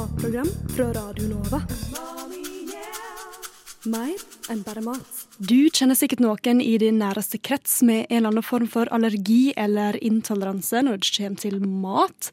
matprogram 0.00 0.48
fra 0.76 0.92
Radio 0.92 1.28
Nova. 1.28 1.58
Mer 3.84 4.22
enn 4.52 4.62
bare 4.64 4.80
mat. 4.84 5.18
Du 5.36 5.68
kjenner 5.68 5.98
sikkert 5.98 6.22
noen 6.24 6.62
i 6.64 6.72
din 6.80 7.00
næreste 7.02 7.40
krets 7.40 7.80
med 7.84 8.06
en 8.06 8.22
eller 8.22 8.30
annen 8.30 8.46
form 8.46 8.68
for 8.70 8.88
allergi 8.96 9.52
eller 9.60 9.98
intoleranse 10.04 10.80
når 10.86 11.02
det 11.02 11.12
kommer 11.18 11.42
til 11.44 11.60
mat. 11.84 12.30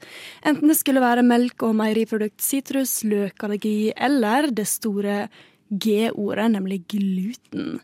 Enten 0.48 0.72
det 0.72 0.78
skulle 0.80 1.04
være 1.04 1.28
melk- 1.28 1.68
og 1.68 1.76
meieriprodukt, 1.82 2.40
sitrus, 2.44 3.02
løkallergi 3.04 3.92
eller 3.98 4.48
det 4.52 4.68
store 4.72 5.26
G-ordet, 5.68 6.52
nemlig 6.56 6.86
gluten. 6.88 7.81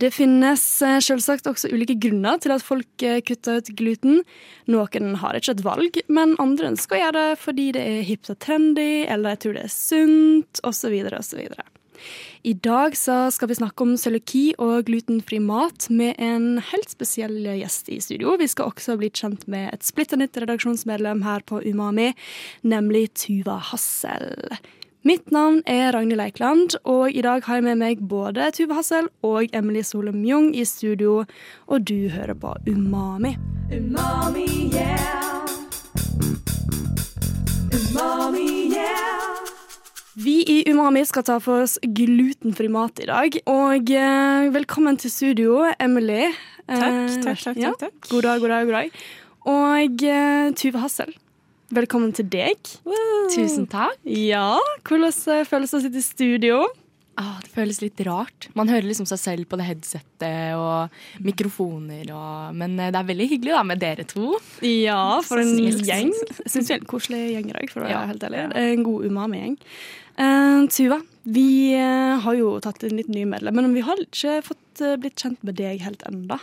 Det 0.00 0.08
finnes 0.14 0.62
eh, 0.86 0.98
selvsagt 1.04 1.48
også 1.50 1.68
ulike 1.74 1.98
grunner 2.00 2.38
til 2.40 2.54
at 2.54 2.64
folk 2.64 3.04
eh, 3.04 3.18
kutter 3.26 3.60
ut 3.60 3.68
gluten. 3.76 4.22
Noen 4.70 5.18
har 5.20 5.36
ikke 5.36 5.52
et 5.58 5.66
valg, 5.66 5.98
men 6.08 6.38
andre 6.40 6.70
ønsker 6.72 6.96
å 6.96 7.02
gjøre 7.02 7.24
det 7.26 7.40
fordi 7.42 7.66
det 7.76 7.82
er 7.84 8.06
hipt 8.08 8.32
og 8.32 8.38
trendy, 8.40 9.04
eller 9.04 9.34
jeg 9.34 9.42
tror 9.44 9.58
det 9.58 9.66
er 9.66 9.74
sunt, 9.74 10.62
osv. 10.64 10.96
osv. 11.18 11.44
I 12.48 12.54
dag 12.64 12.96
skal 12.96 13.50
vi 13.50 13.58
snakke 13.58 13.84
om 13.84 13.92
cøliaki 14.00 14.46
og 14.64 14.88
glutenfri 14.88 15.36
mat 15.44 15.90
med 15.92 16.16
en 16.16 16.62
helt 16.70 16.88
spesiell 16.88 17.36
gjest 17.60 17.92
i 17.92 18.00
studio. 18.00 18.38
Vi 18.40 18.48
skal 18.48 18.72
også 18.72 18.96
bli 18.96 19.12
kjent 19.12 19.44
med 19.52 19.68
et 19.74 19.84
splitter 19.84 20.16
nytt 20.16 20.40
redaksjonsmedlem 20.40 21.20
her 21.28 21.44
på 21.44 21.60
Umami, 21.68 22.14
nemlig 22.64 23.10
Tuva 23.20 23.60
Hassel. 23.68 24.56
Mitt 25.00 25.30
navn 25.32 25.62
er 25.64 25.94
Ragnhild 25.96 26.20
Eikland, 26.20 26.74
og 26.84 27.14
i 27.16 27.22
dag 27.24 27.40
har 27.46 27.56
jeg 27.56 27.64
med 27.64 27.78
meg 27.80 28.00
både 28.04 28.50
Tuve 28.52 28.76
Hassel 28.76 29.06
og 29.24 29.48
Emily 29.56 29.80
Solum 29.86 30.18
Jung 30.28 30.50
i 30.52 30.66
studio, 30.68 31.22
og 31.72 31.86
du 31.88 32.10
hører 32.12 32.36
på 32.36 32.50
Umami. 32.68 33.30
Umami, 33.72 34.44
yeah. 34.74 35.48
Umami, 37.72 38.44
yeah. 38.74 39.40
Vi 40.20 40.36
i 40.52 40.58
Umami 40.68 41.06
skal 41.08 41.24
ta 41.30 41.38
for 41.40 41.64
oss 41.64 41.78
glutenfri 41.80 42.68
mat 42.68 43.00
i 43.00 43.08
dag. 43.08 43.40
Og 43.48 43.94
eh, 43.96 44.50
velkommen 44.52 45.00
til 45.00 45.14
studio, 45.16 45.62
Emily. 45.80 46.26
Takk, 46.68 46.76
takk, 46.76 47.24
takk, 47.24 47.24
takk, 47.24 47.56
takk, 47.56 47.64
Ja. 47.64 47.72
God 48.12 48.28
dag, 48.28 48.44
god 48.44 48.52
dag, 48.52 48.68
god 48.68 48.78
dag. 48.82 49.02
Og 49.48 50.04
eh, 50.12 50.52
Tuve 50.60 50.84
Hassel, 50.84 51.16
velkommen 51.74 52.12
til 52.16 52.26
deg. 52.30 52.58
Tusen 53.30 53.66
takk. 53.70 53.98
Ja, 54.04 54.58
hvordan 54.86 55.10
eh, 55.34 55.42
føles 55.48 55.72
det 55.72 55.78
å 55.78 55.82
sitte 55.84 56.00
i 56.00 56.04
studio? 56.04 56.62
Ah, 57.20 57.36
det 57.42 57.50
føles 57.52 57.80
litt 57.82 58.00
rart. 58.06 58.48
Man 58.56 58.70
hører 58.72 58.86
liksom 58.88 59.06
seg 59.08 59.20
selv 59.20 59.48
på 59.50 59.58
det 59.60 59.66
headsettet 59.66 60.54
og 60.56 61.24
mikrofoner 61.26 62.08
og 62.16 62.56
Men 62.56 62.78
eh, 62.80 62.92
det 62.94 63.00
er 63.00 63.08
veldig 63.10 63.26
hyggelig 63.34 63.56
da 63.56 63.64
med 63.66 63.82
dere 63.82 64.06
to. 64.08 64.32
Ja, 64.64 65.20
for 65.26 65.42
en 65.42 65.52
ny 65.56 65.68
gjeng. 65.74 66.12
Jeg 66.14 66.54
syns 66.54 66.70
vi 66.70 66.76
er 66.76 66.80
en 66.80 66.90
koselig 66.90 67.22
gjeng 67.34 67.50
i 67.50 67.56
dag, 67.58 67.72
for 67.72 67.82
å 67.82 67.88
være 67.88 67.96
Ja. 67.96 68.04
helt 68.10 68.28
ærlig. 68.28 68.44
En 68.62 68.86
god 68.86 69.10
umami-gjeng. 69.10 69.58
Uh, 70.20 70.66
Tuva, 70.68 70.98
vi 71.24 71.72
uh, 71.78 72.18
har 72.20 72.34
jo 72.36 72.56
tatt 72.60 72.82
inn 72.84 72.98
litt 72.98 73.08
nye 73.08 73.28
medlemmer, 73.28 73.64
men 73.64 73.76
vi 73.76 73.84
har 73.86 74.00
ikke 74.02 74.40
fått 74.44 74.82
uh, 74.84 74.96
blitt 75.00 75.16
kjent 75.22 75.40
med 75.46 75.56
deg 75.60 75.80
helt 75.84 76.02
ennå. 76.08 76.36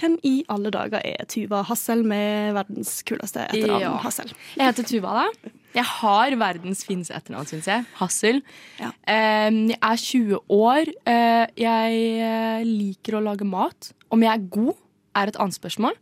Hvem 0.00 0.16
i 0.24 0.34
alle 0.48 0.72
dager 0.72 1.02
er 1.04 1.26
Tuva 1.28 1.60
Hassel 1.68 2.02
med 2.08 2.54
verdens 2.56 3.00
kuleste 3.06 3.44
etternavn 3.46 3.84
Ja. 3.84 3.94
Hassel? 4.00 4.32
Jeg 4.56 4.70
heter 4.70 4.88
Tuva, 4.88 5.16
da. 5.20 5.54
Jeg 5.76 5.86
har 5.86 6.36
verdens 6.40 6.82
fineste 6.86 7.14
etternavn, 7.14 7.46
syns 7.50 7.68
jeg. 7.68 7.86
Hassel. 8.00 8.40
Ja. 8.80 8.90
Eh, 9.04 9.50
jeg 9.70 9.78
er 9.78 10.04
20 10.04 10.40
år. 10.56 10.92
Eh, 11.06 11.46
jeg 11.60 12.04
eh, 12.26 12.62
liker 12.66 13.18
å 13.18 13.24
lage 13.28 13.46
mat. 13.46 13.92
Om 14.10 14.24
jeg 14.24 14.32
er 14.32 14.48
god, 14.56 14.78
er 15.20 15.30
et 15.30 15.38
annet 15.42 15.58
spørsmål. 15.58 15.98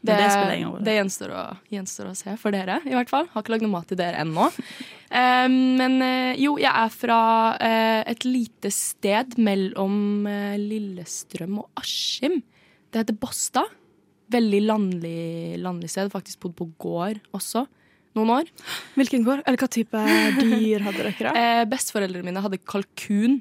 Det, 0.00 0.14
det 0.16 0.84
det 0.86 0.94
gjenstår, 0.96 1.32
å, 1.36 1.40
gjenstår 1.68 2.06
å 2.08 2.14
se 2.16 2.32
for 2.40 2.56
dere, 2.56 2.78
i 2.88 2.94
hvert 2.96 3.10
fall. 3.12 3.26
Har 3.34 3.42
ikke 3.44 3.52
lagd 3.52 3.66
noe 3.66 3.74
mat 3.74 3.90
til 3.90 3.98
dere 4.00 4.22
ennå. 4.22 4.46
Um, 5.12 5.56
men 5.76 5.98
eh, 6.06 6.38
jo, 6.40 6.54
jeg 6.62 6.70
er 6.70 6.94
fra 6.94 7.18
uh, 7.60 8.00
et 8.08 8.24
lite 8.24 8.72
sted 8.72 9.36
mellom 9.42 10.24
uh, 10.24 10.56
Lillestrøm 10.56 11.58
og 11.60 11.82
Askim. 11.82 12.38
Det 12.90 13.02
heter 13.04 13.18
Båstad. 13.22 13.68
Veldig 14.30 14.60
landlig, 14.62 15.58
landlig 15.62 15.90
sted. 15.90 16.10
Faktisk 16.12 16.40
bodd 16.42 16.56
på 16.58 16.68
gård 16.82 17.20
også 17.36 17.64
noen 18.18 18.32
år. 18.34 18.50
Hvilken 18.98 19.24
gård? 19.26 19.42
Eller 19.46 19.60
hva 19.60 19.70
type 19.70 20.02
dyr 20.40 20.86
hadde 20.86 21.06
dere? 21.10 21.34
Eh, 21.40 21.62
Besteforeldrene 21.70 22.26
mine 22.26 22.42
hadde 22.42 22.58
kalkun. 22.66 23.40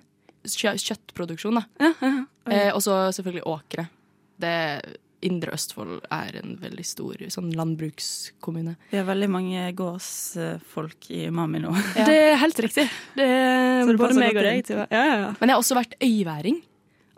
Kjø 0.49 0.73
kjøttproduksjon, 0.79 1.59
da. 1.59 1.65
Ja, 1.81 1.93
ja, 1.99 2.09
ja. 2.15 2.25
Eh, 2.49 2.71
og 2.73 2.81
så 2.85 2.95
selvfølgelig 3.15 3.45
åkre. 3.49 3.89
Det 4.39 4.55
Indre 5.27 5.51
Østfold 5.51 5.97
er 6.15 6.37
en 6.39 6.53
veldig 6.61 6.85
stor 6.87 7.19
sånn 7.33 7.49
landbrukskommune. 7.57 8.77
Vi 8.93 8.99
har 9.01 9.07
veldig 9.09 9.27
mange 9.33 9.65
gårdsfolk 9.75 11.09
i 11.11 11.25
Mami 11.35 11.59
nå. 11.65 11.73
Det 11.97 12.15
er 12.15 12.37
helt 12.39 12.61
riktig. 12.63 12.85
Det 13.17 13.27
er 13.27 13.91
både 13.99 14.15
meg 14.15 14.37
og 14.39 14.47
deg. 14.47 14.71
Ja, 14.71 14.85
ja, 14.87 15.17
ja. 15.25 15.31
Men 15.41 15.51
jeg 15.51 15.57
har 15.57 15.65
også 15.65 15.79
vært 15.79 15.97
øyværing. 15.99 16.61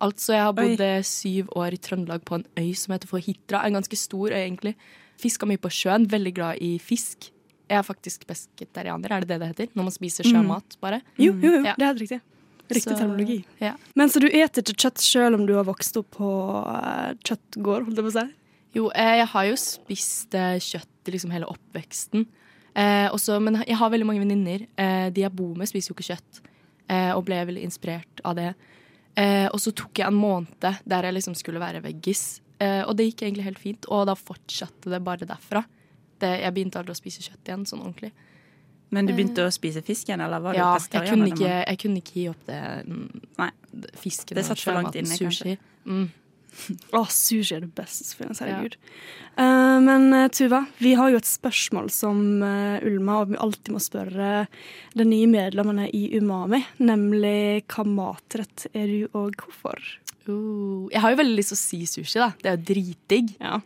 Altså, 0.01 0.34
jeg 0.34 0.41
har 0.47 0.56
bodd 0.57 0.81
eh, 0.81 1.01
syv 1.06 1.51
år 1.62 1.75
i 1.75 1.79
Trøndelag 1.81 2.23
på 2.25 2.39
en 2.39 2.45
øy 2.57 2.72
som 2.75 2.95
heter 2.95 3.07
for 3.12 3.22
Hitra. 3.22 3.62
En 3.67 3.78
ganske 3.78 3.97
stor 4.00 4.34
øy, 4.34 4.39
egentlig. 4.41 4.73
Fiska 5.22 5.45
mye 5.50 5.62
på 5.62 5.69
sjøen. 5.69 6.07
Veldig 6.09 6.34
glad 6.39 6.57
i 6.66 6.72
fisk. 6.81 7.29
Jeg 7.69 7.78
er 7.79 7.85
faktisk 7.88 8.25
pesketarianer, 8.28 9.13
er 9.13 9.22
det 9.23 9.29
det 9.29 9.40
det 9.40 9.47
heter? 9.53 9.69
Når 9.78 9.85
man 9.88 9.94
spiser 9.95 10.28
sjømat, 10.28 10.75
bare. 10.81 11.01
Jo, 11.22 11.31
jo, 11.40 11.51
jo, 11.59 11.63
Ja. 11.63 11.75
det 11.78 11.85
er 11.85 11.91
helt 11.94 12.01
riktig. 12.03 12.22
Riktig 12.72 12.84
Så- 12.95 12.97
terminologi. 13.00 13.45
Ja. 13.61 13.75
Men 13.95 14.09
så 14.09 14.19
du 14.19 14.28
eter 14.28 14.61
ikke 14.63 14.75
kjøtt 14.90 15.00
sjøl 15.03 15.34
om 15.35 15.45
du 15.45 15.53
har 15.56 15.63
vokst 15.66 15.95
opp 15.97 16.09
på 16.17 16.31
eh, 16.75 17.13
kjøttgård, 17.23 17.85
holdt 17.85 17.95
jeg 18.01 18.06
på 18.06 18.11
å 18.11 18.17
si? 18.19 18.34
Jo, 18.73 18.90
eh, 18.95 19.16
jeg 19.22 19.28
har 19.28 19.45
jo 19.45 19.56
spist 19.56 20.31
kjøtt 20.31 21.07
i 21.07 21.11
liksom 21.11 21.31
hele 21.31 21.45
oppveksten. 21.51 22.25
Eh, 22.75 23.09
også, 23.11 23.41
men 23.44 23.63
jeg 23.67 23.75
har 23.75 23.90
veldig 23.91 24.06
mange 24.07 24.23
venninner. 24.25 24.67
Eh, 24.78 25.09
de 25.11 25.22
jeg 25.22 25.35
bor 25.35 25.56
med, 25.56 25.67
spiser 25.67 25.91
jo 25.91 25.95
ikke 25.95 26.16
kjøtt. 26.16 26.41
Eh, 26.90 27.11
og 27.16 27.25
ble 27.25 27.40
veldig 27.45 27.63
inspirert 27.63 28.22
av 28.25 28.35
det. 28.35 28.53
Eh, 29.16 29.47
og 29.51 29.59
så 29.59 29.73
tok 29.75 29.99
jeg 29.99 30.07
en 30.07 30.17
måned 30.17 30.55
der 30.61 31.07
jeg 31.07 31.17
liksom 31.17 31.35
skulle 31.35 31.61
være 31.61 31.83
veggis. 31.83 32.41
Eh, 32.61 32.81
og 32.85 32.95
det 32.97 33.09
gikk 33.09 33.25
egentlig 33.25 33.47
helt 33.49 33.61
fint. 33.61 33.88
Og 33.91 34.05
da 34.09 34.16
fortsatte 34.17 34.91
det 34.94 35.01
bare 35.03 35.27
derfra. 35.29 35.63
Det, 36.22 36.29
jeg 36.44 36.53
begynte 36.55 36.79
aldri 36.79 36.94
å 36.94 36.99
spise 36.99 37.23
kjøtt 37.25 37.49
igjen, 37.49 37.66
sånn 37.69 37.81
ordentlig. 37.81 38.11
Men 38.91 39.07
du 39.07 39.13
begynte 39.16 39.45
å 39.47 39.51
spise 39.53 39.81
fisk 39.88 40.09
igjen, 40.09 40.22
eller 40.22 40.41
var 40.44 40.53
du 40.53 40.59
Ja, 40.59 40.72
jeg 40.75 41.07
kunne, 41.07 41.29
ikke, 41.31 41.51
jeg 41.63 41.79
kunne 41.79 42.01
ikke 42.01 42.16
gi 42.17 42.25
opp 42.27 42.41
det. 42.49 42.61
mm, 42.88 43.22
Nei. 43.39 43.51
Fisken 43.95 44.35
Det 44.35 44.44
satt 44.44 44.59
for 44.59 44.75
langt 44.75 44.97
inne, 44.99 45.16
sushi. 45.16 45.55
Mm. 45.88 46.09
Å, 46.97 47.06
sushi 47.12 47.56
er 47.56 47.63
det 47.66 47.72
beste 47.78 48.07
finnes, 48.17 48.41
herregud. 48.44 48.78
Uh, 49.39 49.79
men 49.84 50.09
eh, 50.13 50.28
Tuva, 50.35 50.66
vi 50.84 50.94
har 51.00 51.12
jo 51.13 51.19
et 51.22 51.29
spørsmål 51.29 51.88
som 51.94 52.19
uh, 52.44 52.84
Ulma 52.84 53.22
og 53.22 53.31
vi 53.31 53.39
alltid 53.39 53.73
må 53.75 53.81
spørre 53.81 54.31
de 54.97 55.07
nye 55.07 55.29
medlemmene 55.31 55.88
i 55.95 56.09
Umami, 56.19 56.59
nemlig 56.84 57.63
hva 57.72 57.88
matrett 57.88 58.67
er 58.73 58.91
du, 58.91 59.07
og 59.16 59.40
hvorfor? 59.40 59.79
Uh, 60.28 60.91
jeg 60.91 61.03
har 61.03 61.16
jo 61.16 61.22
veldig 61.23 61.40
lyst 61.40 61.56
til 61.56 61.59
å 61.59 61.63
si 61.63 61.81
sushi, 61.90 62.19
da. 62.22 62.31
Det 62.41 62.51
er 62.51 62.59
jo 62.59 62.66
dritdigg. 62.73 63.35
Ja. 63.40 63.61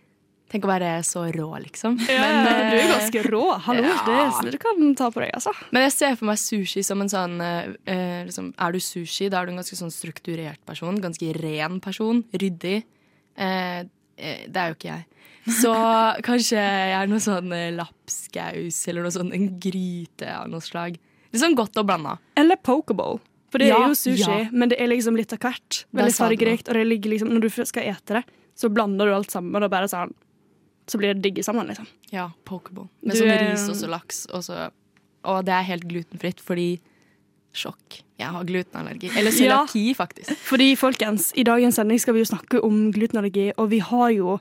Tenk 0.55 0.69
å 0.69 0.69
være 0.71 0.89
så 1.03 1.25
rå, 1.35 1.49
liksom. 1.59 1.97
Men 1.99 2.45
eh, 2.47 2.69
du 2.71 2.77
er 2.79 2.91
ganske 2.93 3.21
rå. 3.27 3.41
Hallo, 3.65 3.81
ja. 3.83 3.95
det 4.07 4.19
sånn 4.37 4.53
du 4.53 4.57
kan 4.61 4.93
ta 4.95 5.09
på 5.11 5.19
deg, 5.19 5.33
altså. 5.35 5.51
Men 5.75 5.83
jeg 5.83 5.91
ser 5.91 6.13
for 6.15 6.29
meg 6.29 6.39
sushi 6.39 6.83
som 6.87 7.03
en 7.03 7.11
sånn 7.11 7.33
eh, 7.43 7.73
eh, 7.91 8.21
liksom, 8.29 8.53
Er 8.63 8.71
du 8.71 8.79
sushi, 8.79 9.27
da 9.27 9.41
er 9.41 9.49
du 9.49 9.51
en 9.51 9.59
ganske 9.59 9.75
sånn 9.75 9.91
strukturert 9.91 10.61
person. 10.63 11.01
Ganske 11.03 11.33
ren 11.35 11.81
person. 11.83 12.23
Ryddig. 12.31 12.77
Eh, 13.35 13.81
eh, 13.83 14.47
det 14.47 14.63
er 14.63 14.71
jo 14.71 14.79
ikke 14.79 14.93
jeg. 14.93 15.05
Så 15.59 15.75
kanskje 16.29 16.63
jeg 16.63 16.97
er 17.01 17.11
noe 17.11 17.27
sånn 17.27 17.51
eh, 17.51 17.67
lapskaus 17.75 18.79
eller 18.87 19.03
noe 19.09 19.15
sånn 19.19 19.35
en 19.35 19.51
gryte 19.59 20.31
av 20.39 20.47
noe 20.55 20.63
slag. 20.63 20.95
Liksom 21.35 21.59
godt 21.59 21.83
og 21.83 21.91
blanda. 21.91 22.15
Eller 22.39 22.63
pokeball. 22.63 23.19
For 23.51 23.59
det 23.59 23.73
Ja, 23.73 23.83
er 23.83 23.91
jo 23.91 23.99
sushi, 23.99 24.23
ja. 24.23 24.43
men 24.55 24.71
det 24.71 24.79
er 24.79 24.87
liksom 24.87 25.19
litt 25.19 25.35
av 25.35 25.43
hvert. 25.43 25.83
Veldig 25.91 26.15
fargerikt. 26.15 26.71
Og 26.71 26.79
det 26.79 26.87
ligger 26.87 27.11
liksom, 27.11 27.35
når 27.35 27.43
du 27.43 27.65
skal 27.67 27.91
ete 27.91 28.21
det, 28.21 28.29
så 28.55 28.71
blander 28.71 29.11
du 29.11 29.17
alt 29.17 29.35
sammen, 29.35 29.59
og 29.59 29.71
bare 29.71 29.91
sånn 29.91 30.15
Så 30.87 30.99
blir 31.01 31.13
det 31.15 31.23
digg 31.25 31.39
sammen, 31.45 31.67
liksom. 31.67 31.87
Ja, 32.13 32.29
pokeball. 32.45 32.87
Med 33.01 33.15
Du 33.15 33.21
sånn 33.23 33.31
ris 33.41 33.63
og 33.71 33.77
så 33.79 33.87
laks. 33.89 34.25
Og, 34.31 34.43
så, 34.45 34.67
og 35.25 35.45
det 35.47 35.53
er 35.55 35.65
helt 35.71 35.87
glutenfritt, 35.89 36.43
fordi 36.45 36.75
Sjokk. 37.55 38.01
Jeg 38.19 38.27
har 38.35 38.43
glutenallergi. 38.43 39.09
Eller 39.17 39.31
Ja. 39.45 39.61
faktisk. 39.95 40.35
Fordi, 40.43 40.75
folkens, 40.75 41.31
i 41.39 41.43
dagens 41.47 41.75
sending 41.79 41.99
skal 42.03 42.13
vi 42.17 42.19
jo 42.25 42.27
snakke 42.27 42.59
om 42.63 42.91
glutenallergi, 42.91 43.53
og 43.57 43.69
vi 43.71 43.79
har 43.79 44.09
jo 44.11 44.39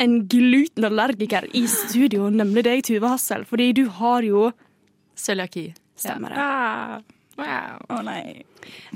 en 0.00 0.18
glutenallergiker 0.28 1.48
i 1.56 1.64
studio, 1.68 2.28
nemlig 2.30 2.64
deg, 2.64 2.82
Tuve 2.84 3.08
Hassel. 3.08 3.44
Fordi 3.48 3.72
du 3.76 3.86
har 4.00 4.22
jo 4.22 4.50
Cøliaki. 5.16 5.70
Stemmer 6.00 6.32
det. 6.32 6.38
Ah, 6.40 7.00
Wow. 7.40 7.80
Å 7.96 7.98
nei. 8.06 8.42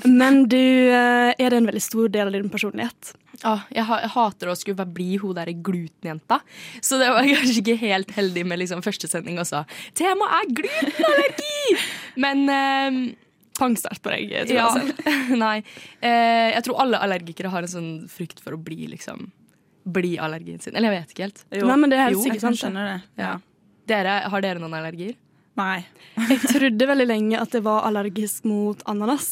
Men 0.04 0.42
du, 0.52 0.58
eh, 0.60 1.32
er 1.38 1.50
det 1.50 1.58
en 1.62 1.68
veldig 1.70 1.82
stor 1.82 2.08
del 2.12 2.28
av 2.28 2.34
din 2.36 2.50
personlighet? 2.52 3.14
Ah, 3.44 3.64
jeg, 3.74 3.84
ha, 3.88 3.98
jeg 4.04 4.12
hater 4.14 4.50
å 4.52 4.54
skulle 4.56 4.86
bli 4.94 5.16
hun 5.20 5.34
der 5.36 5.50
glutenjenta. 5.64 6.38
Så 6.84 6.98
det 7.00 7.08
var 7.12 7.26
kanskje 7.32 7.60
ikke 7.62 7.78
helt 7.82 8.12
heldig 8.16 8.44
med 8.50 8.60
liksom 8.62 8.84
første 8.84 9.08
sending 9.10 9.40
også. 9.42 9.64
Temaet 9.98 10.36
er 10.42 10.54
glutenallergi! 10.60 11.78
Men 12.24 12.44
eh, 12.52 13.00
pangstart 13.58 14.02
på 14.04 14.12
deg. 14.14 14.32
Tror 14.48 14.56
Ja. 14.58 14.68
jeg 14.76 14.92
selv. 14.94 15.38
Nei. 15.44 15.56
Eh, 16.04 16.50
jeg 16.54 16.64
tror 16.68 16.80
alle 16.84 17.00
allergikere 17.04 17.50
har 17.54 17.66
en 17.66 17.74
sånn 17.74 17.90
frykt 18.12 18.40
for 18.44 18.56
å 18.56 18.60
bli 18.60 18.86
liksom 18.94 19.30
Bli 19.84 20.14
allergien 20.16 20.56
sin. 20.64 20.72
Eller 20.72 20.94
jeg 20.94 21.02
vet 21.02 21.10
ikke 21.12 21.24
helt. 21.26 21.40
Jo. 21.52 21.66
Nei, 21.68 21.74
men 21.76 21.90
det 21.92 21.98
er 21.98 22.06
helt 22.06 22.16
jo, 22.16 22.22
sikkert 22.24 22.46
jeg 22.46 22.56
skjønner 22.62 22.86
det. 22.88 22.94
Ja. 23.20 23.32
Dere, 23.90 24.14
har 24.32 24.40
dere 24.40 24.62
noen 24.62 24.72
allergier? 24.78 25.12
Nei. 25.54 25.84
Jeg 26.18 26.40
trodde 26.50 26.86
veldig 26.90 27.04
lenge 27.06 27.38
at 27.38 27.52
jeg 27.54 27.62
var 27.62 27.84
allergisk 27.86 28.46
mot 28.50 28.80
ananas. 28.90 29.28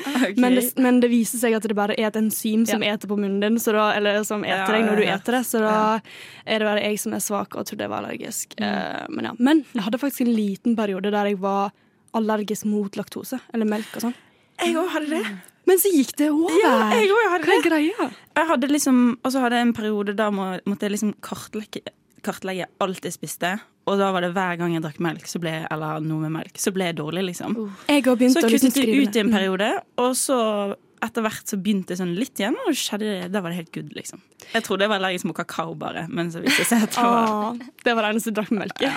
Okay. 0.00 0.32
Men, 0.40 0.54
det, 0.56 0.62
men 0.80 1.00
det 1.02 1.10
viser 1.12 1.40
seg 1.42 1.52
at 1.56 1.66
det 1.68 1.76
bare 1.76 1.96
er 1.98 2.06
et 2.08 2.16
enzym 2.16 2.62
som 2.68 2.80
eter 2.86 3.10
på 3.10 3.18
munnen 3.20 3.42
din, 3.42 3.58
så 3.60 3.74
da, 3.76 3.90
eller 3.98 4.22
som 4.24 4.44
eter 4.46 4.62
Ja, 4.62 4.70
deg 4.72 4.86
når 4.86 5.00
du 5.00 5.04
ja, 5.04 5.10
ja. 5.10 5.18
eter 5.20 5.36
det. 5.36 5.42
Så 5.48 5.60
da 5.60 5.74
er 6.46 6.62
det 6.62 6.68
bare 6.70 6.84
jeg 6.86 7.00
som 7.02 7.16
er 7.16 7.24
svak 7.24 7.56
og 7.60 7.68
trodde 7.68 7.84
jeg 7.84 7.92
var 7.92 8.00
allergisk. 8.04 8.56
Eh, 8.56 9.04
men 9.12 9.28
ja. 9.28 9.34
Men 9.38 9.62
jeg 9.74 9.84
hadde 9.88 10.00
faktisk 10.00 10.24
en 10.24 10.32
liten 10.32 10.76
periode 10.78 11.12
der 11.12 11.32
jeg 11.32 11.40
var 11.42 11.74
allergisk 12.16 12.66
mot 12.70 12.96
laktose 12.98 13.38
eller 13.52 13.68
melk 13.68 13.92
og 14.00 14.08
sånn. 14.08 14.16
Jeg 14.60 14.76
òg 14.80 14.88
hadde 14.96 15.12
det. 15.12 15.24
Men 15.68 15.78
så 15.80 15.92
gikk 15.92 16.14
det 16.18 16.30
over. 16.32 16.56
Ja, 16.64 16.72
jeg 16.96 17.10
også 17.12 17.32
hadde 17.34 17.46
Hva 17.50 17.56
er 17.58 17.66
greia? 17.68 18.08
Jeg 18.40 18.48
hadde 18.48 18.70
liksom, 18.72 19.02
og 19.20 19.32
så 19.34 19.44
hadde 19.44 19.60
jeg 19.60 19.68
en 19.68 19.76
periode 19.76 20.16
der 20.18 20.32
må, 20.34 20.48
måtte 20.66 20.88
jeg 20.88 20.96
liksom 20.96 21.12
kartlegge, 21.24 21.84
kartlegge 22.26 22.66
alt 22.82 23.06
jeg 23.06 23.14
spiste. 23.14 23.52
Og 23.90 23.98
da 23.98 24.10
var 24.14 24.22
det 24.22 24.30
hver 24.36 24.60
gang 24.60 24.76
jeg 24.76 24.84
drakk 24.84 25.00
melk, 25.02 25.26
så 25.26 25.40
ble, 25.42 25.56
eller 25.66 26.04
noe 26.04 26.22
med 26.26 26.36
melk, 26.38 26.60
så 26.62 26.72
ble 26.74 26.90
jeg 26.90 27.00
dårlig, 27.00 27.24
liksom. 27.32 27.56
Jeg 27.88 28.04
har 28.06 28.20
begynt 28.20 28.36
Så 28.38 28.46
liksom 28.46 28.70
kuttet 28.70 28.86
jeg 28.86 29.08
ut 29.08 29.18
i 29.18 29.24
en 29.24 29.32
periode, 29.34 29.70
og 30.00 30.14
så 30.18 30.38
etter 31.00 31.24
hvert 31.24 31.48
så 31.48 31.56
begynte 31.56 31.94
jeg 31.94 32.00
sånn 32.02 32.12
litt 32.18 32.40
igjen, 32.40 32.58
og 32.68 32.76
skjedde 32.76 33.30
da 33.32 33.40
var 33.42 33.54
det 33.54 33.62
helt 33.62 33.72
good, 33.74 33.94
liksom. 33.96 34.20
Jeg 34.52 34.66
trodde 34.66 34.84
jeg 34.84 34.92
var 34.92 35.00
allergisk 35.00 35.30
mot 35.30 35.38
kakao, 35.38 35.72
bare, 35.80 36.04
men 36.12 36.30
så 36.32 36.42
viste 36.44 36.62
det 36.62 36.68
seg 36.68 36.84
at 36.86 36.94
det 36.98 37.06
var 37.06 37.32
Ah, 37.32 37.64
det 37.86 37.96
var 37.96 38.06
det 38.06 38.12
eneste 38.14 38.32
du 38.32 38.38
drakk 38.40 38.52
med 38.52 38.66
melk 38.66 38.84
i. 38.84 38.92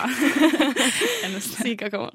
eneste. 1.30 1.64
Syk 1.64 1.86
kakao. 1.86 2.10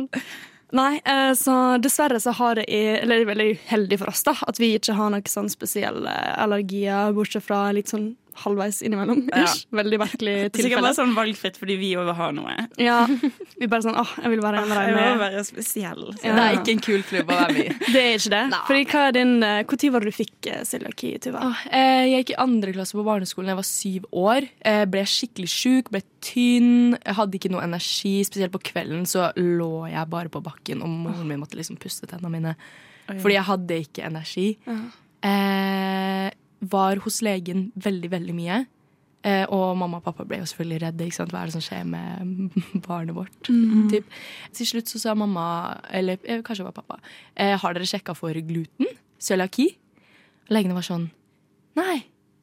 Nei, 0.76 0.98
eh, 1.00 1.32
så 1.32 1.54
dessverre 1.80 2.20
så 2.20 2.34
har 2.36 2.58
det 2.58 2.66
Eller 2.69 3.14
det 3.14 3.25
er 3.25 3.30
veldig 3.30 3.52
heldig 3.70 3.98
for 4.02 4.12
oss, 4.12 4.20
da, 4.26 4.34
at 4.44 4.60
vi 4.60 4.75
ikke 4.76 4.96
har 4.98 5.14
noen 5.14 5.30
sånn 5.32 5.48
spesielle 5.48 6.12
allergier, 6.36 7.14
bortsett 7.16 7.46
fra 7.46 7.70
litt 7.72 7.88
sånn 7.88 8.10
halvveis 8.44 8.81
innimellom. 8.87 9.25
Ja. 9.32 9.44
Ish. 9.44 9.67
Veldig 9.75 9.99
merkelig 10.00 10.35
Det 10.52 10.61
er 10.62 10.67
sikkert 10.69 10.85
bare 10.87 10.96
sånn 10.96 11.14
valgfritt 11.17 11.58
fordi 11.61 11.76
vi 11.81 11.90
òg 12.00 12.11
har 12.19 12.35
noe. 12.37 12.55
Ja, 12.81 13.00
vi 13.08 13.69
bare 13.70 13.85
sånn 13.87 13.99
åh, 13.99 14.12
jeg 14.23 14.32
vil 14.35 14.43
være 14.44 14.62
en 14.62 14.73
av 14.75 14.82
Jeg 14.82 14.94
dem 14.94 14.99
vil 15.12 15.23
være 15.23 15.44
spesiell. 15.49 16.05
Ja. 16.23 16.35
Det 16.38 16.44
er 16.46 16.58
ikke 16.61 16.75
en 16.76 16.82
kul 16.88 17.05
klubb 17.08 17.32
å 17.32 17.38
være 17.43 17.56
med 17.56 17.64
i. 17.64 17.76
Det 17.94 18.02
er 18.05 18.19
ikke 18.19 18.35
det. 18.35 18.43
Nei. 18.52 18.62
Fordi 18.70 18.85
hva 18.93 19.05
er 19.08 19.17
din 19.19 19.35
eh, 19.43 19.61
Når 19.69 19.93
var 19.94 20.05
det 20.05 20.12
du 20.12 20.17
fikk 20.19 20.50
eh, 20.52 20.64
cøliaki, 20.69 21.12
Tuva? 21.25 21.44
Åh, 21.49 21.62
eh, 21.73 22.02
Jeg 22.08 22.23
gikk 22.25 22.35
i 22.35 22.40
andre 22.46 22.75
klasse 22.76 22.99
på 22.99 23.06
barneskolen 23.06 23.49
da 23.50 23.55
jeg 23.56 23.61
var 23.62 23.69
syv 23.69 24.08
år. 24.25 24.49
Eh, 24.73 24.82
Ble 24.88 25.05
skikkelig 25.08 25.50
sjuk, 25.52 25.90
ble 25.94 26.02
tynn, 26.25 26.96
jeg 26.99 27.17
hadde 27.19 27.38
ikke 27.38 27.52
noe 27.52 27.64
energi. 27.67 28.17
Spesielt 28.26 28.55
på 28.55 28.62
kvelden 28.70 29.06
så 29.08 29.31
lå 29.38 29.87
jeg 29.90 30.11
bare 30.12 30.32
på 30.32 30.43
bakken, 30.44 30.82
og 30.85 30.90
moren 31.06 31.29
min 31.29 31.40
måtte 31.43 31.58
liksom 31.58 31.79
puste 31.81 32.08
tennene 32.11 32.32
mine. 32.35 32.56
Fordi 33.08 33.38
jeg 33.38 33.46
hadde 33.49 33.79
ikke 33.87 34.05
energi. 34.08 34.49
Ja. 34.69 34.79
Eh, 35.29 36.29
var 36.60 37.00
hos 37.05 37.20
legen 37.25 37.70
veldig, 37.78 38.10
veldig 38.12 38.34
mye. 38.37 38.58
Eh, 39.26 39.44
og 39.50 39.75
mamma 39.76 39.99
og 39.99 40.05
pappa 40.06 40.25
ble 40.28 40.40
jo 40.40 40.49
selvfølgelig 40.49 40.81
redde. 40.84 41.08
Hva 41.19 41.43
er 41.43 41.50
det 41.50 41.56
som 41.56 41.64
skjer 41.64 41.87
med 41.90 42.55
barnet 42.87 43.16
vårt? 43.16 43.34
Typ. 43.46 44.06
Til 44.55 44.70
slutt 44.72 44.90
så 44.90 45.02
sa 45.02 45.16
mamma, 45.19 45.46
eller 45.90 46.20
eh, 46.22 46.43
kanskje 46.46 46.62
det 46.64 46.70
var 46.70 46.78
pappa, 46.78 47.00
eh, 47.34 47.56
har 47.58 47.75
dere 47.75 47.88
sjekka 47.88 48.14
for 48.19 48.38
gluten? 48.46 48.90
Cøliaki? 49.19 49.72
Legene 50.55 50.76
var 50.76 50.87
sånn 50.87 51.10
Nei, 51.78 52.00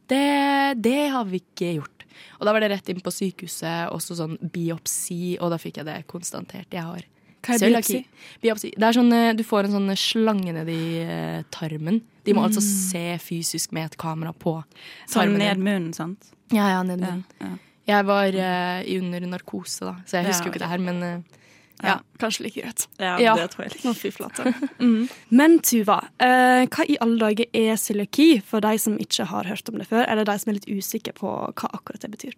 det, 0.07 0.77
det 0.79 1.09
har 1.11 1.25
vi 1.27 1.41
ikke 1.41 1.73
gjort. 1.75 2.05
Og 2.39 2.47
da 2.47 2.53
var 2.55 2.63
det 2.63 2.69
rett 2.71 2.91
inn 2.91 3.01
på 3.03 3.11
sykehuset, 3.11 3.89
også 3.91 4.15
sånn 4.15 4.37
biopsi, 4.39 5.35
og 5.43 5.51
da 5.51 5.59
fikk 5.59 5.81
jeg 5.81 5.87
det 5.89 5.97
konstatert. 6.07 6.69
Jeg 6.71 6.85
har 6.85 7.03
Hva 7.45 7.55
er 7.59 7.69
biopsi? 7.75 7.99
Biopsi. 8.41 8.71
Det 8.75 8.87
er 8.87 8.97
sånn, 8.97 9.11
eh, 9.13 9.33
du 9.37 9.43
får 9.45 9.67
en 9.69 9.75
sånn 9.77 9.93
slange 10.01 10.53
nedi 10.55 10.79
eh, 11.03 11.43
tarmen. 11.53 12.01
De 12.25 12.33
må 12.33 12.43
altså 12.47 12.63
se 12.65 13.03
fysisk 13.21 13.71
med 13.77 13.91
et 13.91 13.97
kamera 14.01 14.33
på 14.33 14.57
tarmen. 14.63 15.09
Sånn 15.13 15.37
ned 15.37 15.61
munnen, 15.61 15.93
sant? 15.93 16.31
Ja, 16.53 16.71
ja, 16.73 16.83
ned 16.83 16.99
munnen. 17.03 17.23
ja. 17.41 17.53
Jeg 17.85 18.05
var 18.07 18.33
uh, 18.33 18.79
under 18.97 19.25
narkose, 19.29 19.85
da, 19.85 19.91
så 20.09 20.15
jeg 20.17 20.23
Ja, 20.25 20.29
husker 20.31 20.47
jo 20.47 20.51
ikke 20.55 20.61
det 20.63 20.69
her, 20.71 20.81
men 20.81 21.03
uh, 21.05 21.41
Ja, 21.85 21.99
kanskje 22.17 22.47
like 22.47 22.63
greit. 22.63 22.87
ja, 22.97 23.11
Ja. 23.21 23.35
det 23.37 23.51
tror 23.53 23.67
jeg. 23.67 23.77
Å, 23.85 23.93
fy 23.93 24.09
flate. 24.09 24.41
Mm. 24.81 25.03
Men 25.29 25.59
Tuva, 25.61 25.99
eh, 26.17 26.65
hva 26.65 26.85
i 26.89 26.97
alle 27.03 27.19
dager 27.21 27.45
er 27.53 27.77
cøliaki 27.77 28.41
for 28.41 28.65
de 28.65 28.71
som 28.81 28.97
ikke 28.97 29.27
har 29.29 29.45
hørt 29.45 29.69
om 29.69 29.77
det 29.77 29.85
før, 29.91 30.01
eller 30.09 30.25
de 30.25 30.33
som 30.41 30.49
er 30.49 30.57
litt 30.57 30.65
usikre 30.71 31.13
på 31.13 31.29
hva 31.29 31.69
akkurat 31.77 32.01
det 32.01 32.09
betyr? 32.15 32.33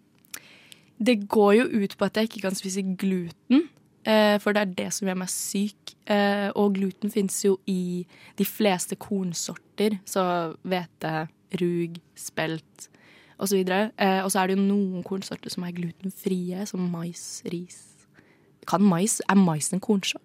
det 1.00 1.28
går 1.30 1.52
jo 1.54 1.64
ut 1.84 1.92
på 1.96 2.04
at 2.04 2.16
jeg 2.18 2.28
ikke 2.28 2.40
kan 2.42 2.56
spise 2.58 2.82
gluten. 2.98 3.68
Eh, 4.04 4.38
For 4.38 4.52
det 4.52 4.60
er 4.62 4.74
det 4.84 4.92
som 4.92 5.08
gjør 5.08 5.16
meg 5.18 5.28
syk. 5.28 5.94
Eh, 6.06 6.50
Og 6.56 6.74
gluten 6.74 7.10
fins 7.12 7.42
jo 7.44 7.58
i 7.66 8.06
de 8.36 8.44
fleste 8.44 8.96
kornsorter. 8.96 9.98
Så 10.06 10.54
hvete, 10.64 11.28
rug, 11.60 11.98
spelt 12.16 12.88
osv. 13.38 13.60
Eh, 13.68 14.22
Og 14.24 14.30
så 14.30 14.40
er 14.42 14.46
det 14.48 14.56
jo 14.58 14.62
noen 14.68 15.02
kornsorter 15.04 15.50
som 15.50 15.64
er 15.64 15.72
glutenfrie, 15.72 16.66
som 16.66 16.80
mais, 16.90 17.42
ris. 17.50 17.84
Kan 18.66 18.82
mais, 18.82 19.20
Er 19.28 19.34
mais 19.36 19.72
en 19.72 19.80
kornsort? 19.80 20.22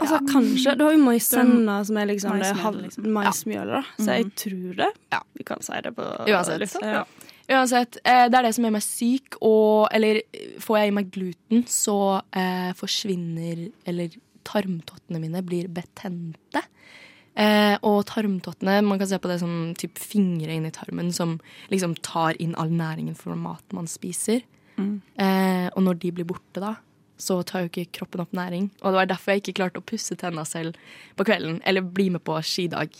Altså, 0.00 0.18
kanskje. 0.26 0.72
Du 0.76 0.82
har 0.84 0.92
jo 0.92 0.98
maisenna, 0.98 1.84
som 1.86 1.96
er 1.96 2.06
liksom 2.06 2.32
maismjølet, 2.32 2.56
Maismjøl, 2.56 2.64
halv- 2.64 2.82
liksom. 2.82 3.04
maismjølet, 3.14 3.70
da. 3.70 4.04
Så 4.04 4.16
jeg 4.16 4.32
tror 4.34 4.76
det. 4.76 4.88
Ja, 5.12 5.20
vi 5.38 5.44
kan 5.44 5.60
si 5.62 5.72
det 5.84 5.92
på 5.94 6.02
Uansett. 6.26 6.58
lufta. 6.60 6.82
Ja. 6.82 7.04
Uansett, 7.48 7.96
eh, 8.04 8.26
det 8.28 8.36
er 8.38 8.44
det 8.44 8.54
som 8.56 8.66
gjør 8.66 8.74
meg 8.74 8.84
syk, 8.84 9.38
og 9.40 9.88
eller 9.96 10.20
får 10.60 10.78
jeg 10.78 10.90
i 10.90 10.96
meg 10.98 11.12
gluten, 11.14 11.62
så 11.70 11.98
eh, 12.36 12.72
forsvinner 12.76 13.68
Eller 13.88 14.16
tarmtottene 14.48 15.20
mine 15.20 15.42
blir 15.44 15.68
betente. 15.72 16.62
Eh, 17.38 17.76
og 17.86 18.02
tarmtottene, 18.08 18.80
man 18.82 18.98
kan 19.00 19.08
se 19.10 19.18
på 19.20 19.28
det 19.30 19.38
som 19.42 19.74
typ 19.78 20.00
fingre 20.00 20.56
inni 20.56 20.72
tarmen 20.74 21.12
som 21.14 21.36
liksom 21.72 21.94
tar 22.02 22.38
inn 22.42 22.56
all 22.58 22.72
næringen 22.72 23.16
fra 23.16 23.36
mat 23.36 23.76
man 23.76 23.88
spiser. 23.90 24.40
Eh, 24.78 25.68
og 25.74 25.82
når 25.84 26.00
de 26.02 26.12
blir 26.16 26.28
borte, 26.28 26.62
da, 26.62 26.74
så 27.18 27.40
tar 27.42 27.64
jo 27.64 27.70
ikke 27.70 27.90
kroppen 28.00 28.22
opp 28.24 28.34
næring. 28.36 28.70
Og 28.80 28.90
det 28.90 29.00
var 29.00 29.10
derfor 29.10 29.34
jeg 29.34 29.44
ikke 29.44 29.58
klarte 29.60 29.82
å 29.82 29.86
pusse 29.86 30.16
tenna 30.18 30.44
selv 30.48 30.78
på 31.18 31.26
kvelden, 31.28 31.60
eller 31.66 31.84
bli 31.84 32.08
med 32.14 32.24
på 32.26 32.38
skidag. 32.46 32.94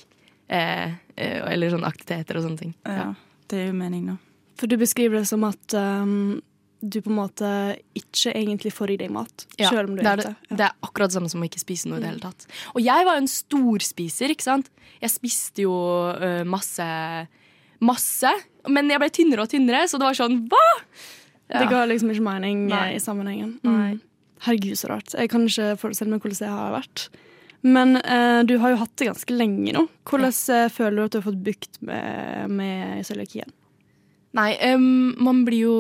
Eh, 0.49 0.95
eh, 1.17 1.41
eller 1.53 1.75
sånne 1.75 1.89
aktiviteter 1.89 2.39
og 2.39 2.47
sånne 2.49 2.63
ting. 2.67 2.77
ja. 2.87 3.15
Det 3.49 3.63
er 3.63 3.71
jo 3.71 3.77
mening 3.79 4.03
da. 4.11 4.15
For 4.59 4.71
du 4.71 4.79
beskriver 4.81 5.21
det 5.21 5.29
som 5.31 5.45
at 5.47 5.75
um, 5.79 6.41
du 6.81 7.01
på 7.03 7.11
en 7.11 7.19
måte 7.19 7.51
ikke 7.99 8.33
egentlig 8.35 8.73
får 8.75 8.95
i 8.95 8.99
deg 9.01 9.13
mat, 9.15 9.47
Ja, 9.59 9.71
selv 9.71 9.91
om 9.91 9.97
du 9.97 10.03
det, 10.03 10.11
er 10.11 10.23
det, 10.23 10.33
det, 10.49 10.59
det 10.59 10.67
er 10.69 10.75
akkurat 10.87 11.11
det 11.11 11.19
samme 11.19 11.31
som 11.31 11.43
å 11.43 11.49
ikke 11.49 11.63
spise 11.63 11.91
noe 11.91 11.99
i 12.01 12.05
det 12.05 12.13
hele 12.13 12.23
tatt. 12.23 12.47
Og 12.75 12.83
jeg 12.83 13.07
var 13.07 13.19
jo 13.19 13.25
en 13.25 13.31
storspiser, 13.33 14.35
ikke 14.35 14.47
sant. 14.47 14.71
Jeg 15.03 15.15
spiste 15.15 15.67
jo 15.67 15.75
uh, 16.15 16.43
masse 16.49 16.89
Masse. 17.79 18.31
Men 18.67 18.91
jeg 18.91 18.99
ble 18.99 19.09
tynnere 19.15 19.45
og 19.47 19.53
tynnere, 19.53 19.85
så 19.87 20.01
det 20.01 20.09
var 20.09 20.19
sånn 20.19 20.41
hva?! 20.51 20.67
Ja. 21.49 21.63
Det 21.63 21.69
ga 21.71 21.85
liksom 21.89 22.11
ikke 22.13 22.25
mening 22.27 22.67
Nei. 22.69 22.97
i 22.97 23.01
sammenhengen. 23.01 23.55
Mm. 23.65 24.01
Herregud, 24.45 24.77
så 24.77 24.91
rart. 24.91 25.15
Jeg 25.17 25.31
kan 25.33 25.47
ikke 25.49 25.79
forestille 25.81 26.13
meg 26.13 26.21
hvordan 26.21 26.43
det 26.43 26.51
har 26.53 26.75
vært. 26.75 27.05
Men 27.65 27.97
uh, 28.03 28.43
du 28.47 28.59
har 28.61 28.75
jo 28.75 28.81
hatt 28.83 28.93
det 29.01 29.09
ganske 29.09 29.35
lenge 29.35 29.73
nå. 29.75 29.87
Hvordan 30.11 30.35
ja. 30.35 30.67
føler 30.75 30.99
du 30.99 31.05
at 31.07 31.15
du 31.15 31.19
har 31.21 31.27
fått 31.31 31.41
bukt 31.47 31.81
med, 31.81 32.53
med 32.53 33.09
cøliakien? 33.09 33.55
Nei, 34.37 34.51
um, 34.75 35.15
man 35.25 35.41
blir 35.47 35.65
jo 35.65 35.77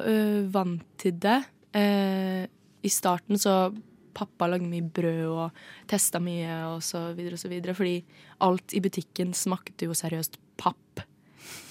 uh, 0.00 0.46
vant 0.52 0.84
til 1.00 1.18
det. 1.20 1.40
Uh, 1.76 2.46
I 2.80 2.92
starten 2.92 3.40
så 3.40 3.68
pappa 4.16 4.48
lagde 4.48 4.68
mye 4.70 4.86
brød 4.96 5.26
og 5.28 5.58
testa 5.90 6.20
mye 6.22 6.62
og 6.70 6.80
så 6.84 7.10
videre 7.16 7.36
og 7.36 7.42
så 7.42 7.50
videre. 7.52 7.76
Fordi 7.76 7.98
alt 8.46 8.76
i 8.76 8.80
butikken 8.84 9.34
smakte 9.36 9.90
jo 9.90 9.96
seriøst 9.96 10.40
papp. 10.60 11.04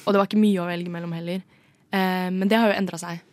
Og 0.05 0.13
det 0.13 0.21
var 0.21 0.29
ikke 0.29 0.43
mye 0.43 0.61
å 0.61 0.69
velge 0.69 0.93
mellom 0.93 1.15
heller. 1.17 1.41
Uh, 1.89 2.29
men 2.33 2.45
det 2.51 2.61
har 2.61 2.69
jo 2.69 2.77
endra 2.77 3.01
seg. 3.01 3.25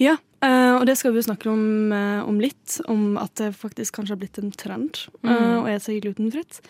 Ja, 0.00 0.14
eh, 0.46 0.72
og 0.76 0.84
det 0.88 0.96
skal 0.98 1.14
vi 1.14 1.24
snakke 1.24 1.50
om, 1.50 1.92
uh, 1.92 2.22
om 2.26 2.38
litt. 2.40 2.78
Om 2.90 3.18
at 3.20 3.34
det 3.40 3.52
faktisk 3.58 3.98
kanskje 3.98 4.14
har 4.14 4.20
blitt 4.20 4.40
en 4.40 4.52
trend 4.54 5.02
eh, 5.26 5.56
å 5.58 5.66
ete 5.70 5.98
glutenfritt. 6.02 6.60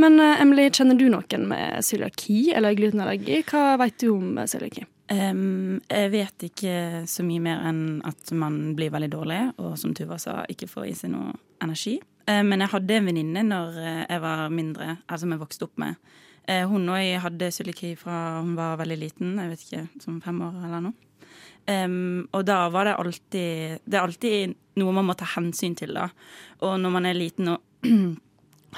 Men 0.00 0.18
Emily, 0.22 0.68
kjenner 0.70 0.98
du 0.98 1.06
noen 1.12 1.46
med 1.50 1.84
cøliaki 1.86 2.54
eller 2.56 2.76
glutenallergi? 2.78 3.42
Hva 3.50 3.76
vet 3.82 3.98
du 4.02 4.10
om 4.14 4.40
cøliaki? 4.46 4.86
Um, 5.12 5.82
jeg 5.90 6.10
vet 6.14 6.46
ikke 6.46 7.04
så 7.10 7.26
mye 7.26 7.42
mer 7.44 7.66
enn 7.68 8.00
at 8.08 8.32
man 8.32 8.72
blir 8.78 8.92
veldig 8.94 9.10
dårlig, 9.12 9.40
og 9.60 9.76
som 9.78 9.92
Tuva 9.94 10.16
sa, 10.18 10.40
ikke 10.48 10.70
får 10.70 10.88
i 10.88 10.94
seg 10.96 11.12
noe 11.12 11.34
energi. 11.64 11.98
Men 12.24 12.64
jeg 12.64 12.72
hadde 12.72 12.94
en 12.96 13.08
venninne 13.10 13.42
når 13.44 13.74
jeg 13.84 14.20
var 14.22 14.46
mindre, 14.48 14.94
altså 15.04 15.26
som 15.26 15.34
jeg 15.34 15.42
vokste 15.42 15.66
opp 15.66 15.74
med. 15.82 15.98
Hun 16.70 16.88
òg 16.88 17.18
hadde 17.20 17.50
cøliaki 17.52 17.90
fra 18.00 18.38
hun 18.38 18.54
var 18.56 18.78
veldig 18.80 18.96
liten, 18.96 19.34
jeg 19.42 19.52
vet 19.52 19.66
ikke, 19.66 19.82
som 20.00 20.22
fem 20.24 20.40
år 20.46 20.56
eller 20.64 20.86
noe. 20.86 20.96
Em, 21.66 22.26
og 22.36 22.44
da 22.44 22.66
var 22.68 22.84
det 22.84 22.98
alltid 23.00 23.78
Det 23.88 23.96
er 23.96 24.02
alltid 24.02 24.52
noe 24.76 24.92
man 24.92 25.06
må 25.08 25.14
ta 25.16 25.24
hensyn 25.36 25.76
til, 25.78 25.94
da. 25.96 26.08
Og 26.66 26.76
når 26.82 26.92
man 26.92 27.06
er 27.08 27.16
liten 27.16 27.54
og 27.54 27.62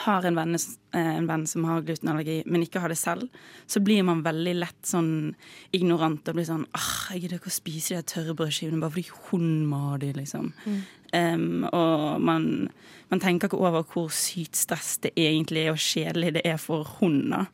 har 0.04 0.26
en 0.28 0.36
venn, 0.36 0.58
en 0.92 1.28
venn, 1.28 1.46
som 1.48 1.64
har 1.64 1.84
glutenallergi, 1.86 2.42
men 2.52 2.66
ikke 2.66 2.82
har 2.82 2.92
det 2.92 2.98
selv, 3.00 3.30
så 3.66 3.80
blir 3.80 4.04
man 4.04 4.20
veldig 4.26 4.52
lett 4.58 4.88
sånn 4.88 5.32
ignorant 5.76 6.28
og 6.28 6.36
blir 6.36 6.48
sånn 6.48 6.66
ah, 6.76 7.08
'Jeg 7.08 7.22
gidder 7.22 7.40
ikke 7.40 7.52
å 7.52 7.56
spise 7.56 7.96
de 7.96 8.10
tørre 8.12 8.36
brødskivene 8.36 8.82
bare 8.82 8.92
fordi 8.92 9.30
hun 9.30 9.66
må 9.70 9.80
ha 9.90 9.96
de', 10.02 10.12
liksom. 10.16 10.52
Mm. 10.66 10.82
Um, 11.16 11.64
og 11.72 12.20
man, 12.20 12.68
man, 13.08 13.20
tenker 13.22 13.48
ikke 13.48 13.62
over 13.62 13.86
hvor 13.88 14.10
sykt 14.12 14.58
stress 14.58 14.98
det 14.98 15.14
egentlig 15.16 15.64
er, 15.64 15.72
og 15.72 15.80
kjedelig 15.80 16.34
det 16.34 16.42
er 16.44 16.58
for 16.60 16.84
hun. 16.98 17.30
da. 17.30 17.46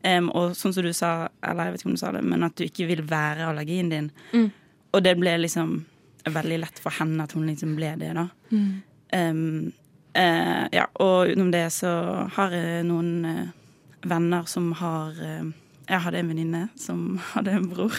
Um, 0.00 0.30
og 0.32 0.54
sånn 0.56 0.72
som 0.72 0.84
du 0.86 0.94
sa, 0.96 1.28
eller 1.44 1.68
jeg 1.68 1.74
vet 1.74 1.82
ikke 1.82 1.90
om 1.90 1.96
du 1.98 2.00
sa 2.00 2.12
det, 2.14 2.22
men 2.24 2.46
at 2.46 2.56
du 2.56 2.64
ikke 2.64 2.88
vil 2.88 3.02
være 3.08 3.50
allergien 3.50 3.90
din. 3.92 4.08
Mm. 4.32 4.48
Og 4.96 5.02
det 5.04 5.12
ble 5.20 5.34
liksom 5.42 5.74
veldig 6.24 6.58
lett 6.62 6.80
for 6.80 6.94
henne 6.96 7.24
at 7.24 7.34
hun 7.36 7.46
liksom 7.48 7.74
ble 7.76 7.92
det, 8.00 8.14
da. 8.16 8.26
Mm. 8.50 8.70
Um, 9.12 9.72
uh, 10.16 10.66
ja, 10.72 10.86
og 11.02 11.32
utenom 11.32 11.50
det 11.52 11.66
så 11.74 11.92
har 12.36 12.54
jeg 12.54 12.86
noen 12.88 13.12
uh, 13.26 13.48
venner 14.06 14.46
som 14.46 14.70
har 14.78 15.16
uh, 15.18 15.50
Jeg 15.90 16.04
hadde 16.04 16.20
en 16.20 16.30
venninne 16.30 16.62
som 16.78 17.18
hadde 17.34 17.56
en 17.58 17.68
bror 17.70 17.96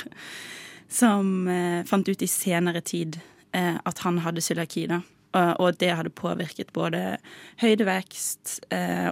som 0.92 1.48
fant 1.88 2.10
ut 2.10 2.24
i 2.24 2.28
senere 2.28 2.82
tid 2.84 3.16
at 3.56 4.00
han 4.04 4.18
hadde 4.26 4.42
cøliaki, 4.44 4.82
da. 4.92 4.98
Og 5.32 5.70
at 5.70 5.78
det 5.80 5.94
hadde 5.96 6.12
påvirket 6.12 6.74
både 6.76 7.16
høydevekst 7.62 8.58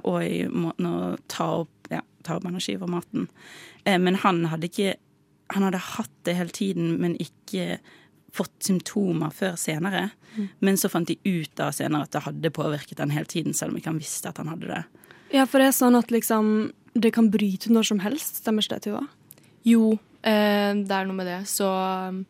og 0.04 0.18
i 0.20 0.42
måten 0.52 0.90
å 0.90 0.98
ta 1.32 1.48
opp, 1.62 1.79
ja, 1.92 2.02
ta 2.26 2.38
opp 2.38 2.48
energi 2.50 2.78
fra 2.80 2.90
maten. 2.90 3.28
Men 3.86 4.20
han 4.24 4.44
hadde 4.52 4.68
ikke 4.70 4.98
Han 5.50 5.64
hadde 5.66 5.80
hatt 5.82 6.12
det 6.28 6.36
hele 6.38 6.54
tiden, 6.54 7.00
men 7.02 7.16
ikke 7.18 7.80
fått 8.38 8.68
symptomer 8.68 9.32
før 9.34 9.56
senere. 9.58 10.12
Mm. 10.36 10.50
Men 10.60 10.78
så 10.78 10.92
fant 10.94 11.10
de 11.10 11.16
ut 11.26 11.50
da 11.58 11.72
senere 11.74 12.06
at 12.06 12.14
det 12.14 12.22
hadde 12.22 12.52
påvirket 12.54 13.02
han 13.02 13.10
hele 13.10 13.26
tiden, 13.26 13.56
selv 13.58 13.74
om 13.74 13.80
ikke 13.80 13.90
han 13.90 14.02
visste 14.02 14.30
at 14.30 14.38
han 14.38 14.52
hadde 14.52 14.70
det. 14.70 14.84
Ja, 15.34 15.48
for 15.50 15.58
det 15.58 15.72
er 15.72 15.78
sånn 15.80 15.98
at 15.98 16.14
liksom 16.14 16.70
det 16.94 17.14
kan 17.16 17.30
bryte 17.34 17.72
når 17.74 17.90
som 17.92 18.02
helst, 18.04 18.42
stemmer 18.44 18.66
ikke 18.66 18.78
det, 18.78 18.90
Tuva? 18.90 19.04
Jo, 19.68 19.94
eh, 20.26 20.72
det 20.74 20.96
er 20.96 21.08
noe 21.08 21.18
med 21.18 21.30
det. 21.30 21.42
Så 21.50 21.68
um, 21.70 22.24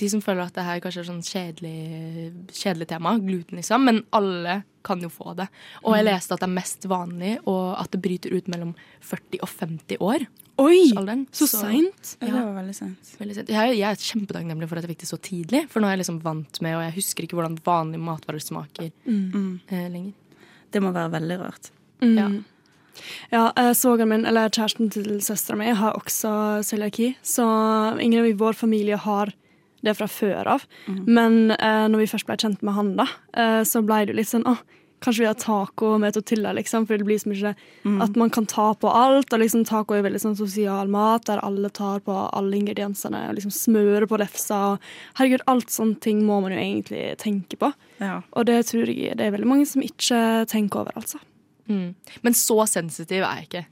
de 0.00 0.10
som 0.12 0.22
føler 0.24 0.46
at 0.46 0.56
det 0.56 0.66
her 0.66 0.82
kanskje 0.84 1.02
er 1.02 1.08
sånn 1.10 1.24
kjedelig, 1.26 2.30
kjedelig 2.54 2.90
tema, 2.92 3.16
gluten 3.22 3.60
liksom, 3.60 3.86
men 3.88 4.02
alle 4.16 4.60
kan 4.86 5.02
jo 5.02 5.10
få 5.12 5.34
det. 5.38 5.48
Og 5.82 5.96
jeg 5.96 6.06
mm. 6.06 6.10
leste 6.10 6.36
at 6.36 6.42
det 6.42 6.48
er 6.48 6.56
mest 6.56 6.88
vanlig, 6.90 7.36
og 7.44 7.76
at 7.76 7.92
det 7.94 8.02
bryter 8.04 8.34
ut 8.36 8.50
mellom 8.52 8.74
40 9.04 9.42
og 9.42 9.50
50 9.52 10.04
år. 10.06 10.26
Oi! 10.62 10.88
Så, 11.36 11.44
så 11.44 11.60
seint. 11.66 12.16
Ja, 12.22 12.30
det 12.30 12.40
var 12.40 12.54
veldig 12.56 12.74
seint. 12.78 13.14
Jeg, 13.20 13.76
jeg, 13.76 13.84
er 13.90 14.00
kjempetakknemlig 14.00 14.68
for 14.70 14.80
at 14.80 14.86
jeg 14.86 14.94
fikk 14.94 15.02
det 15.04 15.10
så 15.10 15.20
tidlig. 15.20 15.64
For 15.72 15.84
nå 15.84 15.90
er 15.90 15.96
jeg 15.96 16.06
liksom 16.06 16.22
vant 16.24 16.60
med, 16.64 16.78
og 16.78 16.84
jeg 16.86 16.96
husker 16.96 17.26
ikke 17.26 17.36
hvordan 17.36 17.58
vanlige 17.66 18.04
matvarer 18.06 18.42
smaker 18.42 18.88
mm. 19.04 19.50
eh, 19.68 19.88
lenger. 19.92 20.44
Det 20.72 20.82
må 20.82 20.92
være 20.96 21.12
veldig 21.12 21.40
rart. 21.42 21.72
Mm. 22.00 22.14
Ja. 22.16 22.28
Ja, 23.28 23.52
eh, 23.60 23.72
svogeren 23.76 24.08
min, 24.08 24.24
eller 24.28 24.48
kjæresten 24.48 24.88
til 24.92 25.18
søstera 25.24 25.58
mi, 25.60 25.68
har 25.76 25.98
også 25.98 26.62
cøliaki. 26.64 27.12
Så 27.22 27.44
ingen 28.00 28.24
i 28.24 28.32
vår 28.32 28.56
familie 28.56 28.96
har 28.96 29.32
det 29.86 29.96
fra 29.98 30.08
før 30.10 30.56
av. 30.56 30.64
Mm. 30.86 31.02
Men 31.06 31.38
eh, 31.56 31.84
når 31.90 32.04
vi 32.04 32.10
først 32.14 32.28
ble 32.28 32.38
kjent 32.42 32.64
med 32.66 32.76
han, 32.76 32.96
da, 32.98 33.06
eh, 33.36 33.60
så 33.68 33.84
ble 33.86 34.04
det 34.04 34.14
jo 34.14 34.20
litt 34.20 34.32
sånn 34.32 34.48
åh, 34.48 34.64
Kanskje 35.04 35.22
vi 35.22 35.26
har 35.26 35.34
taco 35.34 35.98
med 36.00 36.14
tortilla, 36.16 36.54
liksom, 36.56 36.86
for 36.88 36.96
det 36.96 37.04
blir 37.04 37.18
så 37.20 37.28
mye 37.28 37.50
mm. 37.84 37.98
at 38.00 38.16
man 38.16 38.30
kan 38.32 38.46
ta 38.48 38.70
på 38.74 38.88
alt. 38.88 39.28
Og 39.28 39.42
liksom 39.42 39.66
taco 39.68 39.94
er 39.94 40.06
veldig 40.06 40.22
sånn 40.22 40.38
sosial 40.38 40.88
mat, 40.90 41.26
der 41.28 41.42
alle 41.44 41.68
tar 41.70 42.00
på 42.06 42.14
alle 42.16 42.56
ingrediensene 42.56 43.26
og 43.28 43.36
liksom 43.36 43.52
smører 43.52 44.08
på 44.08 44.18
lefsa. 44.22 44.78
Herregud, 45.18 45.44
alt 45.52 45.70
sånne 45.70 46.00
ting 46.02 46.24
må 46.26 46.40
man 46.40 46.56
jo 46.56 46.62
egentlig 46.62 47.04
tenke 47.20 47.60
på. 47.60 47.70
Ja. 48.00 48.22
Og 48.32 48.48
det 48.48 48.62
tror 48.70 48.88
jeg 48.88 49.18
det 49.20 49.28
er 49.28 49.36
veldig 49.36 49.50
mange 49.52 49.68
som 49.68 49.84
ikke 49.84 50.46
tenker 50.50 50.86
over, 50.86 50.96
altså. 50.96 51.20
Mm. 51.68 51.92
Men 52.24 52.38
så 52.38 52.62
sensitiv 52.70 53.20
er 53.20 53.42
jeg 53.42 53.50
ikke. 53.50 53.64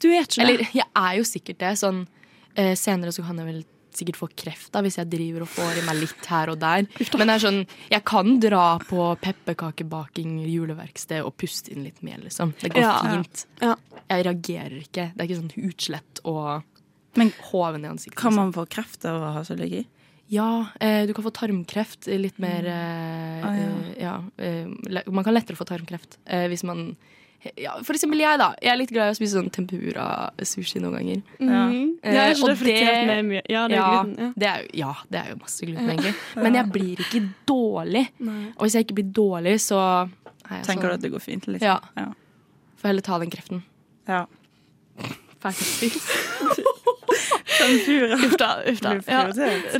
Du 0.00 0.08
er 0.08 0.24
ikke 0.24 0.40
det? 0.40 0.46
Eller 0.46 0.64
jeg 0.80 0.88
er 0.96 1.12
jo 1.18 1.28
sikkert 1.28 1.60
det. 1.60 1.74
Sånn 1.80 2.06
eh, 2.54 2.72
senere 2.78 3.12
så 3.12 3.24
kan 3.26 3.38
jeg 3.40 3.50
vel 3.50 3.62
sikkert 4.00 4.18
få 4.20 4.30
kreft 4.42 4.72
da, 4.74 4.82
hvis 4.84 4.98
jeg 5.00 5.10
driver 5.12 5.44
og 5.46 5.52
får 5.52 5.80
i 5.80 5.84
meg 5.86 6.00
litt 6.00 6.30
her 6.30 6.52
og 6.52 6.58
der. 6.62 6.88
Men 7.18 7.30
det 7.30 7.36
er 7.36 7.44
sånn, 7.44 7.60
jeg 7.92 8.04
kan 8.08 8.34
dra 8.42 8.64
på 8.88 9.06
pepperkakebaking 9.22 10.40
juleverksted 10.48 11.22
og 11.26 11.36
puste 11.40 11.74
inn 11.74 11.86
litt 11.86 12.02
mer, 12.06 12.18
liksom. 12.24 12.54
Det 12.60 12.72
går 12.74 12.84
ja, 12.84 12.96
fint. 13.06 13.46
Ja. 13.62 13.76
Jeg 14.10 14.26
reagerer 14.26 14.76
ikke. 14.80 15.06
Det 15.14 15.22
er 15.22 15.30
ikke 15.30 15.40
sånn 15.44 15.70
utslett 15.70 16.24
og 16.26 16.66
Men, 17.18 17.32
hoven 17.50 17.84
i 17.84 17.90
ansiktet. 17.90 18.18
Kan 18.20 18.36
man 18.36 18.52
få 18.54 18.66
kreft 18.70 19.04
av 19.08 19.18
å 19.18 19.32
ha 19.38 19.46
cøliaki? 19.46 19.84
Ja, 20.30 20.66
eh, 20.78 21.06
du 21.06 21.14
kan 21.14 21.24
få 21.26 21.32
tarmkreft. 21.34 22.06
Litt 22.06 22.36
mer 22.38 22.66
eh, 22.70 23.46
ah, 23.46 23.56
ja. 23.98 24.12
Eh, 24.38 24.60
eh, 24.62 25.08
Man 25.10 25.26
kan 25.26 25.34
lettere 25.34 25.58
få 25.58 25.66
tarmkreft 25.66 26.20
eh, 26.24 26.46
hvis 26.52 26.62
man 26.62 26.92
ja, 27.56 27.74
for 27.86 27.96
eksempel 27.96 28.20
jeg, 28.20 28.40
da. 28.40 28.50
Jeg 28.60 28.72
er 28.72 28.78
litt 28.80 28.92
glad 28.92 29.10
i 29.10 29.14
å 29.14 29.16
spise 29.16 29.38
sånn 29.38 29.50
tempura-sushi 29.54 30.82
noen 30.82 30.96
ganger. 30.98 31.20
Mm. 31.38 31.50
Ja. 31.50 31.62
Eh, 32.02 32.16
ja, 32.16 32.24
og 32.36 32.50
det, 32.50 32.56
det 32.66 32.74
er 32.84 33.30
ja, 33.52 33.62
gluten. 33.70 34.14
Ja. 34.16 34.30
Det 34.36 34.50
er, 34.50 34.66
ja, 34.76 34.90
det 35.08 35.22
er 35.22 35.30
jo 35.32 35.38
masse 35.40 35.68
gluten, 35.68 35.92
egentlig. 35.94 36.14
Men 36.36 36.58
jeg 36.60 36.72
blir 36.76 37.04
ikke 37.06 37.22
dårlig. 37.48 38.04
Nei. 38.28 38.42
Og 38.56 38.66
hvis 38.66 38.76
jeg 38.76 38.88
ikke 38.88 38.98
blir 39.00 39.14
dårlig, 39.20 39.56
så 39.64 39.80
Tenker 40.50 40.66
sånn, 40.74 40.82
du 40.82 40.96
at 40.96 41.04
det 41.04 41.12
går 41.14 41.22
fint? 41.22 41.46
Liksom? 41.46 41.66
Ja. 41.70 41.78
ja. 41.96 42.10
Får 42.80 42.92
heller 42.92 43.06
ta 43.06 43.20
den 43.22 43.32
kreften. 43.32 43.64
Ja. 44.10 44.24
Faktisk. 45.40 46.00
tempura. 47.60 48.14
Uff 48.14 48.36
da. 48.36 48.50
Uff 48.66 48.80
da. 48.84 48.94
Ja, 49.06 49.22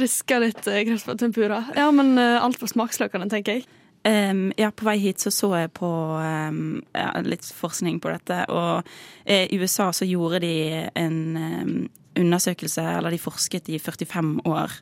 Riska 0.00 0.38
litt 0.42 0.62
uh, 0.66 0.80
kreft 0.86 1.08
på 1.08 1.16
tempura. 1.20 1.64
Ja, 1.76 1.90
men 1.94 2.14
uh, 2.18 2.38
alt 2.44 2.60
for 2.60 2.70
smaksløkene, 2.70 3.28
tenker 3.32 3.58
jeg. 3.60 3.66
Um, 4.00 4.46
ja, 4.56 4.70
på 4.72 4.86
vei 4.88 4.96
hit 5.02 5.20
så 5.20 5.28
så 5.34 5.50
jeg 5.58 5.74
på 5.76 5.88
um, 6.16 6.78
ja, 6.96 7.10
litt 7.20 7.44
forskning 7.44 7.98
på 8.00 8.08
dette, 8.14 8.46
og 8.48 8.86
eh, 9.26 9.44
i 9.52 9.58
USA 9.60 9.90
så 9.92 10.08
gjorde 10.08 10.40
de 10.40 10.54
en 10.96 11.18
um, 11.36 11.74
undersøkelse, 12.18 12.82
eller 12.82 13.14
de 13.14 13.20
forsket 13.20 13.68
i 13.70 13.78
45 13.78 14.40
år, 14.48 14.72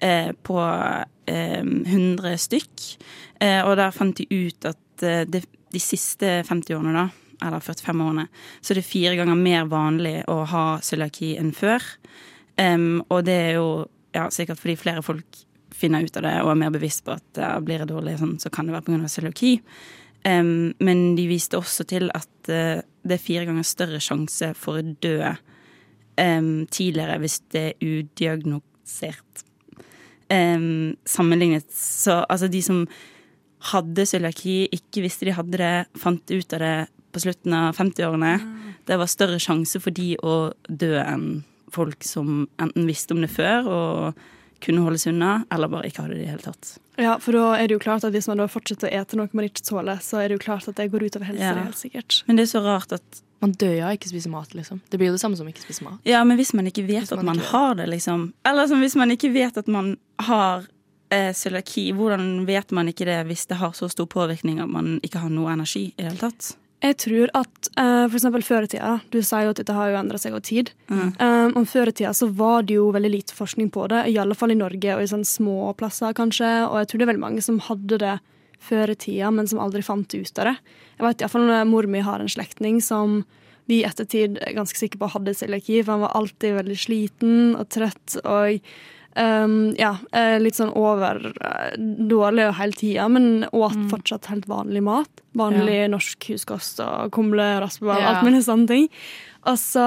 eh, 0.00 0.30
på 0.42 0.58
100 1.28 2.36
stykk, 2.38 2.84
eh, 3.40 3.62
og 3.64 3.76
der 3.76 3.90
fant 3.90 4.16
de 4.16 4.26
ut 4.30 4.64
at 4.64 5.02
eh, 5.02 5.24
det, 5.28 5.44
de 5.72 5.80
siste 5.80 6.42
50 6.48 6.76
årene, 6.78 6.94
da, 6.94 7.08
eller 7.46 7.60
45 7.60 8.04
årene, 8.04 8.28
så 8.60 8.72
er 8.72 8.80
det 8.80 8.88
fire 8.88 9.16
ganger 9.18 9.36
mer 9.38 9.68
vanlig 9.70 10.22
å 10.28 10.42
ha 10.48 10.64
cøliaki 10.82 11.36
enn 11.38 11.52
før. 11.52 11.82
og 12.58 13.20
det 13.24 13.34
er 13.34 13.52
jo 13.54 13.86
ja, 14.14 14.28
sikkert 14.30 14.58
fordi 14.58 14.74
flere 14.76 15.02
folk 15.02 15.44
finner 15.78 16.04
ut 16.04 16.16
av 16.18 16.26
det 16.26 16.34
og 16.42 16.52
er 16.52 16.60
mer 16.64 16.74
bevisst 16.74 17.04
på 17.06 17.14
at 17.16 17.40
uh, 17.40 17.58
blir 17.64 17.82
jeg 17.82 17.90
dårlig, 17.90 18.18
sånn, 18.20 18.36
så 18.42 18.52
kan 18.54 18.68
det 18.68 18.76
være 18.76 18.88
pga. 18.88 19.10
cøliaki. 19.12 19.52
Um, 20.26 20.72
men 20.82 21.14
de 21.18 21.28
viste 21.30 21.58
også 21.58 21.86
til 21.88 22.10
at 22.16 22.50
uh, 22.50 22.80
det 23.06 23.16
er 23.16 23.22
fire 23.22 23.46
ganger 23.48 23.66
større 23.66 24.00
sjanse 24.02 24.50
for 24.58 24.80
å 24.80 24.96
dø 25.02 25.18
um, 26.18 26.66
tidligere 26.74 27.20
hvis 27.22 27.38
det 27.54 27.64
er 27.70 27.84
udiagnosert. 27.84 29.44
Um, 30.28 30.98
sammenlignet 31.08 31.70
Så 31.72 32.20
altså, 32.28 32.50
de 32.52 32.60
som 32.62 32.82
hadde 33.72 34.06
cøliaki, 34.06 34.68
ikke 34.74 35.02
visste 35.06 35.26
de 35.26 35.34
hadde 35.34 35.58
det, 35.58 35.74
fant 35.98 36.30
ut 36.30 36.54
av 36.54 36.62
det 36.62 36.74
på 37.14 37.22
slutten 37.24 37.54
av 37.56 37.78
50-årene. 37.78 38.34
Mm. 38.42 38.74
Det 38.86 38.98
var 39.00 39.10
større 39.10 39.38
sjanse 39.42 39.80
for 39.82 39.94
de 39.94 40.12
å 40.22 40.50
dø 40.68 40.92
enn 41.00 41.42
folk 41.72 42.04
som 42.06 42.46
enten 42.60 42.86
visste 42.88 43.14
om 43.14 43.22
det 43.24 43.30
før 43.32 43.68
og 43.68 44.20
kunne 44.64 44.82
holdes 44.82 45.06
unna, 45.06 45.44
eller 45.54 45.70
bare 45.70 45.88
ikke 45.90 46.04
ha 46.04 46.10
det 46.10 46.18
i 46.18 46.24
det 46.24 46.32
hele 46.32 46.44
tatt. 46.44 46.74
Ja, 46.98 47.14
for 47.22 47.36
da 47.36 47.52
er 47.54 47.68
det 47.68 47.76
jo 47.76 47.82
klart 47.82 48.04
at 48.06 48.14
hvis 48.14 48.26
man 48.30 48.40
da 48.42 48.48
fortsetter 48.50 48.90
å 48.90 49.00
ete 49.00 49.18
noe 49.18 49.30
man 49.36 49.46
ikke 49.46 49.62
tåler, 49.62 50.00
så 50.02 50.18
er 50.18 50.30
det 50.30 50.38
jo 50.38 50.44
klart 50.48 50.66
at 50.70 50.78
det 50.80 50.88
går 50.90 51.06
utover 51.06 51.30
helsa. 51.30 51.52
Ja. 51.52 51.66
helt 51.68 51.78
sikkert. 51.78 52.22
Men 52.26 52.40
det 52.40 52.48
er 52.48 52.52
så 52.56 52.62
rart 52.64 52.94
at 52.96 53.22
man 53.38 53.52
dør 53.54 53.76
av 53.86 53.94
ikke 53.94 54.10
spise 54.10 54.30
mat, 54.32 54.54
liksom. 54.58 54.80
Det 54.90 54.98
blir 54.98 55.12
jo 55.12 55.14
det 55.14 55.22
samme 55.22 55.38
som 55.38 55.46
ikke 55.46 55.62
spise 55.62 55.86
mat. 55.86 56.00
Ja, 56.08 56.24
men 56.26 56.40
hvis 56.40 56.50
man 56.58 56.66
ikke 56.66 56.82
vet 56.88 57.12
man 57.12 57.20
at 57.20 57.28
man 57.30 57.38
ikke... 57.38 57.52
har 57.52 57.78
det, 57.78 57.86
liksom. 57.94 58.32
Eller 58.50 58.66
som 58.70 58.82
hvis 58.82 58.98
man 58.98 59.14
ikke 59.14 59.30
vet 59.34 59.60
at 59.62 59.70
man 59.70 59.92
har 60.26 60.66
eh, 61.14 61.30
cøliaki, 61.30 61.92
hvordan 61.94 62.46
vet 62.48 62.74
man 62.74 62.90
ikke 62.90 63.06
det 63.06 63.20
hvis 63.30 63.46
det 63.46 63.60
har 63.62 63.76
så 63.78 63.90
stor 63.92 64.10
påvirkning 64.10 64.58
at 64.64 64.70
man 64.72 64.96
ikke 65.06 65.22
har 65.22 65.30
noe 65.30 65.54
energi 65.54 65.92
i 65.92 66.02
det 66.02 66.10
hele 66.10 66.24
tatt? 66.26 66.56
Jeg 66.78 66.94
tror 67.02 67.30
at 67.34 67.68
uh, 67.74 68.06
for 68.06 68.16
eksempel 68.20 68.44
før 68.46 68.66
i 68.66 68.70
tida, 68.70 68.92
du 69.10 69.18
sier 69.18 69.48
jo 69.48 69.54
at 69.54 69.58
dette 69.58 69.74
har 69.74 69.90
jo 69.90 69.98
endra 69.98 70.20
seg 70.20 70.34
over 70.36 70.44
tid. 70.46 70.70
Mm. 70.86 71.08
Um, 71.18 71.56
og 71.58 71.66
før 71.70 71.90
i 71.90 71.94
tida 71.98 72.12
så 72.14 72.28
var 72.30 72.68
det 72.68 72.76
jo 72.76 72.88
veldig 72.94 73.10
lite 73.10 73.34
forskning 73.34 73.72
på 73.74 73.88
det, 73.90 74.04
i 74.12 74.18
alle 74.22 74.36
fall 74.38 74.54
i 74.54 74.58
Norge 74.58 74.94
og 74.94 75.02
i 75.02 75.08
sånne 75.10 75.26
små 75.26 75.72
plasser 75.78 76.14
kanskje. 76.14 76.50
Og 76.68 76.78
jeg 76.78 76.90
tror 76.90 77.00
det 77.00 77.08
er 77.08 77.12
veldig 77.12 77.24
mange 77.24 77.42
som 77.44 77.58
hadde 77.66 77.98
det 78.04 78.14
før 78.62 78.92
i 78.94 78.98
tida, 78.98 79.32
men 79.34 79.50
som 79.50 79.62
aldri 79.62 79.82
fant 79.86 80.14
ut 80.14 80.38
av 80.38 80.52
det. 80.52 80.54
Jeg 80.98 81.06
vet 81.06 81.24
iallfall 81.24 81.50
mor 81.70 81.90
mi 81.90 82.02
har 82.06 82.22
en 82.22 82.30
slektning 82.30 82.78
som 82.82 83.20
vi 83.68 83.82
i 83.82 83.86
ettertid 83.86 84.38
er 84.40 84.54
ganske 84.56 84.78
sikre 84.78 85.02
på 85.02 85.10
hadde 85.12 85.34
cøliaki, 85.36 85.82
for 85.82 85.96
han 85.96 86.06
var 86.06 86.14
alltid 86.16 86.56
veldig 86.56 86.78
sliten 86.78 87.34
og 87.58 87.68
trøtt. 87.74 88.16
og 88.22 88.62
Um, 89.18 89.72
ja, 89.74 89.96
litt 90.38 90.54
sånn 90.54 90.70
over 90.78 91.18
uh, 91.42 91.72
dårlig 91.78 92.52
hele 92.54 92.76
tida, 92.78 93.08
men 93.10 93.46
åt 93.50 93.74
mm. 93.74 93.88
fortsatt 93.90 94.28
helt 94.30 94.46
vanlig 94.50 94.84
mat. 94.86 95.24
Vanlig 95.38 95.80
ja. 95.80 95.88
norsk 95.90 96.28
huskost 96.30 96.78
og 96.84 97.10
kumle, 97.16 97.48
raspeball, 97.62 97.98
ja. 97.98 98.12
alt 98.12 98.28
mulig 98.28 98.44
sånne 98.46 98.70
ting. 98.70 98.86
Og 99.48 99.58
så 99.58 99.86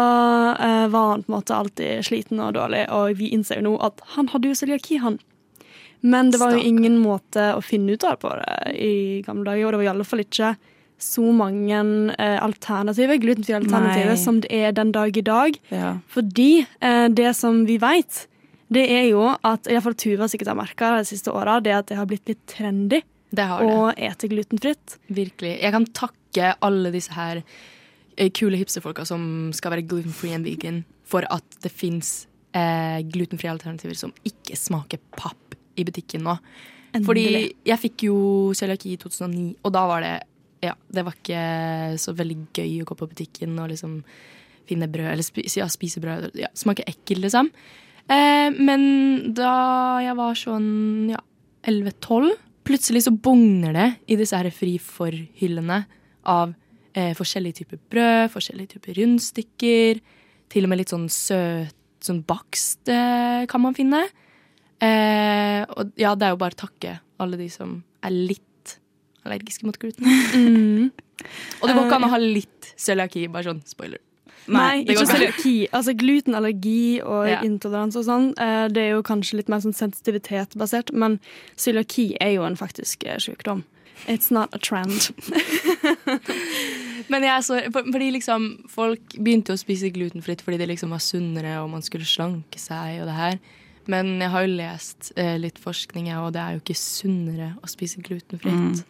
uh, 0.57 0.87
var 0.91 1.13
han 1.13 1.23
på 1.23 1.31
en 1.31 1.37
måte 1.37 1.55
alltid 1.55 2.07
sliten 2.07 2.43
og 2.43 2.55
dårlig, 2.59 2.85
og 2.91 3.15
vi 3.19 3.31
innser 3.35 3.61
jo 3.61 3.69
nå 3.69 3.77
at 3.87 4.03
han 4.17 4.31
hadde 4.33 4.51
jo 4.51 4.57
cøliaki, 4.57 4.99
han. 5.03 5.21
Men 6.01 6.31
det 6.33 6.41
var 6.41 6.55
jo 6.55 6.65
ingen 6.65 6.97
måte 7.01 7.51
å 7.53 7.61
finne 7.61 7.93
ut 7.93 8.03
av 8.03 8.15
det 8.15 8.23
på 8.23 8.35
det 8.39 8.75
i 8.81 8.93
gamle 9.25 9.51
dager, 9.51 9.67
og 9.67 9.73
det 9.73 9.81
var 9.81 9.85
i 9.85 9.91
alle 9.93 10.07
fall 10.07 10.23
ikke 10.23 10.55
så 11.01 11.31
mange 11.33 11.77
eh, 12.17 12.37
alternativer, 12.41 13.17
glutenfrie 13.21 13.57
alternativer 13.57 14.13
Nei. 14.13 14.21
som 14.21 14.41
det 14.43 14.51
er 14.53 14.73
den 14.77 14.91
dag 14.93 15.17
i 15.17 15.23
dag. 15.25 15.57
Ja. 15.73 15.95
Fordi 16.13 16.49
eh, 16.61 17.07
det 17.09 17.33
som 17.37 17.63
vi 17.69 17.77
vet, 17.81 18.25
det 18.71 18.85
er 18.87 19.05
jo 19.09 19.25
at 19.27 19.67
iallfall 19.67 19.97
Tuva 19.99 20.29
sikkert 20.31 20.53
har 20.53 20.59
merka 20.59 20.93
de 20.95 21.07
siste 21.09 21.33
åra, 21.33 21.59
det 21.63 21.73
at 21.75 21.89
det 21.91 21.99
har 21.99 22.07
blitt 22.07 22.29
litt 22.29 22.41
trendy 22.49 23.01
Det 23.31 23.45
har 23.47 23.63
å 23.63 23.91
ete 23.91 24.29
glutenfritt. 24.31 24.97
Virkelig. 25.11 25.57
Jeg 25.59 25.75
kan 25.75 25.87
takke 25.95 26.53
alle 26.63 26.91
disse 26.93 27.11
her 27.15 27.41
eh, 27.41 28.31
kule 28.31 28.59
hipsterfolka 28.59 29.05
som 29.07 29.51
skal 29.55 29.75
være 29.75 29.87
glutenfree 29.91 30.35
and 30.37 30.47
vegan, 30.47 30.83
for 31.03 31.27
at 31.31 31.59
det 31.63 31.71
fins 31.75 32.29
eh, 32.55 32.99
glutenfrie 33.11 33.51
alternativer 33.51 33.97
som 33.99 34.15
ikke 34.27 34.59
smaker 34.59 35.03
papp 35.19 35.55
i 35.79 35.87
butikken 35.87 36.23
nå. 36.27 36.37
Endelig. 36.91 37.07
Fordi 37.07 37.25
jeg 37.67 37.79
fikk 37.85 38.07
jo 38.07 38.17
cøliaki 38.55 38.95
i 38.95 38.99
2009, 38.99 39.47
og 39.63 39.75
da 39.75 39.87
var 39.91 40.05
det 40.07 40.17
Ja, 40.61 40.75
det 40.93 41.01
var 41.01 41.15
ikke 41.17 41.43
så 41.97 42.13
veldig 42.13 42.35
gøy 42.53 42.83
å 42.83 42.85
gå 42.85 42.95
på 42.99 43.07
butikken 43.09 43.55
og 43.57 43.71
liksom 43.71 43.95
finne 44.69 44.85
brød, 44.91 45.07
eller 45.15 45.25
spise, 45.25 45.57
ja, 45.57 45.65
spise 45.71 46.03
brød. 46.03 46.27
Ja, 46.37 46.51
smake 46.53 46.85
ekkelt, 46.85 47.23
liksom. 47.23 47.49
Eh, 48.09 48.49
men 48.55 49.33
da 49.37 49.53
jeg 50.03 50.17
var 50.17 50.39
sånn 50.39 50.71
ja, 51.11 51.21
11-12, 51.69 52.31
plutselig 52.67 53.05
så 53.05 53.13
bugner 53.13 53.75
det 53.75 53.89
i 54.11 54.17
disse 54.19 54.37
her 54.37 54.49
fri 54.53 54.77
for-hyllene 54.81 55.83
av 56.29 56.53
eh, 56.97 57.13
forskjellige 57.17 57.61
typer 57.61 57.81
brød, 57.91 58.31
forskjellige 58.33 58.75
typer 58.75 58.97
rundstykker, 59.01 60.01
til 60.51 60.67
og 60.67 60.71
med 60.71 60.81
litt 60.81 60.93
sånn 60.93 61.07
søt, 61.11 61.77
sånn 62.01 62.23
bakst 62.27 62.89
eh, 62.91 63.45
kan 63.49 63.63
man 63.63 63.77
finne. 63.77 64.03
Eh, 64.81 65.61
og 65.69 65.93
ja, 65.99 66.15
det 66.17 66.27
er 66.27 66.33
jo 66.33 66.41
bare 66.41 66.57
å 66.57 66.63
takke 66.63 66.97
alle 67.21 67.37
de 67.37 67.47
som 67.53 67.79
er 68.01 68.15
litt 68.15 68.77
allergiske 69.25 69.67
mot 69.67 69.77
gluten. 69.77 70.07
Mm. 70.33 70.89
Og 71.61 71.67
det 71.69 71.75
går 71.75 71.83
ikke 71.85 71.97
an 71.99 72.07
å 72.07 72.15
ha 72.15 72.19
litt 72.21 72.71
cøliaki, 72.81 73.27
bare 73.29 73.51
sånn 73.51 73.61
spoiler. 73.69 74.01
Nei, 74.47 74.83
det 74.83 74.95
ikke 74.95 75.05
cøliaki. 75.11 75.67
Altså 75.71 75.93
glutenallergi 75.97 77.01
og 77.03 77.27
Ja. 77.29 77.41
intoleranse 77.45 77.97
og 78.01 78.05
sånn, 78.05 78.31
eh, 78.39 78.67
det 78.69 78.77
er 78.77 78.89
jo 78.95 79.03
kanskje 79.03 79.37
litt 79.37 79.49
mer 79.49 79.59
sånn 79.59 79.75
sensitivitetbasert, 79.75 80.91
men 80.93 81.19
cøliaki 81.57 82.17
er 82.19 82.33
jo 82.35 82.43
en 82.43 82.55
faktisk 82.55 83.05
eh, 83.05 83.17
sykdom. 83.17 83.63
It's 84.07 84.31
not 84.31 84.49
a 84.53 84.57
trend. 84.57 85.11
Men 87.11 87.23
jeg 87.23 87.43
så, 87.45 87.59
for, 87.73 87.83
fordi 87.91 88.11
liksom 88.15 88.45
folk 88.71 89.15
begynte 89.19 89.53
å 89.53 89.59
spise 89.59 89.91
glutenfritt 89.93 90.41
fordi 90.45 90.57
det 90.61 90.69
liksom 90.71 90.93
var 90.95 91.01
sunnere 91.03 91.57
og 91.61 91.69
man 91.73 91.83
skulle 91.85 92.07
slanke 92.07 92.57
seg 92.61 93.01
og 93.01 93.09
det 93.09 93.17
her. 93.17 93.39
Men 93.91 94.13
jeg 94.21 94.29
har 94.29 94.45
jo 94.45 94.51
lest 94.59 95.11
eh, 95.19 95.35
litt 95.41 95.57
forskning, 95.59 96.07
jeg, 96.11 96.17
og 96.21 96.33
det 96.35 96.41
er 96.43 96.55
jo 96.55 96.61
ikke 96.61 96.77
sunnere 96.77 97.47
å 97.65 97.69
spise 97.69 98.01
glutenfritt. 98.05 98.83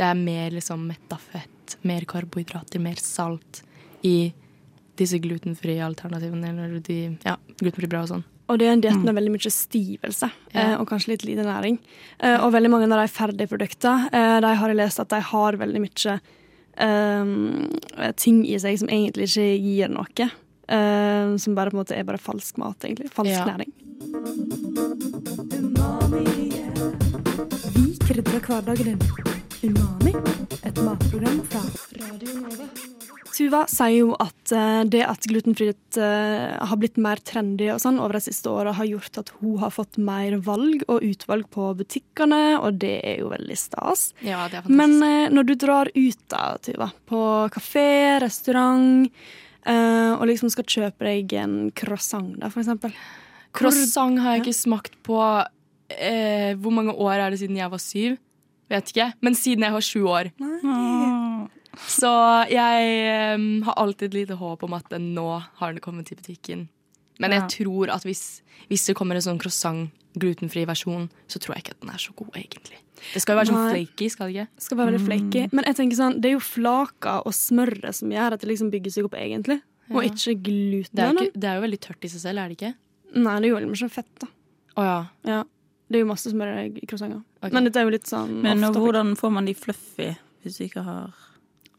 Det 0.00 0.06
er 0.06 0.14
mer 0.16 0.50
liksom 0.56 0.86
metta 0.88 1.18
fett, 1.20 1.76
mer 1.86 2.06
karbohydrater, 2.08 2.80
mer 2.82 2.96
salt 3.04 3.60
i 4.02 4.32
disse 5.00 5.18
glutenfrie 5.22 5.80
alternativene. 5.84 6.52
Eller 6.52 6.80
de, 6.86 6.98
ja, 7.26 7.36
glutenfri 7.60 7.88
brød 7.90 8.02
og 8.06 8.12
sånn. 8.14 8.24
Og 8.50 8.58
det 8.58 8.66
er 8.66 8.72
en 8.74 8.80
diett 8.82 9.04
med 9.06 9.14
veldig 9.14 9.30
mye 9.36 9.50
stivelse 9.54 10.26
eh, 10.26 10.58
Ja. 10.58 10.78
og 10.80 10.88
kanskje 10.90 11.12
litt 11.12 11.24
lite 11.28 11.44
næring. 11.46 11.76
Eh, 12.18 12.38
og 12.42 12.50
veldig 12.52 12.70
mange 12.72 12.88
av 12.90 12.98
de 13.04 13.12
ferdige 13.14 13.46
produktene 13.52 14.10
de 14.42 14.54
har 14.58 14.72
jeg 14.72 14.78
lest 14.80 14.98
at 15.04 15.08
de 15.12 15.20
har 15.22 15.58
veldig 15.60 15.82
mye 15.84 16.16
um, 16.80 17.68
ting 18.18 18.40
i 18.48 18.58
seg 18.58 18.78
som 18.82 18.88
egentlig 18.90 19.28
ikke 19.30 19.46
gir 19.62 19.92
noe. 19.94 20.30
Um, 20.70 21.36
som 21.38 21.54
bare 21.58 21.70
på 21.70 21.78
en 21.78 21.82
måte 21.84 21.96
er 21.98 22.04
bare 22.06 22.18
falsk 22.22 22.58
mat, 22.62 22.78
egentlig. 22.86 23.10
Falsk 23.14 23.30
Ja. 23.38 23.44
næring. 23.46 23.70
Vi 27.74 27.96
krydrer 28.06 28.40
hverdagen 28.40 28.84
din. 28.84 29.00
Umami, 29.62 30.14
et 30.64 30.74
matprogram 30.82 31.42
fra 31.50 31.62
Radio 32.00 32.40
Nova. 32.40 32.99
Tuva 33.34 33.62
sier 33.70 33.94
jo 33.94 34.14
at 34.20 34.52
eh, 34.54 34.82
det 34.90 35.02
at 35.06 35.26
glutenfritt 35.30 35.98
eh, 36.00 36.56
har 36.66 36.78
blitt 36.80 36.98
mer 37.00 37.20
trendy 37.24 37.70
og 37.72 37.80
sånn 37.82 38.00
over 38.02 38.18
de 38.18 38.24
siste 38.26 38.50
åra, 38.52 38.74
har 38.76 38.88
gjort 38.88 39.20
at 39.22 39.32
hun 39.40 39.58
har 39.62 39.72
fått 39.74 39.98
mer 40.02 40.36
valg 40.44 40.84
og 40.88 41.04
utvalg 41.06 41.46
på 41.52 41.70
butikkene, 41.78 42.58
og 42.60 42.80
det 42.82 42.96
er 43.06 43.20
jo 43.22 43.30
veldig 43.32 43.58
stas. 43.58 44.10
Ja, 44.20 44.46
det 44.50 44.60
er 44.60 44.66
fantastisk. 44.66 44.76
Men 44.80 44.96
eh, 45.06 45.34
når 45.34 45.48
du 45.50 45.54
drar 45.62 45.92
ut 45.94 46.24
da, 46.32 46.42
Tuva, 46.64 46.90
på 47.10 47.22
kafé, 47.54 47.88
restaurant, 48.24 49.08
eh, 49.64 50.10
og 50.16 50.26
liksom 50.30 50.52
skal 50.52 50.68
kjøpe 50.76 51.08
deg 51.08 51.36
en 51.40 51.56
croissant, 51.76 52.34
da, 52.40 52.50
for 52.52 52.64
eksempel. 52.64 52.94
Croissant 53.56 54.20
har 54.22 54.36
jeg 54.36 54.44
ikke 54.44 54.58
smakt 54.60 54.92
på 55.02 55.18
eh, 55.90 56.52
Hvor 56.54 56.70
mange 56.70 56.92
år 56.94 57.16
er 57.16 57.32
det 57.32 57.40
siden 57.40 57.58
jeg 57.58 57.72
var 57.72 57.82
syv? 57.82 58.20
Vet 58.70 58.92
ikke. 58.92 59.08
Men 59.26 59.34
siden 59.34 59.64
jeg 59.66 59.74
var 59.74 59.82
sju 59.82 60.04
år. 60.06 60.30
Åh. 60.38 61.48
Så 61.76 62.10
jeg 62.50 63.34
um, 63.36 63.62
har 63.62 63.78
alltid 63.78 64.14
lite 64.14 64.36
håp 64.40 64.62
om 64.66 64.74
at 64.74 64.88
den 64.90 65.12
nå 65.14 65.28
har 65.60 65.72
den 65.72 65.80
kommet 65.84 66.10
til 66.10 66.18
butikken. 66.18 66.68
Men 67.20 67.30
jeg 67.36 67.42
Ja. 67.42 67.48
tror 67.52 67.90
at 67.92 68.02
hvis, 68.02 68.40
hvis 68.68 68.86
det 68.86 68.96
kommer 68.96 69.14
en 69.14 69.22
sånn 69.22 69.38
croissant, 69.38 69.90
glutenfri 70.18 70.64
versjon, 70.66 71.08
så 71.28 71.38
tror 71.38 71.54
jeg 71.54 71.62
ikke 71.64 71.74
at 71.76 71.80
den 71.84 71.90
er 71.90 72.00
så 72.02 72.14
god, 72.16 72.30
egentlig. 72.34 72.78
Det 73.12 73.22
skal 73.22 73.36
jo 73.36 73.40
være 73.40 73.50
sånn 73.52 73.70
flaky, 73.70 74.08
skal 74.10 74.26
det 74.26 74.34
ikke? 74.34 74.48
Skal 74.64 74.78
være 74.80 74.90
veldig 74.90 75.06
flaky. 75.06 75.42
Men 75.52 75.64
jeg 75.64 75.76
tenker 75.76 75.96
sånn, 75.96 76.20
det 76.20 76.30
er 76.30 76.34
jo 76.34 76.40
flaka 76.42 77.20
og 77.24 77.32
smøret 77.36 77.94
som 77.94 78.10
gjør 78.10 78.32
at 78.34 78.40
det 78.40 78.48
liksom 78.50 78.72
bygger 78.72 78.90
seg 78.96 79.04
opp 79.06 79.14
egentlig. 79.14 79.60
Og 79.90 80.04
ikke 80.06 80.34
gluten. 80.42 80.94
Det 80.94 81.04
er, 81.04 81.14
ikke, 81.14 81.40
det 81.40 81.48
er 81.50 81.54
jo 81.58 81.62
veldig 81.66 81.80
tørt 81.80 82.04
i 82.04 82.10
seg 82.12 82.20
selv, 82.24 82.38
er 82.42 82.50
det 82.50 82.58
ikke? 82.58 82.74
Nei, 83.14 83.36
det 83.40 83.46
er 83.46 83.50
jo 83.50 83.56
veldig 83.58 83.70
mye 83.70 83.90
fett, 83.90 84.12
da. 84.22 84.28
Å 84.78 84.84
ja. 84.86 84.98
Ja. 85.26 85.40
Det 85.90 85.98
er 85.98 86.04
jo 86.04 86.10
masse 86.10 86.30
smør 86.30 86.52
i 86.62 86.86
croissanter. 86.86 87.22
Okay. 87.40 87.54
Men 87.56 87.66
dette 87.66 87.80
er 87.80 87.88
jo 87.88 87.90
litt 87.90 88.06
sånn 88.06 88.36
Men 88.44 88.62
hvordan 88.62 89.16
får 89.18 89.32
man 89.34 89.48
de 89.48 89.54
fluffy 89.58 90.12
hvis 90.44 90.56
du 90.60 90.64
ikke 90.68 90.84
har 90.86 91.10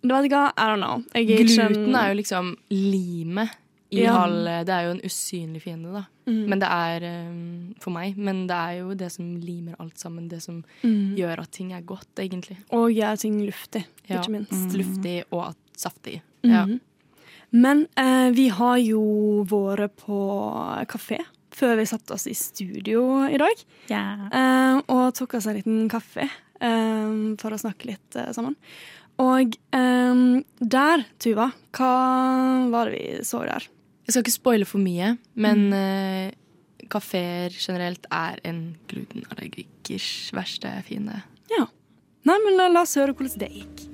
Du 0.01 0.09
vet 0.15 0.25
ikke 0.29 0.45
I 0.57 0.67
don't 0.69 0.81
know. 0.81 1.03
Jeg 1.13 1.27
Gluten 1.27 1.95
er 1.95 2.07
jo 2.13 2.15
liksom 2.21 2.55
limet 2.71 3.49
i 3.91 4.03
Ja. 4.05 4.23
all 4.23 4.45
Det 4.65 4.69
er 4.69 4.85
jo 4.85 4.91
en 4.95 5.01
usynlig 5.03 5.61
fiende, 5.61 5.91
da. 5.93 6.05
Mm. 6.25 6.47
Men 6.49 6.59
det 6.59 6.67
er 6.71 7.03
eh, 7.03 7.73
for 7.83 7.91
meg. 7.91 8.15
Men 8.17 8.47
det 8.47 8.55
er 8.55 8.77
jo 8.79 8.93
det 8.95 9.11
som 9.11 9.35
limer 9.41 9.75
alt 9.79 9.97
sammen. 9.99 10.29
Det 10.29 10.41
som 10.41 10.63
Mm. 10.83 11.15
gjør 11.17 11.39
at 11.41 11.51
ting 11.51 11.73
er 11.73 11.81
godt, 11.81 12.07
egentlig. 12.17 12.57
Og 12.71 12.89
gjør 12.91 13.19
ting 13.19 13.41
luftig, 13.45 13.85
Ja. 14.09 14.21
ikke 14.21 14.31
minst. 14.31 14.73
Luftig 14.77 15.23
og 15.31 15.49
at 15.49 15.57
saftig. 15.77 16.21
Ja. 16.43 16.65
Mhm. 16.65 16.79
Men 17.53 17.87
eh, 17.97 18.31
vi 18.31 18.47
har 18.47 18.77
jo 18.77 19.43
vært 19.43 19.89
på 19.97 20.87
kafé 20.87 21.19
før 21.51 21.75
vi 21.75 21.83
satte 21.85 22.11
oss 22.13 22.25
i 22.27 22.33
studio 22.33 23.25
i 23.27 23.37
dag. 23.37 23.65
Yeah. 23.89 24.27
eh, 24.31 24.81
og 24.87 25.13
tok 25.13 25.33
oss 25.35 25.47
en 25.47 25.55
liten 25.57 25.89
kaffe 25.89 26.29
eh, 26.61 27.35
for 27.37 27.51
å 27.51 27.59
snakke 27.59 27.85
litt 27.87 28.15
eh, 28.15 28.31
sammen. 28.31 28.55
Og 29.21 29.53
um, 29.77 30.41
der, 30.57 31.03
Tuva, 31.21 31.51
hva 31.77 31.93
var 32.73 32.89
det 32.89 32.97
vi 32.97 33.25
så 33.27 33.43
der? 33.45 33.67
Jeg 34.07 34.15
skal 34.15 34.23
ikke 34.25 34.33
spoile 34.33 34.67
for 34.67 34.81
mye, 34.81 35.13
men 35.39 35.67
eh, 35.77 36.33
kafeer 36.91 37.53
generelt 37.53 38.07
er 38.11 38.41
en 38.49 38.63
glutenallergikers 38.89 40.31
verste 40.35 40.73
fiende. 40.87 41.21
Ja. 41.53 41.69
Nei, 42.27 42.37
men 42.43 42.57
la, 42.57 42.67
la 42.73 42.83
oss 42.83 42.97
høre 42.97 43.13
hvordan 43.13 43.45
det 43.45 43.53
gikk. 43.61 43.87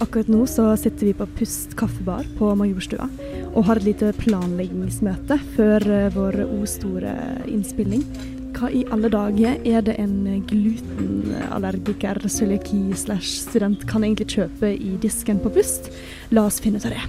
Akkurat 0.00 0.30
nå 0.32 0.42
så 0.50 0.72
sitter 0.80 1.06
vi 1.06 1.14
på 1.14 1.26
Pust 1.38 1.76
kaffebar 1.78 2.26
på 2.34 2.50
Majorstua 2.58 3.06
og 3.50 3.64
har 3.66 3.80
et 3.80 3.88
lite 3.88 4.10
planleggingsmøte 4.20 5.38
før 5.56 5.86
eh, 5.90 6.10
vår 6.14 6.42
O 6.46 6.60
store 6.68 7.14
innspilling. 7.50 8.04
Hva 8.54 8.68
i 8.74 8.82
alle 8.92 9.08
dager 9.12 9.62
er 9.66 9.82
det 9.86 9.96
en 10.02 10.44
glutenallergiker, 10.50 12.20
cøliaki 12.28 12.90
slash 12.98 13.40
student 13.46 13.86
kan 13.88 14.04
egentlig 14.04 14.28
kjøpe 14.36 14.74
i 14.74 14.96
disken 15.02 15.40
på 15.42 15.52
Pust? 15.54 15.88
La 16.34 16.44
oss 16.48 16.60
finne 16.62 16.78
ut 16.78 16.86
av 16.90 16.94
det. 16.94 17.06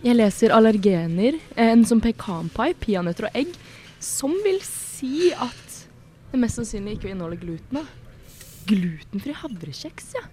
Jeg 0.00 0.16
leser 0.16 0.56
allergener, 0.56 1.36
en 1.60 1.84
som 1.84 2.00
pekanpai, 2.00 2.72
peanøtter 2.80 3.28
og 3.28 3.36
egg, 3.36 3.54
som 4.00 4.32
vil 4.46 4.60
si 4.64 5.28
at 5.36 5.80
det 6.32 6.40
mest 6.40 6.56
sannsynlig 6.56 6.98
ikke 6.98 7.12
inneholder 7.12 7.40
gluten. 7.42 7.80
da. 7.80 7.84
Glutenfri 8.70 9.34
havrekjeks, 9.36 10.14
ja. 10.16 10.24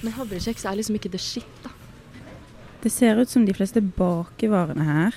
Men 0.00 0.16
havrekjeks 0.16 0.64
er 0.66 0.78
liksom 0.78 0.98
ikke 0.98 1.12
det 1.12 1.22
shit, 1.22 1.52
da. 1.64 1.72
Det 2.80 2.90
ser 2.90 3.18
ut 3.20 3.28
som 3.28 3.44
de 3.44 3.52
fleste 3.52 3.82
bakevarene 3.82 4.84
her 4.86 5.16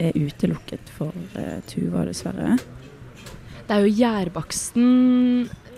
er 0.00 0.16
utelukket 0.16 0.90
for 0.90 1.14
eh, 1.38 1.60
Tuva, 1.70 2.02
dessverre. 2.08 2.56
Det 3.68 3.76
er 3.76 3.84
jo 3.84 3.92
gjærbaksten 3.94 4.86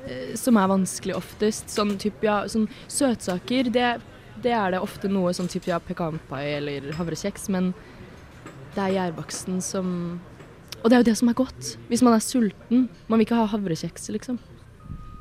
eh, 0.07 0.33
som 0.41 0.57
er 0.57 0.71
vanskelig 0.71 1.17
oftest. 1.19 1.69
Sånn 1.75 1.99
type, 2.01 2.25
ja, 2.25 2.43
sånn 2.49 2.69
søtsaker, 2.89 3.69
det, 3.75 3.89
det 4.45 4.55
er 4.57 4.73
det 4.73 4.81
ofte 4.81 5.11
noe 5.13 5.35
sånn 5.37 5.51
type 5.53 5.69
ja, 5.69 5.83
pekanpai 5.83 6.47
eller 6.55 6.89
havrekjeks, 6.97 7.51
men 7.53 7.75
det 8.73 8.87
er 8.87 8.95
gjærbaksten 8.97 9.61
som 9.61 9.91
Og 10.81 10.89
det 10.89 10.97
er 10.97 11.03
jo 11.03 11.09
det 11.11 11.19
som 11.21 11.29
er 11.29 11.37
godt, 11.39 11.75
hvis 11.91 12.01
man 12.03 12.17
er 12.17 12.25
sulten. 12.25 12.89
Man 13.07 13.21
vil 13.21 13.27
ikke 13.27 13.39
ha 13.39 13.51
havrekjeks, 13.53 14.09
liksom. 14.17 14.41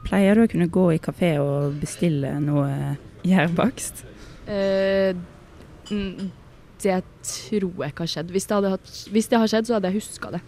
Pleier 0.07 0.39
du 0.39 0.45
å 0.45 0.49
kunne 0.49 0.71
gå 0.71 0.87
i 0.95 1.03
kafé 1.03 1.35
og 1.43 1.75
bestille 1.83 2.31
noe 2.41 2.95
gjærbakst? 3.27 4.01
Eh, 4.49 5.13
Det 6.81 6.97
tror 7.27 7.83
jeg 7.83 7.93
ikke 7.93 8.05
har 8.05 8.11
skjedd. 8.15 8.31
Hvis 8.33 8.47
det, 8.49 8.55
hadde 8.57 8.73
hatt, 8.73 8.91
hvis 9.13 9.27
det 9.29 9.39
har 9.41 9.49
skjedd, 9.51 9.67
så 9.69 9.77
hadde 9.77 9.91
jeg 9.91 9.99
huska 10.01 10.31
det. 10.33 10.41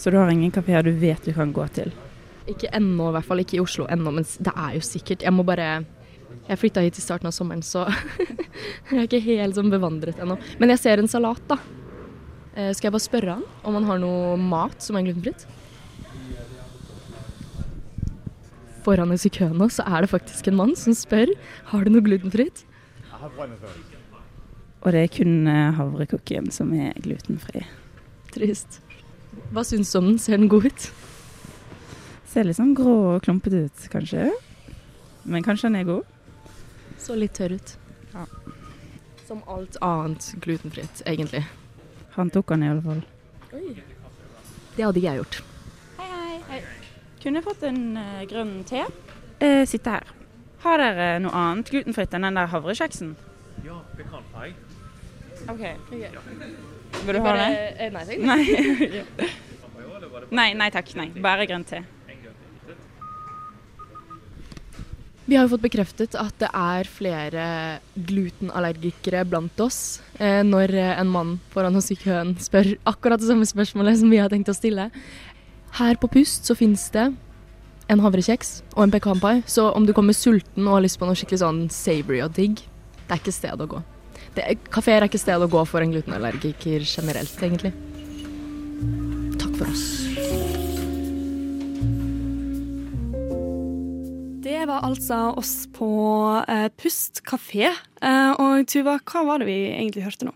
Så 0.00 0.10
du 0.10 0.16
har 0.18 0.30
ingen 0.32 0.50
kafeer 0.54 0.82
du 0.86 0.90
vet 0.98 1.22
du 1.28 1.32
kan 1.36 1.52
gå 1.54 1.66
til? 1.76 1.92
Ikke 2.50 2.70
ennå, 2.74 3.10
i 3.10 3.14
hvert 3.18 3.28
fall 3.28 3.42
ikke 3.42 3.58
i 3.58 3.62
Oslo 3.62 3.86
ennå, 3.92 4.10
men 4.16 4.26
det 4.26 4.54
er 4.56 4.78
jo 4.78 4.82
sikkert. 4.86 5.22
Jeg 5.26 5.34
må 5.36 5.44
bare 5.46 5.84
Jeg 6.48 6.58
flytta 6.58 6.82
hit 6.82 6.98
i 6.98 7.02
starten 7.02 7.28
av 7.28 7.34
sommeren, 7.34 7.62
så 7.62 7.84
jeg 8.90 8.96
er 8.96 9.06
ikke 9.06 9.20
helt 9.22 9.54
sånn 9.54 9.70
bevandret 9.70 10.18
ennå. 10.22 10.38
Men 10.58 10.72
jeg 10.74 10.82
ser 10.82 11.02
en 11.02 11.10
salat, 11.10 11.42
da. 11.50 11.58
Eh, 12.56 12.72
Skal 12.74 12.88
jeg 12.88 12.94
bare 12.96 13.06
spørre 13.06 13.36
han 13.38 13.44
om 13.62 13.76
han 13.78 13.86
har 13.86 14.00
noe 14.02 14.36
mat 14.40 14.82
som 14.82 14.98
er 14.98 15.06
glutenfritt? 15.06 15.46
Foran 18.82 19.12
oss 19.12 19.26
i 19.28 19.32
køen 19.32 19.58
nå 19.60 19.68
så 19.70 19.84
er 19.86 20.02
det 20.06 20.10
faktisk 20.10 20.48
en 20.48 20.56
mann 20.58 20.74
som 20.78 20.96
spør 20.96 21.30
har 21.70 21.84
du 21.84 21.92
noe 21.92 22.06
glutenfritt. 22.06 22.64
Og 24.80 24.94
det 24.94 25.02
er 25.04 25.12
kun 25.12 25.48
eh, 25.50 25.74
havrekokken 25.76 26.48
som 26.54 26.72
er 26.72 26.94
glutenfri. 27.04 27.66
Trist. 28.32 28.80
Hva 29.52 29.64
syns 29.66 29.92
du 29.92 29.98
om 30.00 30.08
den? 30.12 30.18
Ser 30.22 30.40
den 30.40 30.48
god 30.50 30.70
ut? 30.70 30.86
Ser 32.30 32.46
litt 32.46 32.56
sånn 32.56 32.72
grå 32.78 32.94
og 33.16 33.24
klumpete 33.26 33.66
ut, 33.66 33.84
kanskje. 33.92 34.30
Men 35.28 35.44
kanskje 35.44 35.68
den 35.68 35.80
er 35.82 35.88
god. 35.88 36.56
Så 37.00 37.16
litt 37.18 37.34
tørr 37.36 37.58
ut. 37.58 37.74
Ja. 38.14 38.24
Som 39.28 39.42
alt 39.50 39.76
annet 39.84 40.30
glutenfritt, 40.42 41.02
egentlig. 41.06 41.44
Han 42.16 42.32
tok 42.32 42.54
den 42.54 42.64
i 42.64 42.70
alle 42.72 42.84
fall. 42.84 43.02
Det 44.76 44.86
hadde 44.86 45.02
jeg 45.02 45.20
gjort. 45.20 45.42
Hei, 45.98 46.08
hei. 46.14 46.38
hei. 46.48 46.60
Kunne 47.20 47.42
jeg 47.42 47.46
fått 47.50 47.66
en 47.68 47.82
eh, 48.00 48.22
grønn 48.30 48.54
te? 48.68 48.86
Eh, 49.44 49.66
sitte 49.68 49.98
her. 49.98 50.14
Har 50.64 50.80
dere 50.80 51.18
noe 51.20 51.36
annet 51.36 51.68
glutenfritt 51.72 52.14
enn 52.16 52.24
den 52.24 52.40
der 52.40 52.48
havrekjeksen? 52.52 53.12
Ja, 53.66 53.78
pekanpai. 53.96 54.52
OK. 55.48 55.62
Vil 55.90 57.14
du 57.16 57.20
ha 57.24 57.32
det? 57.36 57.48
eh, 57.78 57.90
Nei, 57.94 58.04
takk. 58.04 58.20
Nei. 58.26 59.30
nei, 60.40 60.50
nei 60.58 60.70
takk. 60.74 60.92
Nei. 60.98 61.08
Bare 61.22 61.46
grønn 61.48 61.64
te. 61.68 61.82
Vi 65.30 65.36
har 65.38 65.44
jo 65.46 65.52
fått 65.52 65.62
bekreftet 65.62 66.16
at 66.18 66.34
det 66.42 66.48
er 66.58 66.88
flere 66.90 67.42
glutenallergikere 67.94 69.20
blant 69.30 69.60
oss. 69.62 70.00
Eh, 70.18 70.40
når 70.42 70.72
eh, 70.74 70.94
en 70.98 71.12
mann 71.12 71.36
foran 71.54 71.76
oss 71.78 71.92
i 71.94 71.98
køen 72.00 72.32
spør 72.42 72.72
akkurat 72.90 73.22
det 73.22 73.28
samme 73.30 73.46
spørsmålet 73.46 74.00
som 74.00 74.10
vi 74.10 74.18
har 74.18 74.32
tenkt 74.32 74.50
å 74.50 74.56
stille. 74.56 74.88
Her 75.78 76.00
på 76.02 76.10
Pust 76.10 76.48
så 76.50 76.56
finnes 76.58 76.82
det 76.96 77.12
en 77.90 78.02
havrekjeks 78.02 78.50
og 78.74 78.82
en 78.88 78.94
pekanpai. 78.96 79.36
Så 79.46 79.68
om 79.70 79.86
du 79.86 79.94
kommer 79.94 80.18
sulten 80.18 80.66
og 80.66 80.80
har 80.80 80.84
lyst 80.88 80.98
på 80.98 81.06
noe 81.06 81.14
skikkelig 81.18 81.44
sånn 81.44 81.62
savory 81.70 82.24
og 82.26 82.34
digg, 82.34 82.64
det 83.10 83.16
er 83.16 83.22
ikke 83.24 83.34
sted 83.34 83.58
å 83.58 83.66
gå. 83.66 83.80
Det- 84.36 84.58
Kafeer 84.70 85.02
er 85.02 85.08
ikke 85.10 85.18
sted 85.18 85.42
å 85.42 85.48
gå 85.50 85.64
for 85.66 85.82
en 85.82 85.90
glutenallergiker 85.90 86.84
generelt, 86.86 87.34
egentlig. 87.42 87.72
Takk 89.40 89.56
for 89.58 89.66
oss. 89.66 89.86
Det 94.42 94.66
var 94.68 94.84
altså 94.86 95.16
oss 95.38 95.54
på 95.74 95.88
eh, 96.48 96.68
Pust 96.80 97.22
kafé. 97.26 97.70
Eh, 98.02 98.30
og 98.40 98.66
Tuva, 98.70 98.98
hva 99.02 99.22
var 99.28 99.42
det 99.42 99.48
vi 99.50 99.58
egentlig 99.72 100.04
hørte 100.06 100.28
nå? 100.28 100.34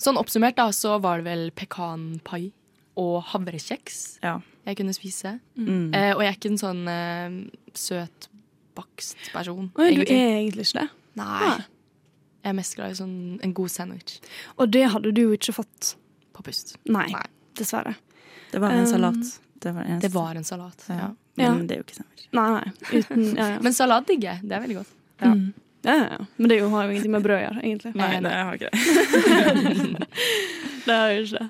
Sånn 0.00 0.16
oppsummert 0.20 0.56
da, 0.56 0.68
så 0.72 0.94
var 1.02 1.20
det 1.20 1.26
vel 1.28 1.50
pekanpai 1.52 2.52
og 3.00 3.18
havrekjeks 3.32 4.18
Ja. 4.24 4.38
jeg 4.66 4.78
kunne 4.80 4.94
spise. 4.96 5.34
Mm. 5.58 5.90
Eh, 5.94 6.12
og 6.14 6.22
jeg 6.24 6.30
er 6.32 6.38
ikke 6.38 6.52
en 6.54 6.62
sånn 6.62 6.82
eh, 6.88 7.36
søt 7.76 8.28
bakst 8.78 9.18
person. 9.34 9.70
Oi, 9.76 9.90
du 9.98 10.02
er 10.06 10.40
egentlig 10.40 10.64
ikke 10.70 10.80
det. 10.84 10.88
Nei. 11.18 11.56
Jeg 12.40 12.50
er 12.50 12.56
mest 12.56 12.76
glad 12.76 12.90
i 12.94 12.94
sånn, 12.96 13.16
en 13.44 13.52
god 13.52 13.68
sandwich 13.68 14.20
Og 14.56 14.70
det 14.72 14.86
hadde 14.92 15.10
du 15.12 15.20
jo 15.26 15.32
ikke 15.36 15.52
fått. 15.52 15.94
på 16.32 16.42
pust. 16.46 16.76
Nei, 16.86 17.06
Nei. 17.12 17.22
dessverre. 17.58 17.94
Det 18.52 18.60
var 18.62 18.70
en 18.70 18.80
Um, 18.86 18.86
salat. 18.86 19.40
Det 19.60 19.72
var 19.74 19.84
det 20.00 20.08
var 20.14 20.34
en 20.34 20.44
salat. 20.44 20.84
ja. 20.88 20.94
Ja. 20.96 21.10
Men 21.36 21.46
Ja. 21.46 21.66
det 21.66 21.70
er 21.74 21.76
jo 21.76 21.84
ikke 21.84 21.96
sandwich. 21.96 22.28
Nei, 22.32 22.50
nei. 22.50 22.72
Uten, 23.00 23.36
ja, 23.36 23.48
ja. 23.54 23.58
Men 23.60 23.72
salat 23.72 24.06
digger 24.06 24.32
jeg. 24.32 24.48
Det 24.48 24.52
er 24.56 24.60
veldig 24.60 24.76
godt. 24.76 24.88
Ja. 25.20 25.34
Mm. 25.34 25.52
ja, 25.84 25.94
ja, 25.94 26.06
ja. 26.10 26.26
Men 26.38 26.48
det 26.48 26.56
er 26.60 26.68
har 26.70 26.84
jo 26.84 26.90
ingenting 26.90 27.12
med 27.12 27.22
brød 27.22 27.36
å 27.36 27.42
gjøre, 27.44 27.60
egentlig. 27.64 27.94
Nei, 27.94 28.20
nei. 28.20 28.30
det 28.30 28.32
har 28.44 28.54
ikke 28.54 28.70
det. 28.70 30.08
Det 30.86 30.96
har 30.96 31.12
jeg 31.12 31.26
ikke. 31.28 31.48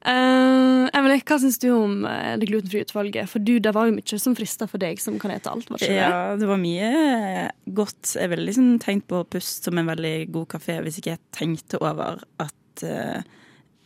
Uh, 0.00 0.86
Emily, 0.96 1.18
hva 1.28 1.36
syns 1.42 1.58
du 1.60 1.66
om 1.74 2.06
eh, 2.08 2.36
det 2.40 2.48
glutenfrie 2.48 2.86
utvalget? 2.86 3.28
For 3.28 3.42
du, 3.44 3.58
det 3.60 3.74
var 3.76 3.88
jo 3.88 3.96
mye 3.98 4.20
som 4.22 4.36
frista 4.38 4.64
for 4.70 4.80
deg 4.80 5.02
som 5.02 5.18
kan 5.20 5.34
ete 5.34 5.52
alt, 5.52 5.68
var 5.68 5.76
ikke 5.76 5.90
det? 5.92 5.98
Ja, 5.98 6.38
det 6.40 6.48
var 6.48 6.60
mye 6.62 7.50
godt. 7.76 8.14
Jeg 8.16 8.32
ville 8.32 8.46
liksom 8.48 8.78
tenkt 8.80 9.10
på 9.12 9.20
Pust 9.28 9.68
som 9.68 9.80
en 9.80 9.90
veldig 9.92 10.14
god 10.32 10.48
kafé 10.56 10.78
hvis 10.84 11.02
ikke 11.02 11.14
jeg 11.14 11.24
tenkte 11.36 11.82
over 11.84 12.24
at 12.40 12.86
uh, 12.86 13.20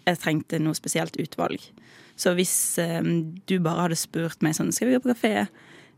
jeg 0.05 0.21
trengte 0.23 0.61
noe 0.63 0.77
spesielt 0.79 1.19
utvalg. 1.21 1.59
Så 2.21 2.35
hvis 2.39 2.55
eh, 2.79 3.03
du 3.49 3.57
bare 3.63 3.89
hadde 3.89 3.99
spurt 3.99 4.45
meg 4.45 4.55
sånn 4.55 4.69
Skal 4.71 4.87
vi 4.87 4.95
gå 4.95 5.03
på 5.03 5.11
kafé? 5.11 5.49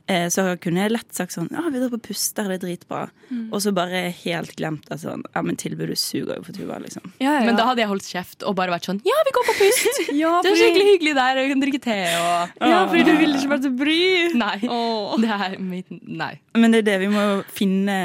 Eh, 0.09 0.29
så 0.31 0.43
kunne 0.63 0.85
jeg 0.85 0.93
lett 0.95 1.11
sagt 1.17 1.35
sånn 1.35 1.49
Ja, 1.51 1.65
vi 1.67 1.81
drar 1.83 1.91
på 1.91 1.99
Pust, 1.99 2.37
der 2.39 2.53
er 2.55 2.61
dritbra. 2.63 3.09
dritbra. 3.27 3.49
Og 3.51 3.59
så 3.65 3.73
bare 3.75 4.05
helt 4.15 4.53
glemt 4.55 4.85
at 4.95 5.01
sånn 5.03 5.25
Ja, 5.35 5.43
men 5.43 5.57
tilbudet 5.59 5.97
suger 5.99 6.37
jo 6.39 6.45
for 6.47 6.53
Tuva, 6.55 6.77
liksom. 6.79 7.09
Ja, 7.19 7.41
ja. 7.41 7.47
Men 7.49 7.57
da 7.59 7.65
hadde 7.67 7.83
jeg 7.83 7.89
holdt 7.91 8.07
kjeft 8.07 8.45
og 8.47 8.55
bare 8.55 8.71
vært 8.71 8.87
sånn 8.87 9.01
Ja, 9.03 9.17
vi 9.27 9.33
går 9.35 9.49
på 9.49 9.57
pust! 9.59 9.99
ja, 10.23 10.31
Det 10.47 10.53
er 10.53 10.61
skikkelig 10.61 10.87
hyggelig 10.93 11.15
der, 11.19 11.41
og 11.41 11.43
vi 11.49 11.53
kan 11.57 11.65
drikke 11.65 11.83
te 11.89 11.99
og 12.21 12.63
ja, 12.71 12.79
fordi 12.87 13.03
du 13.09 13.13
ville 13.19 13.41
ikke 13.41 13.51
vært 13.57 13.67
så 13.67 13.73
bry. 13.83 13.99
Nei. 14.39 14.59
Oh. 14.71 15.17
Det 15.19 15.33
er 15.41 15.59
mitt 15.59 15.91
Nei. 16.07 16.33
Men 16.55 16.71
det 16.71 16.85
er 16.85 16.89
det, 16.93 16.97
vi 17.03 17.11
må 17.11 17.27
jo 17.27 17.43
finne 17.51 17.99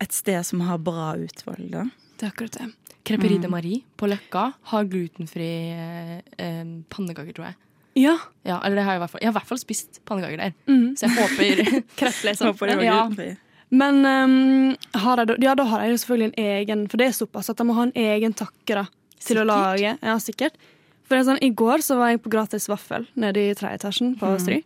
et 0.00 0.12
sted 0.14 0.46
som 0.46 0.62
har 0.68 0.78
bra 0.78 1.14
utvalg, 1.18 1.66
da. 1.74 1.84
Det 2.20 2.28
er 2.28 2.32
akkurat 2.36 2.58
det. 2.60 2.70
Creperie 3.04 3.36
Mm. 3.38 3.42
de 3.42 3.48
Marie 3.52 3.82
på 3.98 4.06
Løkka 4.08 4.54
har 4.70 4.84
glutenfri 4.88 5.48
eh, 5.74 6.20
eh, 6.38 6.64
pannekaker, 6.88 7.34
tror 7.36 7.50
jeg. 7.50 7.56
Ja. 7.94 8.18
Ja, 8.42 8.58
eller 8.60 8.76
det 8.76 8.84
har 8.84 8.96
jeg 8.96 9.00
i 9.00 9.02
hvert 9.04 9.12
fall. 9.12 9.22
Jeg 9.22 9.28
har 9.30 9.34
i 9.34 9.38
hvert 9.38 9.50
fall 9.52 9.60
spist 9.62 10.00
pannekaker 10.08 10.40
der. 10.40 10.54
Mm. 10.68 10.94
Så 10.98 11.06
jeg 11.06 11.16
håper 11.16 11.80
Kreft, 12.00 12.24
liksom. 12.26 12.52
Håper 12.52 12.72
det 12.72 12.76
var 12.82 12.86
Ja. 12.88 13.34
Men 13.74 14.04
um, 14.06 14.76
har 15.02 15.22
jeg, 15.22 15.38
ja, 15.42 15.54
da 15.58 15.64
har 15.66 15.82
jeg 15.82 15.94
jo 15.94 16.00
selvfølgelig 16.02 16.26
en 16.28 16.44
egen 16.44 16.82
For 16.86 17.00
det 17.00 17.06
er 17.08 17.16
såpass 17.16 17.48
at 17.50 17.58
jeg 17.58 17.66
må 17.66 17.74
ha 17.74 17.88
en 17.88 17.96
egen 17.98 18.34
takke 18.36 18.76
da, 18.76 18.84
til 19.24 19.40
å 19.40 19.46
lage. 19.48 19.96
Ja, 19.98 20.14
sikkert. 20.22 20.58
For 21.04 21.16
det 21.16 21.22
er 21.22 21.28
sånn, 21.32 21.42
I 21.42 21.50
går 21.56 21.82
så 21.84 21.96
var 21.98 22.12
jeg 22.12 22.22
på 22.24 22.32
gratis 22.32 22.68
vaffel 22.70 23.08
nede 23.18 23.42
i 23.48 23.56
tredje 23.56 23.80
etasjen 23.80 24.14
på 24.20 24.30
Stry. 24.40 24.60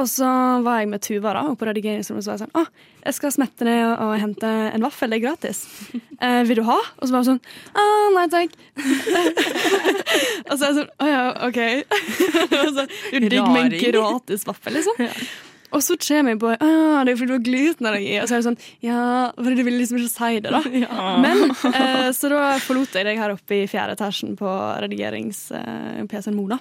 Og 0.00 0.08
så 0.08 0.28
var 0.64 0.80
jeg 0.80 0.88
med 0.88 1.02
Tuva 1.04 1.34
da, 1.36 1.42
og 1.50 1.58
på 1.60 1.66
redigeringsrommet 1.68 2.24
så 2.24 2.32
var 2.32 2.38
jeg 2.38 2.46
sånn 2.46 2.56
Å, 2.56 2.62
jeg 3.02 3.16
skal 3.18 3.34
smette 3.34 3.66
ned 3.68 3.82
og, 3.90 4.14
hente 4.22 4.48
en 4.72 4.86
vaffel, 4.86 5.12
det 5.12 5.20
er 5.20 5.26
gratis. 5.28 5.66
Eh, 6.22 6.44
vil 6.46 6.60
du 6.60 6.62
ha? 6.62 6.76
Og 7.02 7.08
så 7.08 7.10
var 7.10 7.24
hun 7.24 7.32
sånn 7.32 7.40
Å, 7.74 7.84
nei 8.14 8.26
takk. 8.30 8.52
og 10.46 10.52
så 10.54 10.60
er 10.60 10.68
jeg 10.68 10.76
sånn 10.76 10.92
Å 11.02 11.08
ja, 11.10 11.24
OK. 11.48 11.58
du 13.16 13.26
digger 13.26 13.48
med 13.50 13.64
en 13.64 13.74
gratis 13.82 14.46
vaffel, 14.46 14.78
liksom. 14.78 15.02
Og 15.72 15.82
så 15.84 15.96
kommer 15.96 16.34
jeg 16.34 16.40
på 16.42 16.50
ah, 16.52 17.02
det 17.06 17.14
er 17.14 17.18
fordi 17.18 17.30
du 17.30 17.34
har 17.34 17.44
glutenallergi. 17.46 18.14
Og 18.20 18.28
så 18.28 18.36
er 18.36 18.42
det 18.42 18.46
sånn 18.48 18.58
Ja, 18.84 19.02
fordi 19.38 19.56
du 19.58 19.64
ville 19.66 19.80
liksom 19.80 20.00
ikke 20.00 20.12
si 20.12 20.40
det, 20.44 20.52
da. 20.52 20.62
Men 21.24 21.44
eh, 21.50 22.08
Så 22.16 22.30
da 22.32 22.42
forlot 22.62 22.96
jeg 22.96 23.08
deg 23.08 23.20
her 23.20 23.34
oppe 23.34 23.62
i 23.62 23.68
fjerde 23.70 23.96
etasjen 23.96 24.36
på 24.38 24.52
redigerings-PC-en 24.84 26.36
Mona. 26.36 26.60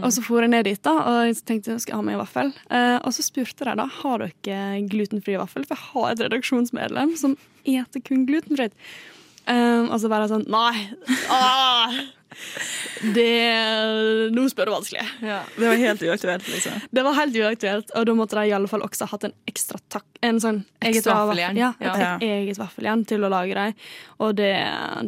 Og 0.00 0.08
så 0.14 0.24
for 0.24 0.44
jeg 0.44 0.52
ned 0.54 0.68
dit, 0.68 0.82
da, 0.84 0.94
og 1.00 1.20
jeg 1.28 1.40
tenkte 1.48 1.78
skal 1.82 1.96
jeg 1.96 2.00
ha 2.00 2.06
med 2.06 2.18
en 2.18 2.22
vaffel. 2.22 2.52
Eh, 2.70 2.98
og 3.02 3.14
så 3.14 3.26
spurte 3.26 3.66
de 3.68 3.76
da 3.82 3.88
har 4.00 4.26
dere 4.26 4.82
glutenfri 4.90 5.38
vaffel, 5.40 5.66
for 5.66 5.76
jeg 5.76 5.90
har 5.92 6.12
et 6.12 6.26
redaksjonsmedlem 6.28 7.16
som 7.18 7.36
eter 7.68 8.02
kun 8.04 8.26
glutenfritt. 8.28 8.76
Um, 9.42 9.88
og 9.90 9.96
så 9.98 10.06
bare 10.06 10.28
sånn 10.30 10.44
Nei! 10.52 10.84
Ah, 11.26 11.90
det 13.14 14.32
Nå 14.34 14.44
spør 14.50 14.68
du 14.70 14.72
vanskelig. 14.74 15.04
Det 15.20 15.66
var 15.66 15.80
helt 15.80 16.02
uaktuelt, 16.02 16.48
liksom. 16.48 16.80
Det 16.90 17.04
var 17.06 17.16
helt 17.18 17.36
uaktuelt, 17.36 17.90
og 17.98 18.06
da 18.08 18.14
måtte 18.18 18.38
de 18.38 18.46
i 18.50 18.54
alle 18.56 18.70
fall 18.70 18.84
også 18.86 19.08
hatt 19.10 19.24
en 19.28 19.34
ekstra 19.50 19.80
takk 19.92 20.06
En 20.22 20.38
sånn 20.42 20.60
eget 20.84 21.06
vaffeljern. 21.08 21.56
Ja, 21.58 21.72
et 21.80 21.98
Ja. 21.98 22.12
eget 22.22 22.58
vaffeljern 22.60 23.04
til 23.06 23.24
å 23.26 23.28
lage 23.32 23.54
dem. 23.58 23.74
Og 24.20 24.36
det, 24.38 24.52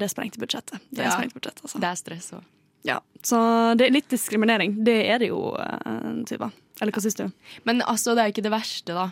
det 0.00 0.08
sprengte 0.10 0.40
budsjettet. 0.42 0.80
Det 0.90 1.04
Ja. 1.04 1.10
sprengte 1.14 1.38
budsjettet, 1.38 1.62
altså. 1.62 1.78
Det 1.80 1.88
er 1.90 1.94
stress 2.00 2.30
òg. 2.34 2.42
Ja. 2.84 2.98
Så 3.22 3.38
det 3.78 3.86
er 3.86 3.92
litt 3.94 4.08
diskriminering. 4.10 4.82
Det 4.84 5.06
er 5.08 5.18
det 5.18 5.28
jo, 5.28 5.54
uh. 5.56 6.50
Eller 6.82 6.92
hva 6.92 7.00
syns 7.00 7.14
du? 7.16 7.30
Men 7.64 7.80
altså, 7.82 8.14
det 8.14 8.20
er 8.24 8.26
jo 8.28 8.32
ikke 8.34 8.42
det 8.48 8.52
verste, 8.52 8.92
da. 8.92 9.06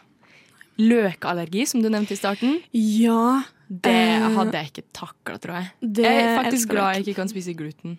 Løkallergi, 0.79 1.67
som 1.69 1.83
du 1.83 1.89
nevnte 1.93 2.13
i 2.13 2.17
starten, 2.17 2.61
Ja. 2.73 3.43
det 3.69 3.93
Eh, 3.93 4.29
hadde 4.37 4.53
jeg 4.53 4.71
ikke 4.73 4.85
takla, 4.93 5.39
tror 5.39 5.55
jeg. 5.61 5.71
det 5.83 6.05
Jeg 6.05 6.25
er 6.25 6.43
faktisk 6.45 6.69
glad 6.71 6.95
jeg. 6.95 7.05
ikke 7.07 7.15
kan 7.17 7.29
spise 7.29 7.55
gluten. 7.57 7.99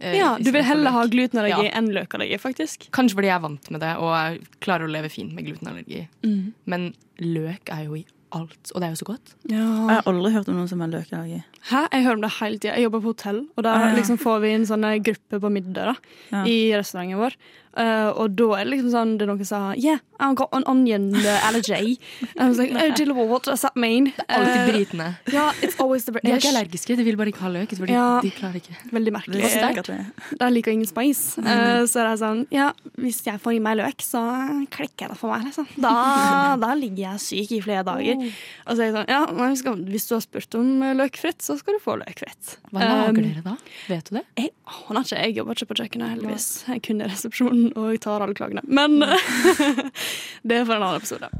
eh, 0.00 0.16
Ja, 0.16 0.36
du 0.38 0.50
vil 0.52 0.62
heller 0.62 0.90
ha 0.90 1.06
glutenallergi 1.06 1.64
Ja. 1.64 1.70
enn 1.78 1.88
løkallergi, 1.90 2.38
faktisk. 2.40 2.90
Kanskje 2.90 3.14
fordi 3.14 3.26
jeg 3.26 3.34
er 3.36 3.40
vant 3.40 3.70
med 3.70 3.80
det 3.80 3.96
og 3.96 4.12
jeg 4.14 4.40
klarer 4.60 4.86
å 4.86 4.90
leve 4.90 5.08
fint 5.10 5.32
med 5.34 5.44
glutenallergi. 5.46 6.08
Mm. 6.22 6.52
Men 6.66 6.94
løk 7.20 7.68
er 7.70 7.84
jo 7.86 7.94
i 7.96 8.04
alt, 8.30 8.72
og 8.74 8.80
det 8.80 8.86
er 8.88 8.94
jo 8.94 9.04
så 9.04 9.06
godt. 9.06 9.34
Jeg 9.48 9.58
har 9.58 10.02
aldri 10.02 10.32
hørt 10.32 10.48
om 10.48 10.54
noen 10.56 10.68
som 10.68 10.80
har 10.80 10.88
løkallergi. 10.88 11.42
Hæ? 11.70 11.88
Jeg 11.92 12.04
hører 12.04 12.14
om 12.14 12.20
det 12.22 12.32
hele 12.40 12.58
tida. 12.58 12.74
Jeg 12.76 12.82
jobber 12.86 13.00
på 13.00 13.12
hotell, 13.12 13.40
og 13.56 13.62
da 13.64 13.74
Ah, 13.74 13.94
liksom 13.94 14.18
får 14.18 14.40
vi 14.40 14.50
en 14.54 14.64
sånn 14.66 14.84
eh, 14.84 14.98
gruppe 14.98 15.40
på 15.40 15.50
middag 15.52 15.74
da, 15.92 15.94
Ja. 16.32 16.44
i 16.44 16.72
restauranten 16.72 17.18
vår. 17.18 17.34
Uh, 17.78 18.10
og 18.18 18.34
da 18.34 18.56
er 18.58 18.64
det 18.64 18.72
liksom 18.72 18.90
sånn 18.90 19.10
det 19.18 19.22
er 19.22 19.28
noen 19.28 19.38
som 19.44 19.46
sa 19.46 19.72
Yeah, 19.78 19.98
I've 20.18 20.34
got 20.34 20.48
an 20.52 20.64
onion 20.66 21.14
uh, 21.14 21.46
allergy. 21.46 22.00
I 22.36 22.48
was 22.48 22.58
like, 22.58 22.72
oh, 22.74 22.90
dear 22.96 23.12
what 23.14 23.44
does 23.44 23.60
that 23.62 23.76
mean? 23.76 24.12
Alltid 24.28 24.56
Eh, 24.56 24.72
britene. 24.72 25.18
Ja, 25.30 25.52
it's 25.62 25.78
always 25.78 26.04
the 26.06 26.12
De 26.12 26.32
er 26.32 26.38
ikke 26.40 26.48
allergiske, 26.50 26.96
de 26.96 27.04
vil 27.04 27.14
bare 27.16 27.28
ikke 27.30 27.44
ha 27.44 27.48
løk. 27.48 27.68
Fordi 27.78 27.92
Ja. 27.92 28.20
de 28.20 28.30
klarer 28.30 28.56
ikke. 28.56 28.74
Veldig 28.90 29.04
Det 29.04 29.12
merkelig. 29.12 29.44
er 29.62 29.82
det. 29.82 30.38
De 30.40 30.50
liker 30.50 30.72
ingen 30.72 30.86
spice. 30.86 31.38
Eh, 31.38 31.84
så 31.86 32.02
det 32.02 32.10
er 32.10 32.16
sånn, 32.24 32.46
ja, 32.50 32.72
hvis 32.98 33.22
jeg 33.22 33.38
får 33.38 33.54
i 33.54 33.58
meg 33.60 33.76
løk, 33.78 33.98
så 34.02 34.66
klikker 34.70 35.08
det 35.10 35.16
for 35.18 35.30
meg, 35.36 35.44
liksom. 35.46 35.68
Da, 35.78 36.56
da 36.56 36.74
ligger 36.74 37.12
jeg 37.12 37.20
syk 37.20 37.52
i 37.52 37.60
flere 37.60 37.84
dager. 37.84 38.16
Og 38.66 38.74
så 38.74 38.80
er 38.80 38.84
jeg 38.90 38.94
sånn, 38.94 39.08
ja, 39.08 39.26
hvis 39.86 40.08
du 40.08 40.14
har 40.16 40.20
spurt 40.26 40.54
om 40.58 40.80
løkfritt, 40.98 41.42
så 41.48 41.56
skal 41.56 41.78
du 41.78 41.80
få 41.80 41.94
løkfritt. 42.02 42.58
Hva 42.68 42.82
lager 42.84 43.08
Um, 43.08 43.24
dere 43.24 43.42
da? 43.46 43.54
Vet 43.88 44.10
du 44.10 44.18
det? 44.18 44.24
Jeg 44.36 44.50
aner 44.90 45.00
ikke. 45.06 45.20
Jeg 45.24 45.36
jobber 45.38 45.56
ikke 45.56 45.68
på 45.70 45.76
kjøkkenet, 45.80 46.10
heldigvis. 46.12 46.48
Jeg 46.68 46.76
er 46.76 46.82
kun 46.84 47.00
i 47.00 47.08
resepsjonen, 47.08 47.70
og 47.72 47.86
jeg 47.94 48.02
tar 48.04 48.24
alle 48.26 48.36
klagene. 48.36 48.62
Men 48.68 48.98
det 50.48 50.58
er 50.60 50.68
for 50.68 50.76
en 50.76 50.84
annen 50.84 51.00
episode. 51.00 51.32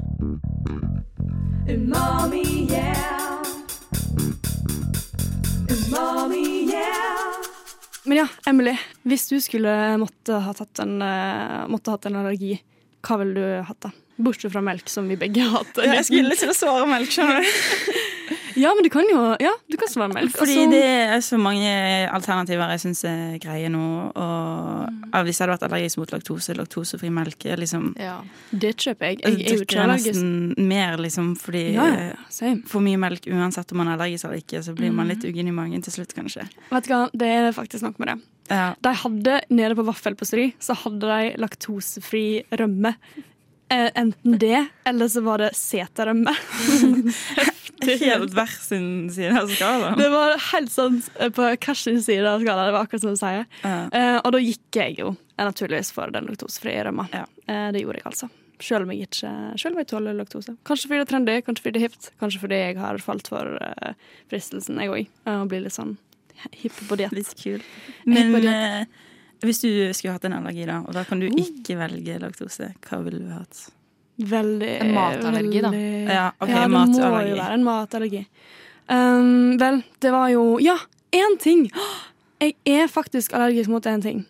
Umami, 1.69 2.43
yeah. 2.71 3.43
Umami, 5.69 6.43
yeah. 6.73 7.29
Men 8.09 8.17
ja, 8.23 8.27
Emily. 8.49 8.73
Hvis 9.05 9.27
du 9.29 9.37
skulle 9.43 9.73
måtte 10.01 10.39
ha 10.41 10.53
tatt 10.57 10.81
en, 10.81 10.97
eh, 11.05 11.67
måtte 11.69 11.93
hatt 11.93 12.09
en 12.09 12.17
allergi, 12.23 12.55
hva 13.05 13.19
ville 13.21 13.37
du 13.37 13.63
hatt 13.69 13.83
da? 13.85 13.91
Bortsett 14.19 14.51
fra 14.51 14.59
melk, 14.65 14.89
som 14.91 15.05
vi 15.07 15.15
begge 15.15 15.45
hater. 15.45 15.85
hatt. 15.85 15.95
Jeg 15.95 16.05
skulle 16.09 16.35
til 16.35 16.49
å 16.51 16.57
svare 16.57 16.87
melk, 16.89 17.13
skjønner 17.13 17.45
du. 17.45 17.51
Ja, 18.59 18.73
men 18.75 18.83
du 18.83 18.89
kan 18.91 19.07
jo 19.09 19.19
Ja, 19.39 19.51
du 19.71 19.77
kan 19.79 19.87
svare 19.91 20.11
melk. 20.13 20.33
Fordi 20.35 20.55
altså. 20.57 20.71
det 20.73 20.83
er 21.15 21.21
så 21.25 21.39
mange 21.39 21.69
alternativer 22.11 22.69
jeg 22.75 22.81
syns 22.83 23.03
er 23.07 23.37
greie 23.41 23.69
nå. 23.71 23.83
Og 24.19 25.11
ja, 25.13 25.21
hvis 25.23 25.39
jeg 25.39 25.45
hadde 25.47 25.55
vært 25.55 25.67
allergisk 25.69 26.01
mot 26.01 26.11
laktose, 26.15 26.55
laktosefri 26.57 27.11
melk 27.13 27.47
liksom 27.61 27.93
Ja. 27.99 28.17
Det 28.51 28.75
kjøper 28.77 29.11
jeg. 29.13 29.21
Jeg 29.23 29.37
Jeg 29.39 29.47
er 29.51 29.55
jo 29.55 29.65
ikke 29.65 29.83
allergisk. 29.85 30.19
nesten 30.19 30.67
mer, 30.67 30.97
liksom, 30.97 31.31
fordi 31.39 31.63
ja. 31.73 31.87
For 32.67 32.81
mye 32.83 32.97
melk 32.99 33.25
uansett 33.31 33.71
om 33.71 33.77
man 33.83 33.87
er 33.87 33.97
allergisk 33.97 34.25
eller 34.25 34.41
ikke, 34.43 34.63
så 34.65 34.75
blir 34.75 34.91
man 34.91 35.07
Mm. 35.07 35.09
litt 35.15 35.23
uggen 35.25 35.47
i 35.47 35.51
magen 35.51 35.81
til 35.81 35.93
slutt, 35.93 36.13
kanskje. 36.13 36.43
Vet 36.71 36.83
du 36.87 36.93
hva, 36.93 37.09
det 37.15 37.27
er 37.27 37.51
faktisk 37.53 37.81
nok 37.83 37.97
med 37.99 38.07
det. 38.09 38.17
Ja. 38.49 38.73
De 38.81 38.89
hadde 38.93 39.41
nede 39.49 39.75
på 39.77 39.85
Vaffelposteri 39.85 40.53
så 40.59 40.73
hadde 40.75 40.99
de 41.05 41.37
laktosefri 41.37 42.43
rømme. 42.51 42.95
Eh, 43.69 43.89
enten 43.95 44.37
det, 44.41 44.65
eller 44.83 45.07
så 45.07 45.21
var 45.21 45.43
det 45.43 45.51
seterømme. 45.57 46.33
Helt 47.85 48.33
hver 48.35 48.51
sin 48.61 49.09
side 49.13 49.37
av 49.39 49.47
skalaen. 49.53 49.97
Det 49.99 50.09
var 50.11 50.35
helt 50.51 50.71
sånn 50.73 50.97
eh, 51.19 51.29
på 51.31 51.45
hver 51.47 51.77
sin 51.77 52.01
side 52.03 52.25
av 52.27 52.41
skalaen. 52.43 52.67
Det 52.69 52.75
var 52.75 52.87
akkurat 52.87 53.05
som 53.05 53.15
du 53.15 53.19
sier. 53.21 53.45
Ja. 53.63 53.77
Eh, 53.95 54.17
og 54.17 54.33
da 54.35 54.41
gikk 54.43 54.79
jeg 54.81 54.97
jo 54.99 55.13
naturligvis 55.39 55.93
for 55.95 56.11
den 56.13 56.27
laktosefrie 56.27 56.83
rømma. 56.89 57.07
Ja. 57.13 57.23
Eh, 57.47 57.69
det 57.75 57.85
gjorde 57.85 58.01
jeg 58.01 58.09
altså. 58.11 58.29
Selv 58.59 58.83
om 58.83 58.91
jeg 58.91 59.07
ikke 59.07 59.31
selv 59.61 59.77
om 59.77 59.79
jeg 59.79 59.89
tåler 59.93 60.17
laktose. 60.17 60.57
Kanskje 60.67 60.89
fordi 60.89 60.99
det 60.99 61.05
er 61.05 61.11
trendy, 61.13 61.37
kanskje 61.47 61.63
fordi 61.63 61.77
det 61.77 61.79
er 61.79 61.87
hipt. 61.87 62.09
Kanskje 62.19 62.41
fordi 62.43 62.59
jeg 62.59 62.79
har 62.81 62.99
falt 62.99 63.29
for 63.31 63.53
uh, 63.63 63.93
fristelsen, 64.27 64.81
jeg 64.83 64.91
òg. 64.91 65.13
Å 65.31 65.45
bli 65.47 65.61
litt 65.63 65.77
sånn 65.77 65.93
hipp 66.59 66.75
på 66.89 66.97
diett. 66.99 67.15
Litt 67.15 67.31
kul. 67.39 67.63
Men, 68.03 68.35
hvis 69.41 69.61
du 69.61 69.69
skulle 69.93 70.13
hatt 70.17 70.25
en 70.25 70.33
allergi, 70.33 70.65
da, 70.65 70.79
og 70.87 70.93
da 70.93 71.03
kan 71.07 71.19
du 71.19 71.27
Uh. 71.29 71.35
ikke 71.39 71.77
velge 71.79 72.19
laktose, 72.19 72.73
hva 72.89 73.03
ville 73.03 73.19
du 73.23 73.29
hatt? 73.33 73.69
Veldig 74.19 74.71
En 74.81 74.93
matallergi, 74.93 75.61
da. 75.63 75.69
Ja, 75.71 76.31
okay, 76.41 76.53
ja, 76.55 76.63
det 76.65 76.71
matallergi. 76.73 77.29
må 77.29 77.37
jo 77.37 77.41
være 77.43 77.53
en 77.53 77.63
matallergi. 77.63 78.25
Um, 78.89 79.57
vel, 79.61 79.83
det 80.01 80.11
var 80.11 80.27
jo 80.33 80.57
Ja, 80.59 80.75
én 81.13 81.37
ting! 81.39 81.69
Jeg 82.41 82.55
er 82.65 82.87
faktisk 82.87 83.33
allergisk 83.33 83.69
mot 83.69 83.85
én 83.85 84.01
ting, 84.01 84.25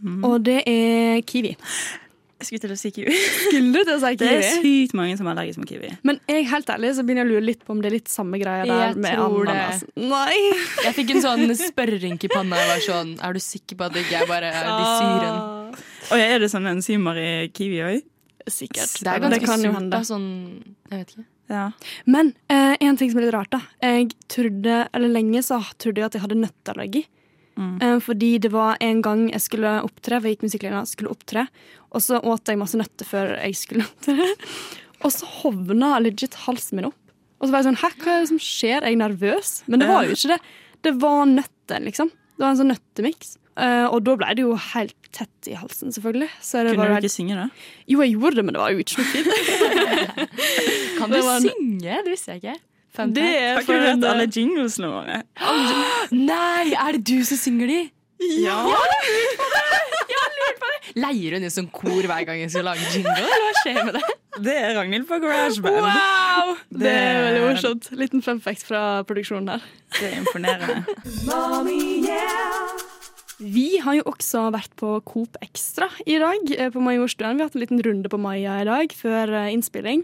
Mm. 0.00 0.22
og 0.24 0.44
det 0.44 0.62
er 0.66 1.20
kiwi. 1.26 1.56
Skulle 2.38 2.62
til 2.62 2.70
å 2.72 2.76
si 2.78 2.90
kiwi. 2.94 3.14
Skulle 3.48 3.72
du 3.74 3.78
til 3.82 3.94
å 3.96 3.98
si 3.98 4.10
kiwi? 4.14 4.18
Det 4.20 4.28
er 4.36 4.60
sykt 4.62 4.92
mange 4.98 5.16
som 5.18 5.26
er 5.26 5.32
allergiske 5.34 5.62
mot 5.64 5.70
kiwi. 5.72 5.88
Men 6.06 6.20
jeg, 6.30 6.44
helt 6.52 6.68
ærlig 6.74 6.92
så 6.94 7.02
begynner 7.06 7.24
jeg 7.24 7.28
å 7.28 7.32
lure 7.34 7.46
litt 7.48 7.64
på 7.66 7.74
om 7.74 7.80
det 7.82 7.90
er 7.90 7.96
litt 7.96 8.12
samme 8.12 8.38
greia 8.38 8.66
der 8.68 8.82
Jeg 8.84 8.98
med 9.02 9.16
tror 9.18 9.50
ananas. 9.50 9.82
Nei! 9.98 10.36
Jeg 10.84 10.94
fikk 11.00 11.10
en 11.16 11.24
sånn 11.24 11.54
spørrerynk 11.64 12.28
i 12.28 12.30
panna. 12.30 12.60
Jeg 12.62 12.70
var 12.70 12.84
sånn 12.86 13.10
Er 13.26 13.34
du 13.34 13.42
sikker 13.42 13.80
på 13.80 13.88
at 13.88 13.96
det 13.96 14.04
ikke 14.06 14.20
er 14.22 14.30
bare 14.30 14.52
de 14.54 14.86
syren? 14.86 15.40
Ah, 15.40 15.82
Og 16.12 16.22
er 16.28 16.38
det 16.44 16.52
sånne 16.54 16.76
enzymer 16.78 17.18
i 17.18 17.32
kiwi 17.50 17.82
òg? 17.88 18.06
Sikkert. 18.48 18.94
Det 19.04 19.10
er 19.12 19.20
ganske 19.26 19.44
kan 19.44 19.60
jo 19.60 19.68
surt. 19.72 19.76
hende. 19.80 19.98
Da, 19.98 20.04
sånn, 20.08 20.30
jeg 20.88 21.02
vet 21.02 21.14
ikke. 21.16 21.26
Ja. 21.48 21.66
Men 22.06 22.32
eh, 22.52 22.74
en 22.84 22.96
ting 23.00 23.10
som 23.10 23.20
er 23.20 23.26
litt 23.26 23.34
rart, 23.34 23.50
da. 23.52 23.60
Jeg 23.82 24.12
trodde, 24.30 24.82
eller 24.94 25.12
lenge 25.12 25.42
så 25.44 25.58
trodde 25.80 26.00
jeg 26.00 26.08
at 26.12 26.16
jeg 26.16 26.24
hadde 26.24 26.38
nøtteallergi. 26.44 27.02
Mm. 27.58 27.74
Eh, 27.82 27.96
fordi 28.04 28.30
det 28.38 28.52
var 28.54 28.76
en 28.84 29.00
gang 29.02 29.24
jeg 29.32 29.42
skulle 29.42 29.72
opptre, 29.82 30.20
jeg 30.22 30.36
gikk 30.36 30.44
musikklinja, 30.46 30.84
skulle 30.86 31.10
opptre, 31.12 31.48
og 31.94 32.02
så 32.04 32.18
åt 32.20 32.50
jeg 32.52 32.58
masse 32.60 32.76
nøtter 32.80 33.08
før 33.08 33.34
jeg 33.38 33.56
skulle 33.58 33.86
opptre. 33.88 34.28
Og 35.06 35.12
så 35.14 35.28
hovna 35.40 35.94
legit 36.02 36.34
halsen 36.46 36.80
min 36.80 36.88
opp. 36.90 36.98
Og 37.38 37.46
så 37.46 37.52
var 37.54 37.60
jeg 37.62 37.68
sånn, 37.70 37.80
hæ, 37.84 37.90
hva 38.02 38.14
er 38.16 38.24
det 38.24 38.30
som 38.32 38.40
skjer? 38.42 38.80
Er 38.82 38.90
jeg 38.90 38.98
nervøs? 38.98 39.50
Men 39.70 39.78
det 39.82 39.86
var 39.90 40.08
jo 40.08 40.16
ikke 40.16 40.32
det. 40.34 40.40
Det 40.82 40.92
var 41.02 41.20
nøtter, 41.30 41.84
liksom. 41.84 42.10
Det 42.34 42.42
var 42.42 42.50
en 42.54 42.58
sånn 42.58 42.72
nøttemiks. 42.72 43.36
Uh, 43.58 43.86
og 43.90 44.02
da 44.06 44.12
ble 44.18 44.28
det 44.38 44.42
jo 44.44 44.52
helt 44.72 45.08
tett 45.14 45.48
i 45.50 45.54
halsen, 45.58 45.90
selvfølgelig. 45.94 46.28
Så 46.42 46.60
det 46.66 46.74
Kunne 46.74 46.82
var 46.84 46.90
du 46.92 46.96
helt... 46.98 47.06
ikke 47.08 47.14
synge, 47.14 47.38
da? 47.38 47.46
Jo, 47.90 48.02
jeg 48.04 48.12
gjorde 48.14 48.38
det, 48.38 48.44
men 48.46 48.54
det 48.58 48.62
var 48.62 48.74
jo 48.74 48.82
ikke 48.82 48.98
noe 49.00 49.08
fint. 49.14 49.30
Kan 50.98 51.10
du 51.14 51.18
en- 51.18 51.46
synge? 51.46 51.96
Det 52.04 52.12
visste 52.12 52.34
jeg 52.34 52.42
ikke. 52.42 52.56
Fun 52.98 53.12
Det 53.14 53.24
er 53.38 53.60
for 53.66 53.88
en, 53.90 54.04
alle 54.08 54.26
jinglesene 54.32 54.88
våre? 54.90 55.18
Nei, 56.32 56.70
er 56.74 56.96
det 56.98 57.02
du 57.10 57.18
som 57.28 57.38
synger 57.38 57.70
de? 57.70 57.80
Ja. 58.18 58.58
lurer 60.38 60.56
på 60.58 60.70
det! 60.72 60.78
Leier 60.98 61.36
hun 61.36 61.46
inn 61.46 61.54
som 61.54 61.68
kor 61.72 62.08
hver 62.08 62.24
gang 62.28 62.40
hun 62.42 62.52
skal 62.52 62.66
lage 62.68 62.86
jingle? 62.94 63.14
Eller 63.18 63.44
hva 63.44 63.52
skjer 63.62 63.78
med 63.88 63.98
det? 63.98 64.04
Det 64.38 64.54
er 64.54 64.74
Ragnhild 64.76 65.06
på 65.08 65.18
GarageBand. 65.22 65.80
Wow! 65.82 66.52
Det 66.82 66.92
er 66.94 67.16
veldig 67.24 67.42
morsomt. 67.48 67.88
Liten 67.98 68.22
fun 68.22 68.42
fact 68.42 68.62
fra 68.68 68.82
produksjonen 69.08 69.56
her. 69.56 69.66
Det 69.98 70.12
er 70.12 70.20
imponerende. 70.20 70.76
Vi 73.38 73.68
har 73.82 73.94
jo 73.98 74.06
også 74.10 74.48
vært 74.54 74.72
på 74.78 74.96
Coop 75.06 75.38
Extra 75.42 75.86
i 76.06 76.16
dag, 76.18 76.50
eh, 76.56 76.70
på 76.74 76.82
Majorstuen. 76.82 77.38
Vi 77.38 77.44
har 77.44 77.50
hatt 77.50 77.58
en 77.58 77.62
liten 77.62 77.82
runde 77.86 78.10
på 78.10 78.18
Maja 78.18 78.56
i 78.62 78.66
dag 78.66 78.94
før 78.94 79.30
eh, 79.44 79.52
innspilling. 79.54 80.02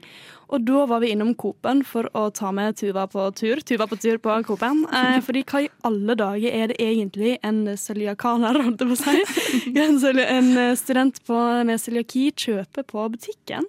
Og 0.52 0.64
da 0.66 0.84
var 0.90 1.02
vi 1.02 1.12
innom 1.14 1.32
Coop-en 1.38 1.82
for 1.86 2.08
å 2.16 2.26
ta 2.34 2.50
med 2.54 2.76
Tuva 2.78 3.06
på 3.10 3.26
tur. 3.38 3.62
Tuva 3.64 3.88
på 3.90 3.98
tur 4.00 4.20
på 4.22 4.36
Coop-en. 4.48 4.84
Eh, 4.92 5.18
fordi 5.24 5.44
hva 5.48 5.64
i 5.64 5.70
alle 5.88 6.16
dager 6.20 6.56
er 6.62 6.72
det 6.72 6.78
egentlig 6.82 7.36
en 7.46 7.62
cøliakaner, 7.80 8.60
holdt 8.66 8.84
jeg 8.84 8.92
på 8.92 8.98
å 8.98 9.02
si, 9.02 9.74
en, 9.84 10.00
en 10.24 10.50
eh, 10.66 10.74
student 10.78 11.22
på, 11.26 11.38
med 11.68 11.82
cøliaki 11.82 12.28
kjøper 12.46 12.86
på 12.90 13.08
butikken? 13.16 13.68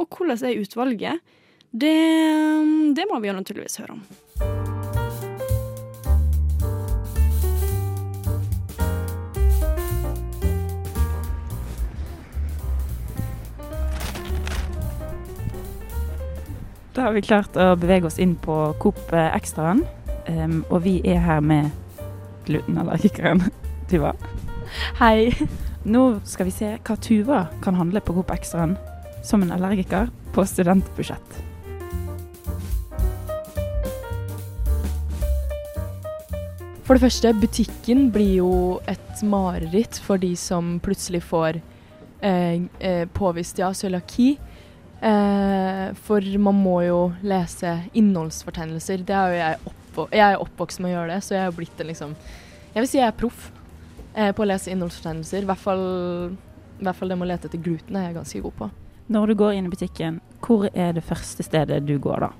Og 0.00 0.08
hvordan 0.08 0.46
er 0.48 0.62
utvalget? 0.62 1.34
Det, 1.72 1.96
det 2.96 3.08
må 3.08 3.20
vi 3.20 3.32
jo 3.32 3.40
naturligvis 3.40 3.80
høre 3.80 3.98
om. 3.98 4.71
Da 16.92 17.06
har 17.06 17.14
vi 17.16 17.22
klart 17.24 17.54
å 17.56 17.70
bevege 17.80 18.04
oss 18.04 18.18
inn 18.20 18.34
på 18.36 18.54
Coop 18.82 18.98
Extraen. 19.16 19.78
Um, 20.28 20.58
og 20.68 20.82
vi 20.84 20.98
er 21.08 21.22
her 21.24 21.40
med 21.40 21.70
glutenallergikeren 22.44 23.40
Tuva. 23.88 24.10
Hei. 25.00 25.32
Nå 25.88 26.02
skal 26.28 26.50
vi 26.50 26.52
se 26.52 26.74
hva 26.84 26.96
Tuva 27.00 27.38
kan 27.64 27.78
handle 27.80 28.02
på 28.04 28.12
Coop 28.18 28.34
Extraen 28.34 28.76
som 29.24 29.40
en 29.40 29.54
allergiker 29.56 30.12
på 30.36 30.44
studentbudsjett. 30.44 31.40
For 36.84 36.98
det 36.98 37.06
første, 37.06 37.32
butikken 37.40 38.10
blir 38.12 38.36
jo 38.42 38.52
et 38.84 39.24
mareritt 39.24 39.96
for 40.04 40.20
de 40.20 40.34
som 40.36 40.76
plutselig 40.84 41.24
får 41.24 41.56
eh, 42.20 42.68
eh, 42.84 43.04
påvist 43.16 43.64
ja, 43.64 43.72
cøliaki. 43.72 44.34
Eh, 45.02 45.88
for 46.06 46.38
man 46.38 46.60
må 46.62 46.76
jo 46.86 46.98
lese 47.26 47.74
innholdsfortegnelser. 47.98 49.02
Det 49.06 49.16
er 49.18 49.32
jo 49.32 49.40
jeg, 49.40 49.58
oppvok 49.72 50.14
jeg 50.14 50.26
er 50.28 50.44
oppvokst 50.44 50.82
med 50.82 50.92
å 50.92 50.94
gjøre 50.94 51.16
det, 51.16 51.24
så 51.26 51.34
jeg 51.34 51.42
er 51.42 51.50
jo 51.50 51.56
blitt 51.58 51.82
en 51.82 51.90
liksom 51.90 52.14
Jeg 52.72 52.84
vil 52.84 52.88
si 52.88 53.00
jeg 53.00 53.08
er 53.10 53.18
proff 53.18 53.48
eh, 54.14 54.30
på 54.32 54.44
å 54.44 54.48
lese 54.48 54.70
innholdsfortegnelser. 54.72 55.42
I 55.42 55.50
hvert 55.50 55.64
fall, 55.64 55.82
i 56.78 56.86
hvert 56.86 57.00
fall 57.00 57.12
det 57.12 57.18
med 57.18 57.26
å 57.26 57.32
lete 57.32 57.50
etter 57.50 57.60
gluten 57.60 57.98
er 57.98 58.08
jeg 58.08 58.16
ganske 58.20 58.44
god 58.46 58.56
på. 58.60 58.70
Når 59.12 59.28
du 59.32 59.36
går 59.42 59.58
inn 59.58 59.66
i 59.66 59.74
butikken, 59.74 60.22
hvor 60.40 60.68
er 60.70 60.94
det 60.96 61.04
første 61.04 61.44
stedet 61.44 61.82
du 61.84 61.96
går 62.00 62.28
da? 62.28 62.30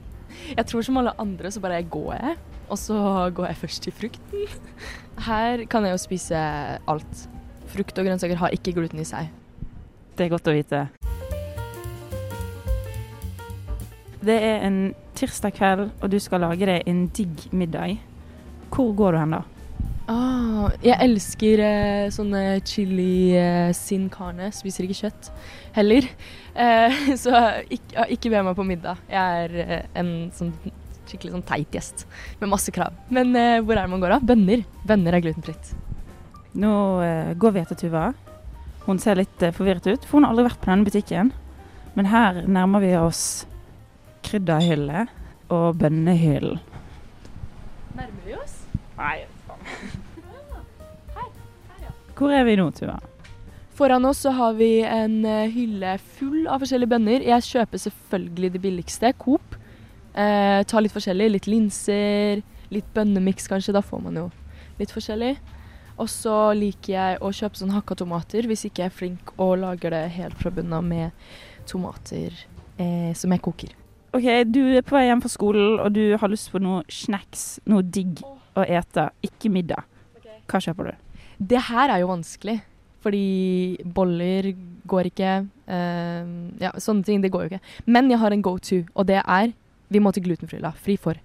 Jeg 0.55 0.65
tror 0.71 0.87
som 0.87 1.03
alle 1.03 1.13
andre 1.21 1.51
så 1.53 1.61
bare 1.61 1.83
går 1.83 2.15
jeg, 2.15 2.39
og 2.71 2.81
så 2.81 2.97
går 3.35 3.51
jeg 3.51 3.61
først 3.67 3.85
til 3.85 3.99
frukten. 3.99 4.57
Her 5.29 5.67
kan 5.69 5.85
jeg 5.85 5.99
jo 5.99 6.03
spise 6.07 6.47
alt. 6.79 7.29
Frukt 7.75 7.99
og 7.99 8.07
grønnsaker 8.07 8.39
har 8.41 8.55
ikke 8.55 8.79
gluten 8.79 9.03
i 9.03 9.09
seg. 9.09 9.29
Det 10.17 10.29
er 10.29 10.33
godt 10.33 10.49
å 10.49 10.57
vite. 10.57 10.87
Det 14.23 14.37
er 14.39 14.63
en 14.63 14.93
tirsdag 15.19 15.57
kveld, 15.57 15.89
og 15.99 16.11
du 16.13 16.19
skal 16.23 16.45
lage 16.45 16.67
deg 16.69 16.87
en 16.87 17.09
digg 17.11 17.49
middag. 17.51 17.99
hvor 18.71 18.95
går 18.95 19.13
du 19.13 19.19
hen 19.19 19.35
da? 19.35 19.43
Ah, 20.09 20.71
jeg 20.83 20.99
elsker 21.05 21.61
eh, 21.63 22.11
sånne 22.11 22.61
chili 22.67 23.35
eh, 23.35 23.73
sin 23.75 24.09
carne. 24.11 24.51
Spiser 24.55 24.87
ikke 24.87 25.07
kjøtt 25.07 25.31
heller. 25.75 26.07
Eh, 26.55 27.03
så 27.23 27.43
ikke, 27.71 28.07
ikke 28.17 28.31
be 28.31 28.43
meg 28.47 28.57
på 28.59 28.67
middag. 28.67 29.03
Jeg 29.11 29.45
er 29.45 29.59
eh, 29.63 29.85
en 29.99 30.31
sånn 30.35 30.55
skikkelig 31.09 31.35
sånn 31.35 31.47
teit 31.47 31.75
gjest 31.75 32.07
med 32.41 32.51
masse 32.55 32.73
krav. 32.75 32.95
Men 33.11 33.35
eh, 33.37 33.61
hvor 33.61 33.75
er 33.77 33.87
det 33.87 33.95
man 33.95 34.03
går 34.03 34.17
da? 34.17 34.23
Bønner. 34.33 34.67
Bønner 34.87 35.19
er 35.19 35.27
glutenfritt. 35.27 35.75
Nå 36.63 36.75
eh, 37.03 37.33
går 37.35 37.55
vi 37.55 37.63
etter 37.67 37.79
Tuva. 37.79 38.11
Hun 38.87 38.99
ser 39.03 39.19
litt 39.19 39.51
forvirret 39.55 39.87
ut, 39.87 40.07
for 40.07 40.19
hun 40.19 40.27
har 40.27 40.35
aldri 40.35 40.47
vært 40.51 40.63
på 40.63 40.71
denne 40.71 40.87
butikken. 40.87 41.35
Men 41.95 42.11
her 42.11 42.43
nærmer 42.49 42.83
vi 42.83 42.95
oss 42.99 43.25
krydderhylle 44.27 45.07
og 45.53 45.79
bønnehyllen. 45.81 46.61
Nærmer 47.93 48.27
vi 48.27 48.37
oss? 48.39 48.63
Nei, 48.97 49.25
Hvor 52.17 52.31
er 52.31 52.45
vi 52.47 52.55
nå, 52.61 52.69
Tuva? 52.77 52.99
Foran 53.75 54.05
oss 54.05 54.21
så 54.23 54.31
har 54.37 54.53
vi 54.59 54.83
en 54.85 55.25
eh, 55.25 55.49
hylle 55.51 55.97
full 56.19 56.45
av 56.47 56.61
forskjellige 56.63 56.93
bønner. 56.93 57.25
Jeg 57.25 57.47
kjøper 57.49 57.81
selvfølgelig 57.87 58.51
det 58.55 58.61
billigste, 58.63 59.13
Coop. 59.19 59.57
Eh, 60.13 60.61
tar 60.69 60.85
litt 60.85 60.95
forskjellig. 60.95 61.31
Litt 61.33 61.49
linser, 61.49 62.45
litt 62.71 62.93
bønnemiks 62.95 63.49
kanskje. 63.51 63.75
Da 63.75 63.83
får 63.83 64.05
man 64.05 64.21
jo 64.21 64.29
litt 64.79 64.93
forskjellig. 64.93 65.35
Og 65.99 66.09
så 66.13 66.37
liker 66.57 66.95
jeg 66.95 67.21
å 67.25 67.33
kjøpe 67.35 67.59
sånn 67.59 67.75
hakka 67.75 67.97
tomater 68.01 68.47
hvis 68.49 68.67
ikke 68.69 68.85
jeg 68.85 68.93
er 68.93 68.97
flink 68.97 69.35
og 69.37 69.59
lager 69.65 69.93
det 69.93 70.07
helt 70.17 70.39
fra 70.41 70.53
bunnen 70.55 70.79
av 70.79 70.87
med 70.87 71.11
tomater 71.69 72.37
eh, 72.77 73.13
som 73.17 73.33
jeg 73.33 73.45
koker. 73.45 73.75
OK, 74.13 74.27
du 74.53 74.61
er 74.77 74.85
på 74.85 74.97
vei 74.97 75.07
hjem 75.07 75.23
fra 75.25 75.31
skolen, 75.33 75.79
og 75.81 75.95
du 75.97 76.03
har 76.21 76.29
lyst 76.29 76.51
på 76.53 76.61
noe 76.61 76.83
snacks, 76.93 77.63
noe 77.69 77.81
digg 77.81 78.21
å 78.23 78.65
ete. 78.67 79.09
Ikke 79.25 79.49
middag. 79.53 79.87
Hva 80.51 80.61
kjøper 80.61 80.91
du? 80.91 81.17
Det 81.53 81.63
her 81.71 81.95
er 81.95 82.03
jo 82.03 82.11
vanskelig, 82.11 82.59
fordi 83.03 83.25
boller 83.97 84.51
går 84.89 85.09
ikke. 85.09 85.33
Uh, 85.65 86.53
ja, 86.61 86.75
sånne 86.77 87.09
ting, 87.09 87.25
det 87.25 87.33
går 87.33 87.47
jo 87.47 87.55
ikke. 87.55 87.75
Men 87.89 88.13
jeg 88.13 88.21
har 88.21 88.37
en 88.37 88.45
go 88.45 88.59
to, 88.61 88.83
og 88.93 89.09
det 89.09 89.23
er 89.23 89.57
vi 89.93 90.01
må 90.01 90.13
til 90.13 90.25
glutenfri-hylla. 90.25 90.73
Fri 90.85 90.97
for. 91.01 91.21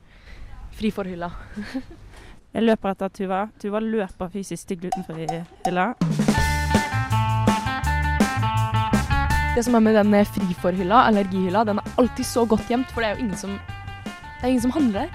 Fri 0.75 0.91
for-hylla. 0.91 1.31
Jeg 2.55 2.63
løper 2.63 2.95
etter 2.95 3.11
Tuva. 3.13 3.43
Tuva 3.61 3.83
løper 3.83 4.31
fysisk 4.33 4.71
til 4.71 4.81
glutenfri-hylla. 4.81 5.91
Det 9.57 9.63
som 9.65 9.73
er 9.73 9.81
med 9.81 9.95
den 9.97 10.13
friforhylla, 10.29 11.07
allergihylla, 11.09 11.63
den 11.65 11.79
er 11.81 11.93
alltid 11.97 12.25
så 12.29 12.43
godt 12.45 12.67
gjemt, 12.69 12.91
for 12.93 13.01
det 13.01 13.07
er 13.07 13.15
jo 13.15 13.23
ingen 13.23 13.39
som, 13.41 13.55
det 14.05 14.43
er 14.43 14.51
ingen 14.51 14.61
som 14.61 14.73
handler 14.75 15.07
der. 15.07 15.09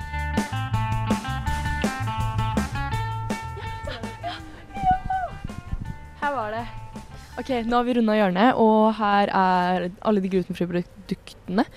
Her 6.25 6.35
var 6.35 6.51
det. 6.57 6.65
Ok, 7.39 7.55
nå 7.71 7.77
har 7.77 7.87
vi 7.87 7.95
runda 8.01 8.19
hjørnet, 8.19 8.59
og 8.59 8.91
her 8.99 9.31
er 9.31 9.89
alle 10.03 10.27
de 10.27 10.35
glutenfrie 10.35 10.67
produktene. 10.75 11.69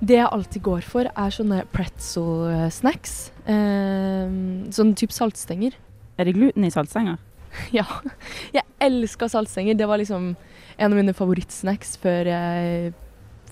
Det 0.00 0.22
jeg 0.22 0.32
alltid 0.32 0.64
går 0.72 0.80
for, 0.80 1.04
er 1.04 1.36
sånne 1.36 1.66
pretzel-snacks. 1.68 3.26
Eh, 3.44 4.38
sånn 4.72 4.96
type 4.96 5.12
saltstenger. 5.12 5.76
Er 6.16 6.24
det 6.24 6.40
gluten 6.40 6.64
i 6.64 6.72
saltstenger? 6.72 7.20
Ja. 7.78 7.86
Jeg 8.54 8.64
elska 8.80 9.28
saltstenger. 9.28 9.74
Det 9.74 9.88
var 9.88 10.00
liksom 10.00 10.34
en 10.76 10.92
av 10.92 10.96
mine 10.96 11.14
favorittsnacks 11.16 11.96
før 12.00 12.30
jeg 12.30 12.92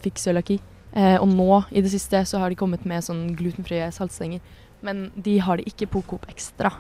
fikk 0.03 0.21
cøliaki. 0.23 0.59
Eh, 0.97 1.17
og 1.21 1.29
nå 1.29 1.63
i 1.71 1.83
det 1.85 1.93
siste 1.93 2.23
så 2.27 2.41
har 2.41 2.51
de 2.51 2.59
kommet 2.59 2.87
med 2.89 3.05
sånn 3.05 3.27
glutenfrie 3.39 3.91
saltstenger. 3.95 4.41
Men 4.85 5.09
de 5.19 5.39
har 5.43 5.59
det 5.59 5.69
ikke 5.69 5.91
på 5.93 6.05
Coop 6.09 6.29
Extra. 6.31 6.73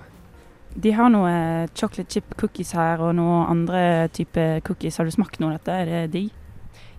De 0.78 0.92
har 0.94 1.11
noe 1.11 1.33
chocolate 1.74 2.12
chip 2.12 2.35
cookies 2.38 2.74
her, 2.76 3.00
og 3.02 3.16
noe 3.18 3.40
andre 3.48 3.81
type 4.14 4.44
cookies. 4.68 4.98
Har 5.00 5.09
du 5.09 5.14
smakt 5.14 5.40
noe 5.40 5.54
av 5.54 5.59
dette? 5.59 5.74
Er 5.74 5.88
det 5.90 6.02
digg? 6.12 6.35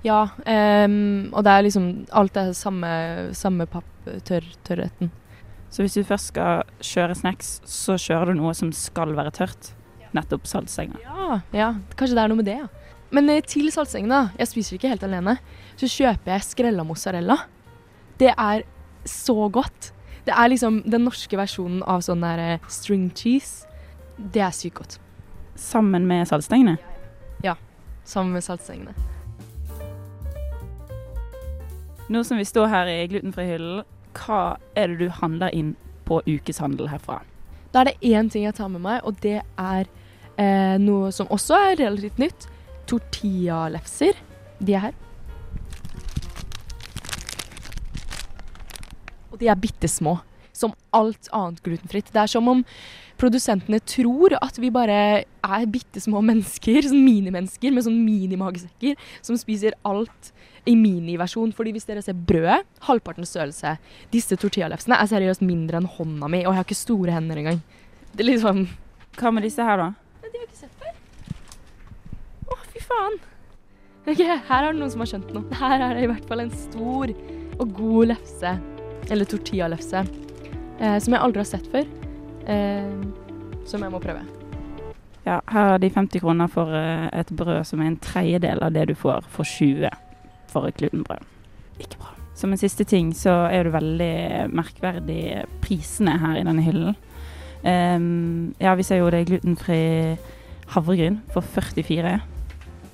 Ja, 0.03 0.29
um, 0.31 1.27
og 1.35 1.43
det 1.43 1.51
er 1.51 1.65
liksom 1.65 1.87
Alt 2.15 2.37
er 2.39 2.53
samme, 2.55 2.89
samme 3.35 3.67
papp-tørrretten. 3.67 5.11
Så 5.69 5.83
hvis 5.83 5.97
du 5.99 6.07
først 6.07 6.31
skal 6.31 6.63
kjøre 6.81 7.17
snacks, 7.19 7.59
så 7.67 7.97
kjører 7.99 8.31
du 8.31 8.39
noe 8.39 8.55
som 8.57 8.71
skal 8.73 9.13
være 9.17 9.33
tørt. 9.35 9.73
Nettopp 10.17 10.47
saltstenger. 10.49 10.99
Ja, 11.05 11.39
ja, 11.55 11.69
kanskje 11.95 12.17
det 12.17 12.23
er 12.23 12.31
noe 12.31 12.39
med 12.41 12.49
det, 12.49 12.57
ja. 12.63 12.67
Men 13.15 13.29
eh, 13.29 13.41
til 13.45 13.71
saltstengene. 13.73 14.29
Jeg 14.37 14.51
spiser 14.51 14.77
ikke 14.77 14.91
helt 14.93 15.05
alene. 15.05 15.37
Så 15.79 15.89
kjøper 15.89 16.35
jeg 16.35 16.47
skrella 16.47 16.85
mozzarella. 16.85 17.39
Det 18.21 18.33
er 18.35 18.65
så 19.07 19.47
godt. 19.53 19.93
Det 20.27 20.35
er 20.35 20.51
liksom 20.51 20.83
den 20.89 21.07
norske 21.07 21.37
versjonen 21.39 21.81
av 21.89 22.03
sånn 22.05 22.25
der 22.25 22.43
eh, 22.45 22.69
string 22.69 23.09
cheese. 23.17 23.65
Det 24.17 24.43
er 24.45 24.53
sykt 24.53 24.81
godt. 24.81 24.99
Sammen 25.59 26.05
med 26.09 26.27
saltstengene. 26.29 26.77
Sammen 28.09 28.33
med 28.33 28.43
saltstengene. 28.43 28.93
Nå 32.09 32.23
som 32.25 32.39
vi 32.41 32.45
står 32.47 32.71
her 32.71 32.89
i 32.89 33.03
glutenfri-hyllen, 33.11 33.83
hva 34.17 34.57
er 34.73 34.89
det 34.89 34.97
du 35.03 35.11
handler 35.13 35.53
inn 35.53 35.75
på 36.09 36.17
ukeshandel 36.25 36.89
herfra? 36.89 37.19
Da 37.69 37.83
er 37.83 37.91
det 37.91 38.09
én 38.09 38.31
ting 38.33 38.47
jeg 38.47 38.57
tar 38.57 38.71
med 38.73 38.81
meg, 38.81 39.03
og 39.05 39.19
det 39.21 39.43
er 39.45 39.91
eh, 40.39 40.77
noe 40.81 41.11
som 41.15 41.29
også 41.33 41.57
er 41.69 41.77
relativt 41.83 42.21
nytt. 42.21 42.47
Tortillalefser. 42.89 44.17
De 44.59 44.75
er 44.75 44.89
her. 44.89 44.97
Og 49.29 49.37
de 49.41 49.51
er 49.51 49.59
bitte 49.59 49.91
små. 49.91 50.17
Som 50.55 50.73
alt 50.95 51.29
annet 51.35 51.61
glutenfritt. 51.63 52.11
Det 52.11 52.23
er 52.23 52.31
som 52.31 52.47
om 52.51 52.63
produsentene 53.19 53.81
tror 53.83 54.35
at 54.39 54.57
vi 54.59 54.71
bare 54.71 54.99
er 55.23 55.69
bitte 55.71 56.01
små 56.03 56.21
mennesker, 56.23 56.81
sånn 56.87 57.03
minimennesker 57.03 57.73
med 57.75 57.85
sånn 57.85 57.99
minimagesekker, 58.05 58.99
som 59.25 59.39
spiser 59.39 59.75
alt 59.87 60.31
i 60.69 60.75
miniversjon. 60.79 61.53
Fordi 61.55 61.73
hvis 61.75 61.87
dere 61.87 62.03
ser 62.05 62.17
brødet, 62.17 62.61
halvpartens 62.87 63.33
størrelse. 63.35 63.75
Disse 64.13 64.39
tortillalefsene 64.39 64.99
er 64.99 65.11
seriøst 65.11 65.43
mindre 65.45 65.81
enn 65.81 65.89
hånda 65.97 66.31
mi, 66.31 66.43
og 66.45 66.53
jeg 66.53 66.61
har 66.61 66.67
ikke 66.67 66.83
store 66.83 67.15
hender 67.15 67.41
engang. 67.43 67.63
Det 68.13 68.23
er 68.25 68.31
liksom 68.33 68.67
Hva 69.19 69.33
med 69.35 69.43
disse 69.43 69.63
her, 69.65 69.75
da? 69.75 70.08
Har 70.39 70.45
jeg 70.45 70.53
ikke 70.53 70.59
sett 70.61 70.75
før. 70.79 70.93
Å, 72.47 72.55
fy 72.71 72.79
faen. 72.79 73.15
Ok, 74.07 74.21
her 74.23 74.53
er 74.63 74.69
det 74.69 74.79
noen 74.79 74.91
som 74.93 75.01
har 75.03 75.09
skjønt 75.11 75.33
noe. 75.35 75.57
Her 75.59 75.81
er 75.83 75.97
det 75.97 76.05
i 76.05 76.07
hvert 76.07 76.29
fall 76.29 76.43
en 76.45 76.53
stor 76.55 77.11
og 77.59 77.73
god 77.75 78.07
lefse, 78.13 78.53
eller 79.11 79.27
tortillalefse, 79.27 80.05
eh, 80.79 80.95
som 81.03 81.15
jeg 81.17 81.19
aldri 81.25 81.43
har 81.43 81.49
sett 81.49 81.67
før. 81.73 81.89
Eh, 82.55 82.87
som 83.67 83.83
jeg 83.83 83.91
må 83.91 83.99
prøve. 83.99 84.23
Ja, 85.25 85.41
her 85.51 85.73
er 85.73 85.83
de 85.83 85.91
50 85.91 86.23
kroner 86.23 86.47
for 86.55 86.71
eh, 86.71 87.09
et 87.19 87.35
brød 87.35 87.67
som 87.67 87.83
er 87.83 87.91
en 87.91 87.99
tredjedel 87.99 88.63
av 88.63 88.71
det 88.79 88.87
du 88.93 88.95
får 88.95 89.27
for 89.35 89.43
20 89.43 89.91
for 90.55 90.71
et 90.71 90.79
glutenbrød. 90.79 91.27
Ikke 91.83 91.99
bra. 91.99 92.15
Som 92.39 92.55
en 92.55 92.63
siste 92.63 92.87
ting 92.87 93.11
så 93.11 93.35
er 93.51 93.67
det 93.67 93.75
veldig 93.75 94.15
merkverdig 94.55 95.21
prisene 95.67 96.15
her 96.23 96.39
i 96.39 96.47
denne 96.47 96.63
hyllen. 96.63 96.95
Ehm, 97.67 98.53
ja, 98.59 98.75
jo 98.75 99.09
det 99.09 99.19
er 99.19 99.29
glutenfri 99.29 99.81
havregryn 100.73 101.19
for 101.33 101.41
44. 101.41 102.17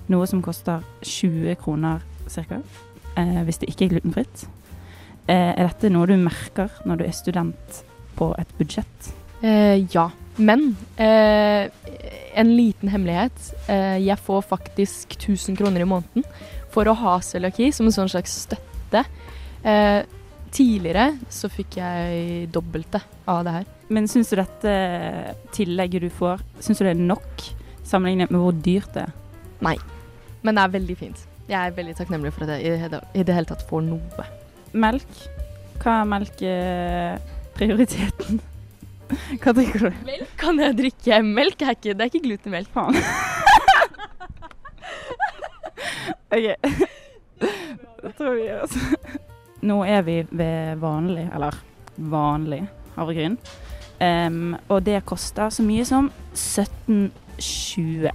Noe 0.09 0.27
som 0.29 0.41
koster 0.45 0.83
20 1.01 1.55
kroner 1.61 2.03
ca. 2.29 2.61
Uh, 3.15 3.41
hvis 3.47 3.61
det 3.61 3.69
ikke 3.71 3.85
er 3.85 3.95
glutenfritt. 3.95 4.45
Uh, 5.29 5.53
er 5.55 5.63
dette 5.67 5.89
noe 5.89 6.07
du 6.09 6.17
merker 6.19 6.69
når 6.85 6.99
du 6.99 7.05
er 7.05 7.15
student 7.15 7.81
på 8.17 8.33
et 8.37 8.51
budsjett? 8.59 9.11
Uh, 9.41 9.81
ja. 9.93 10.09
Men 10.35 10.75
eh, 10.99 11.71
en 12.35 12.55
liten 12.57 12.89
hemmelighet. 12.91 13.53
Eh, 13.67 13.97
jeg 14.03 14.19
får 14.19 14.41
faktisk 14.49 15.15
1000 15.15 15.57
kroner 15.57 15.81
i 15.81 15.87
måneden 15.87 16.25
for 16.73 16.87
å 16.87 16.97
ha 16.99 17.15
cøliaki 17.23 17.71
som 17.73 17.87
en 17.87 17.95
sånn 17.95 18.11
slags 18.11 18.35
støtte. 18.43 19.05
Eh, 19.63 20.01
tidligere 20.55 21.13
så 21.31 21.49
fikk 21.51 21.79
jeg 21.79 22.49
dobbelte 22.53 23.01
av 23.31 23.45
det 23.47 23.55
her. 23.59 23.71
Men 23.93 24.07
syns 24.09 24.31
du 24.31 24.35
dette 24.39 24.71
tillegget 25.53 26.01
du 26.01 26.09
får, 26.09 26.39
syns 26.63 26.79
du 26.79 26.83
det 26.87 26.93
er 26.95 27.01
nok 27.01 27.43
sammenlignet 27.85 28.31
med 28.33 28.39
hvor 28.41 28.55
dyrt 28.65 28.91
det 28.95 29.01
er? 29.05 29.11
Nei, 29.65 29.77
Men 30.41 30.55
det 30.57 30.61
er 30.63 30.69
veldig 30.73 30.97
fint. 30.97 31.19
Jeg 31.49 31.59
er 31.61 31.71
veldig 31.77 31.95
takknemlig 31.97 32.31
for 32.33 32.43
at 32.45 32.49
jeg 32.57 32.63
i 32.65 32.67
det, 32.89 32.99
i 33.13 33.23
det 33.25 33.33
hele 33.37 33.49
tatt 33.49 33.63
får 33.69 33.81
noe. 33.85 34.23
Melk? 34.73 35.11
Hva 35.81 35.91
er 36.01 36.05
melkeprioriteten? 36.11 38.35
Hva 39.41 39.51
drikker 39.53 39.79
du? 39.85 39.89
Melk 40.05 40.29
kan 40.41 40.55
jeg 40.61 40.77
drikke. 40.79 41.21
Melk 41.25 41.61
er 41.61 41.69
ikke, 41.77 41.93
det 41.93 42.01
er 42.01 42.07
ikke 42.09 42.25
glutenmelk. 42.25 42.69
Faen. 42.73 42.95
OK. 46.35 46.47
Det 48.05 48.11
tror 48.17 48.31
vi 48.33 48.47
gjør 48.47 48.61
oss. 48.65 48.75
Nå 49.65 49.77
er 49.89 50.01
vi 50.05 50.17
ved 50.29 50.77
vanlig, 50.81 51.25
eller 51.33 51.53
vanlig 51.97 52.63
havregryn. 52.97 53.37
Em, 54.03 54.55
og 54.67 54.83
det 54.85 55.05
koster 55.07 55.49
så 55.53 55.63
mye 55.63 55.85
som 55.87 56.09
17,20. 56.33 58.09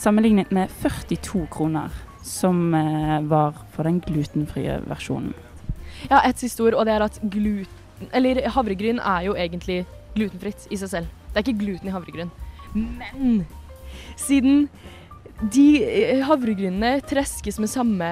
Sammenlignet 0.00 0.52
med 0.52 0.72
42 0.80 1.46
kroner, 1.52 1.92
som 2.24 2.74
uh, 2.74 3.20
var 3.28 3.56
for 3.74 3.88
den 3.88 4.00
glutenfrie 4.04 4.80
versjonen. 4.88 5.34
Ja, 6.08 6.22
et 6.24 6.40
siste 6.40 6.64
ord, 6.64 6.78
og 6.78 6.86
det 6.88 6.94
er 6.94 7.04
at 7.04 7.18
gluten 7.20 7.76
Eller 8.16 8.38
havregryn 8.48 8.96
er 8.96 9.26
jo 9.26 9.34
egentlig 9.36 9.82
glutenfritt 10.14 10.70
i 10.72 10.76
seg 10.80 10.88
selv. 10.88 11.10
Det 11.28 11.36
er 11.36 11.44
ikke 11.44 11.60
gluten 11.60 11.90
i 11.90 11.92
havregryn. 11.92 12.30
Men 12.72 13.42
siden 14.16 14.62
de 15.40 15.66
eh, 15.84 16.22
havregrynene 16.24 16.94
treskes 17.08 17.58
med 17.60 17.68
samme, 17.68 18.08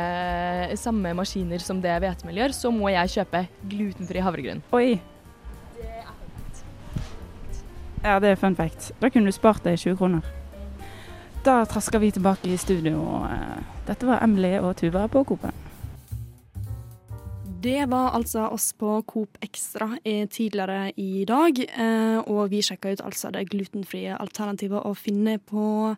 samme 0.81 1.15
maskiner 1.17 1.61
som 1.65 1.81
det 1.81 1.97
hvetemel 2.05 2.43
gjør, 2.43 2.55
så 2.57 2.73
må 2.73 2.89
jeg 2.93 3.15
kjøpe 3.19 3.43
glutenfri 3.69 4.23
havregryn. 4.25 4.61
Oi. 4.77 4.99
Ja, 8.09 8.17
det 8.25 8.31
er 8.33 8.39
fun 8.41 8.55
fact. 8.57 8.93
Da 9.03 9.11
kunne 9.13 9.29
du 9.29 9.35
spart 9.37 9.67
deg 9.67 9.77
20 9.77 9.99
kroner. 10.01 10.29
Da 11.45 11.61
trasker 11.69 12.01
vi 12.01 12.09
tilbake 12.17 12.49
i 12.49 12.57
studio. 12.61 13.03
Eh, 13.29 13.59
Dette 13.89 14.09
var 14.09 14.23
Emily 14.25 14.55
og 14.61 14.79
Tuva 14.81 15.05
på 15.13 15.27
Coop. 15.29 15.45
Det 17.61 17.85
var 17.91 18.15
altså 18.15 18.47
oss 18.55 18.71
på 18.79 19.03
Coop 19.11 19.37
Extra 19.45 19.91
eh, 20.05 20.25
tidligere 20.31 20.93
i 20.97 21.25
dag. 21.29 21.59
eh, 21.69 22.19
Og 22.25 22.49
vi 22.51 22.63
sjekka 22.65 22.95
ut 22.95 23.05
altså 23.05 23.33
det 23.35 23.49
glutenfrie 23.51 24.17
alternativet 24.17 24.87
å 24.89 24.95
finne 24.97 25.39
på 25.39 25.95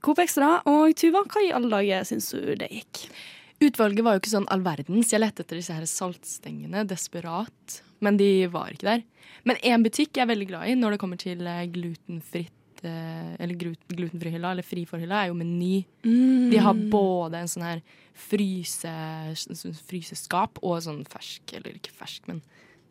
Coop 0.00 0.22
Extra. 0.22 0.60
Og 0.70 0.94
Tuva, 0.94 1.24
hva 1.26 1.42
i 1.42 1.52
alle 1.52 1.70
dager 1.72 2.04
syns 2.06 2.30
du 2.30 2.54
det 2.54 2.70
gikk? 2.70 3.06
Utvalget 3.62 4.04
var 4.04 4.14
jo 4.14 4.22
ikke 4.22 4.36
sånn 4.36 4.50
all 4.50 4.62
verdens. 4.62 5.10
Jeg 5.10 5.22
lette 5.22 5.42
etter 5.42 5.58
disse 5.58 5.74
her 5.74 5.86
saltstengene 5.86 6.86
desperat, 6.86 7.82
men 8.02 8.18
de 8.20 8.30
var 8.52 8.72
ikke 8.74 8.88
der. 8.90 9.04
Men 9.48 9.58
én 9.66 9.82
butikk 9.86 10.16
jeg 10.18 10.24
er 10.26 10.30
veldig 10.32 10.48
glad 10.50 10.68
i 10.70 10.74
når 10.78 10.94
det 10.96 11.00
kommer 11.02 11.18
til 11.20 11.40
eh, 11.46 11.64
glutenfritt 11.72 12.82
eh, 12.86 13.32
eller 13.42 13.54
glut- 13.58 13.94
glutenfri-hylla, 13.94 14.52
eller 14.56 14.66
fri 14.66 14.84
for-hylla, 14.90 15.22
er 15.24 15.30
jo 15.32 15.38
Meny. 15.38 15.84
De 16.52 16.58
har 16.62 16.74
både 16.92 17.40
en 17.42 17.50
sånn 17.50 17.66
her 17.66 17.82
fryse, 18.26 18.92
sånn 19.38 19.76
fryseskap 19.88 20.58
og 20.62 20.80
sånn 20.84 21.02
fersk, 21.10 21.54
eller 21.58 21.78
ikke 21.78 21.94
fersk, 21.94 22.26
men 22.30 22.42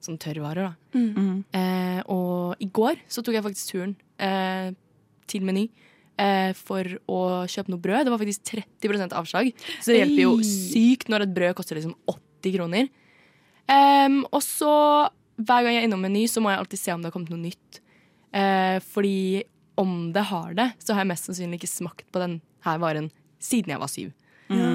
sånn 0.02 0.18
tørrvarer, 0.22 0.72
da. 0.72 0.98
Mm. 0.98 1.44
Eh, 1.54 2.00
og 2.10 2.58
i 2.64 2.68
går 2.74 3.04
så 3.12 3.22
tok 3.24 3.36
jeg 3.38 3.46
faktisk 3.46 3.76
turen 3.76 3.96
eh, 4.18 4.72
til 5.30 5.46
Meny 5.46 5.68
eh, 6.18 6.52
for 6.58 6.88
å 7.12 7.20
kjøpe 7.52 7.72
noe 7.74 7.84
brød. 7.84 8.08
Det 8.08 8.14
var 8.16 8.24
faktisk 8.24 8.48
30% 8.56 9.14
avslag, 9.20 9.52
så 9.80 9.92
det 9.94 10.02
hjelper 10.02 10.24
jo 10.26 10.34
sykt 10.48 11.12
når 11.14 11.28
et 11.28 11.36
brød 11.38 11.56
koster 11.60 11.78
liksom 11.80 11.94
80 12.10 12.58
kroner. 12.58 12.90
Em, 13.72 14.22
og 14.30 14.42
så, 14.44 14.74
hver 15.40 15.64
gang 15.64 15.78
jeg 15.78 15.86
er 15.86 15.90
innom 15.90 16.06
en 16.08 16.16
ny, 16.16 16.26
så 16.30 16.44
må 16.44 16.52
jeg 16.52 16.62
alltid 16.64 16.82
se 16.82 16.94
om 16.94 17.02
det 17.02 17.12
har 17.12 17.16
kommet 17.16 17.34
noe 17.34 17.42
nytt. 17.42 17.82
Uh, 18.32 18.78
fordi 18.94 19.44
om 19.80 20.12
det 20.16 20.24
har 20.30 20.54
det, 20.58 20.70
så 20.80 20.96
har 20.96 21.04
jeg 21.04 21.12
mest 21.12 21.28
sannsynlig 21.28 21.62
ikke 21.62 21.72
smakt 21.72 22.08
på 22.14 22.22
den 22.22 22.40
her 22.66 22.80
varen 22.82 23.10
siden 23.42 23.74
jeg 23.74 23.82
var 23.82 23.92
syv. 23.92 24.12
Ja. 24.52 24.72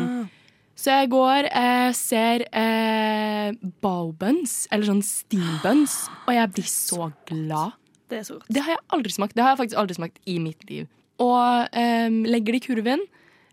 Så 0.77 0.93
jeg 0.93 1.09
går, 1.09 1.49
eh, 1.57 1.93
ser 1.97 2.45
eh, 2.53 3.53
bao-buns, 3.81 4.67
eller 4.71 4.91
sånn 4.91 5.05
steam-buns, 5.05 5.95
og 6.27 6.35
jeg 6.37 6.51
blir 6.53 6.69
så 6.69 7.09
glad. 7.31 7.79
Det 8.11 8.19
er 8.19 8.27
så 8.29 8.37
godt. 8.37 8.51
Det 8.53 8.63
har 8.63 8.77
jeg 8.77 8.83
aldri 8.93 9.15
smakt. 9.15 9.35
Det 9.35 9.43
har 9.43 9.55
jeg 9.55 9.61
faktisk 9.63 9.81
aldri 9.81 9.97
smakt 9.97 10.21
i 10.29 10.37
mitt 10.43 10.67
liv. 10.69 10.91
Og 11.25 11.73
eh, 11.73 12.11
legger 12.29 12.53
det 12.53 12.61
i 12.61 12.67
kurven, 12.67 13.07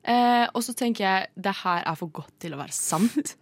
eh, 0.03 0.45
og 0.51 0.65
så 0.67 0.75
tenker 0.75 1.07
jeg 1.07 1.31
det 1.47 1.55
her 1.63 1.87
er 1.87 1.95
for 1.95 2.11
godt 2.11 2.33
til 2.43 2.57
å 2.57 2.59
være 2.59 2.75
sant. 2.75 3.37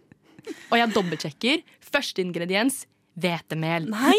Og 0.70 0.78
jeg 0.78 0.94
dobbeltsjekker. 0.96 1.62
Første 1.92 2.24
ingrediens 2.24 2.82
hvetemel. 3.20 3.90
Nei! 3.92 4.16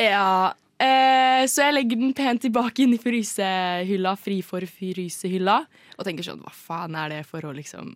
Ja. 0.00 0.54
Eh, 0.80 1.42
så 1.50 1.66
jeg 1.66 1.76
legger 1.76 2.00
den 2.00 2.14
pent 2.16 2.40
tilbake 2.46 2.86
inn 2.86 2.94
i 2.96 3.00
frysehylla, 3.00 4.14
fri 4.16 4.38
for 4.46 4.64
frysehylla, 4.64 5.58
og 5.98 6.06
tenker 6.06 6.24
sånn 6.24 6.40
Hva 6.40 6.54
faen 6.56 6.96
er 6.96 7.12
det 7.12 7.20
for 7.28 7.44
å 7.44 7.52
liksom 7.52 7.92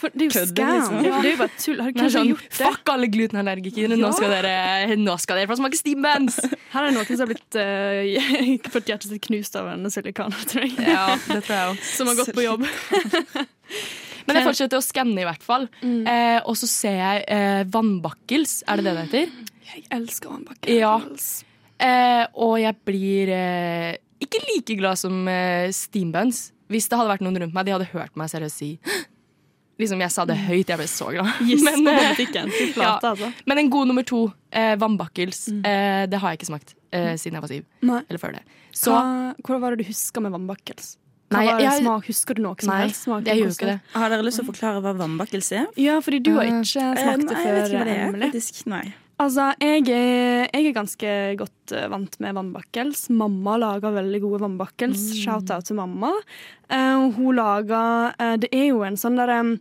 For 0.00 0.14
det 0.14 0.24
er 0.24 0.30
jo 0.30 0.32
Kødde, 0.38 0.64
liksom. 0.78 0.96
Det 1.02 1.10
er 1.10 1.28
jo 1.28 1.38
bare 1.42 1.54
tull. 1.58 1.82
Har 1.84 1.92
du 1.92 2.00
sånn, 2.14 2.30
gjort 2.30 2.46
det? 2.48 2.56
Fuck 2.62 2.92
alle 2.94 3.10
glutenallergikere, 3.12 4.00
nå 4.00 4.12
skal 4.16 4.32
dere 4.32 4.96
Nå 4.96 5.16
skal 5.20 5.42
dere 5.42 5.50
få 5.50 5.60
smake 5.60 5.80
steambuns! 5.80 6.40
Her 6.72 6.88
er 6.88 6.96
noen 6.96 7.08
som 7.10 7.26
har 7.26 7.32
blitt 7.34 7.60
uh, 7.60 8.70
fått 8.72 8.92
hjertet 8.94 9.10
sitt 9.10 9.26
knust 9.26 9.58
av 9.60 9.68
en 9.74 9.90
silikaner. 9.92 10.70
Ja, 10.80 11.10
det 11.26 11.42
tror 11.42 11.56
jeg 11.56 11.72
òg. 11.74 11.82
Som 11.90 12.08
har 12.08 12.22
gått 12.22 12.32
på 12.32 12.46
jobb. 12.46 12.64
Men 14.30 14.40
jeg 14.40 14.48
fortsetter 14.48 14.78
å 14.80 14.84
skanne, 14.84 15.18
i 15.20 15.26
hvert 15.28 15.44
fall. 15.44 15.68
Eh, 15.82 16.38
og 16.44 16.56
så 16.58 16.68
ser 16.70 16.98
jeg 16.98 17.24
eh, 17.34 17.62
vannbakkels. 17.70 18.60
Er 18.70 18.80
det 18.80 18.86
det 18.86 18.96
det 18.96 19.06
heter? 19.06 19.54
Jeg 19.70 19.86
elsker 19.98 20.32
vannbakkels. 20.32 20.74
Ja. 20.78 20.96
Eh, 21.80 22.24
og 22.36 22.58
jeg 22.60 22.76
blir 22.86 23.32
eh, 23.34 23.94
ikke 24.20 24.42
like 24.50 24.76
glad 24.80 25.00
som 25.00 25.28
eh, 25.30 25.70
steambuns. 25.74 26.50
Hvis 26.70 26.86
det 26.90 26.98
hadde 27.00 27.10
vært 27.10 27.24
noen 27.24 27.40
rundt 27.42 27.56
meg, 27.56 27.66
de 27.66 27.74
hadde 27.74 27.88
hørt 27.94 28.14
meg 28.18 28.30
seriøst 28.30 28.62
si 28.62 28.74
Liksom 29.80 30.02
Jeg 30.04 30.12
sa 30.12 30.26
det 30.28 30.36
høyt, 30.36 30.68
jeg 30.68 30.76
ble 30.76 30.86
så 30.92 31.06
glad. 31.14 31.38
Yes, 31.48 31.62
Men, 31.66 31.86
på 31.88 31.94
eh, 31.96 32.18
ja. 32.84 32.98
Altså. 33.00 33.30
men 33.48 33.62
en 33.62 33.70
god 33.72 33.88
nummer 33.88 34.04
to, 34.04 34.26
eh, 34.52 34.74
vannbakkels, 34.76 35.46
eh, 35.64 36.04
det 36.10 36.20
har 36.20 36.34
jeg 36.34 36.42
ikke 36.42 36.50
smakt 36.50 36.74
eh, 36.92 37.14
siden 37.16 37.38
jeg 37.38 37.44
var 37.46 37.52
syv. 37.54 37.64
Nei. 37.88 38.02
Eller 38.04 38.20
før 38.20 38.36
det. 38.36 38.42
Så 38.76 38.92
Hva, 38.92 39.32
hva 39.46 39.60
var 39.62 39.72
det 39.74 39.86
du 39.86 39.88
huska 39.88 40.20
med 40.20 40.34
vannbakkels? 40.36 40.98
Hva 41.30 41.38
Nei, 41.38 41.46
var 41.46 41.58
det 41.60 41.64
jeg- 41.68 41.82
smak? 41.84 42.06
Husker 42.10 42.34
du 42.34 42.42
noe 42.42 42.56
som 42.58 42.72
Nei, 42.74 42.80
helst? 42.82 43.02
Smak, 43.06 43.24
jeg 43.24 43.38
gjør 43.38 43.52
ikke 43.54 43.66
det. 43.70 43.80
Har 43.94 44.08
dere 44.10 44.22
lyst 44.26 44.40
til 44.40 44.44
å 44.44 44.50
forklare 44.50 44.80
hva 44.82 44.94
vannbakkelse 44.98 45.52
er? 45.60 45.66
Ja, 45.76 46.00
fordi 46.00 46.18
du 46.22 46.32
har 46.34 46.42
Eh, 46.42 46.50
ikke 46.50 46.82
Eh, 46.82 47.04
smakt 47.04 47.28
det 47.28 47.30
nei, 47.36 47.44
jeg 47.44 47.54
vet 47.54 47.62
før, 47.62 47.70
ikke 47.70 47.78
hva 47.78 47.84
det 47.84 47.98
er, 47.98 48.30
faktisk. 48.32 48.66
Nei. 48.66 48.94
Altså, 49.20 49.54
jeg 49.60 49.88
er, 49.88 50.48
jeg 50.52 50.66
er 50.66 50.72
ganske 50.72 51.36
godt 51.36 51.72
eh, 51.76 51.86
vant 51.88 52.20
med 52.20 52.34
vannbakkels. 52.34 53.10
Mamma 53.10 53.58
lager 53.58 53.92
veldig 53.92 54.20
gode 54.22 54.40
vannbakkels. 54.40 54.98
Mm. 55.12 55.22
Shout-out 55.22 55.64
til 55.66 55.76
mamma. 55.76 56.10
Uh, 56.70 57.10
hun 57.12 57.36
lager 57.36 58.14
uh, 58.18 58.36
Det 58.36 58.48
er 58.52 58.68
jo 58.70 58.82
en 58.82 58.96
sånn 58.96 59.16
derre 59.16 59.60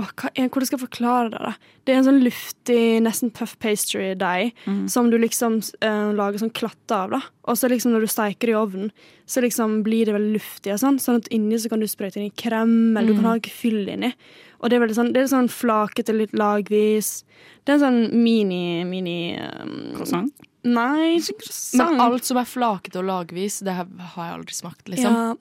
Åh, 0.00 0.08
er, 0.34 0.48
hvordan 0.48 0.64
skal 0.66 0.78
jeg 0.78 0.88
forklare 0.88 1.30
det? 1.30 1.38
da? 1.44 1.50
Det 1.84 1.92
er 1.92 1.98
en 2.00 2.06
sånn 2.06 2.22
luftig, 2.24 2.78
nesten 3.04 3.30
puff 3.30 3.58
pastry-deig 3.60 4.54
Mm. 4.66 4.88
som 4.88 5.10
du 5.10 5.18
liksom 5.18 5.58
eh, 5.82 6.12
lager 6.16 6.38
sånn 6.40 6.52
klatter 6.54 6.96
av. 6.96 7.10
da. 7.10 7.20
Og 7.44 7.56
så 7.60 7.68
liksom 7.68 7.92
når 7.92 8.00
du 8.00 8.06
steiker 8.08 8.46
det 8.48 8.54
i 8.54 8.56
ovnen, 8.56 8.90
så 9.26 9.42
liksom 9.44 9.82
blir 9.84 10.06
det 10.06 10.14
veldig 10.14 10.32
luftig. 10.38 10.72
og 10.72 10.80
Sånn 10.80 10.98
sånn 10.98 11.16
at 11.20 11.28
inni 11.30 11.58
så 11.60 11.68
kan 11.68 11.80
du 11.80 11.86
sprøyte 11.86 12.16
inn 12.16 12.30
i 12.30 12.34
krem, 12.34 12.96
eller 12.96 13.08
du 13.08 13.14
kan 13.14 13.24
Mm. 13.24 13.28
ha 13.28 13.36
ikke 13.38 13.52
fyll 13.52 13.86
inni. 13.88 14.14
Og 14.62 14.70
det 14.70 14.76
er 14.80 14.86
veldig 14.86 14.96
sånn, 14.96 15.12
det 15.12 15.22
er 15.22 15.26
sånn 15.36 15.48
flakete, 15.50 16.16
litt 16.16 16.32
lagvis. 16.32 17.24
Det 17.66 17.72
er 17.74 17.74
en 17.74 17.80
sånn 18.08 18.12
mini, 18.14 18.84
mini 18.84 19.36
um, 19.36 19.92
Croissant? 19.96 20.32
Nei, 20.64 21.18
ikke 21.18 21.36
croissant. 21.42 21.90
Men 21.90 22.00
alt 22.00 22.24
som 22.24 22.36
er 22.38 22.44
flakete 22.44 22.96
og 22.96 23.04
lagvis, 23.04 23.58
det 23.64 23.74
har 23.74 23.84
har 23.98 24.24
jeg 24.30 24.38
aldri 24.38 24.54
smakt, 24.54 24.84
liksom. 24.88 25.12
ja, 25.12 25.34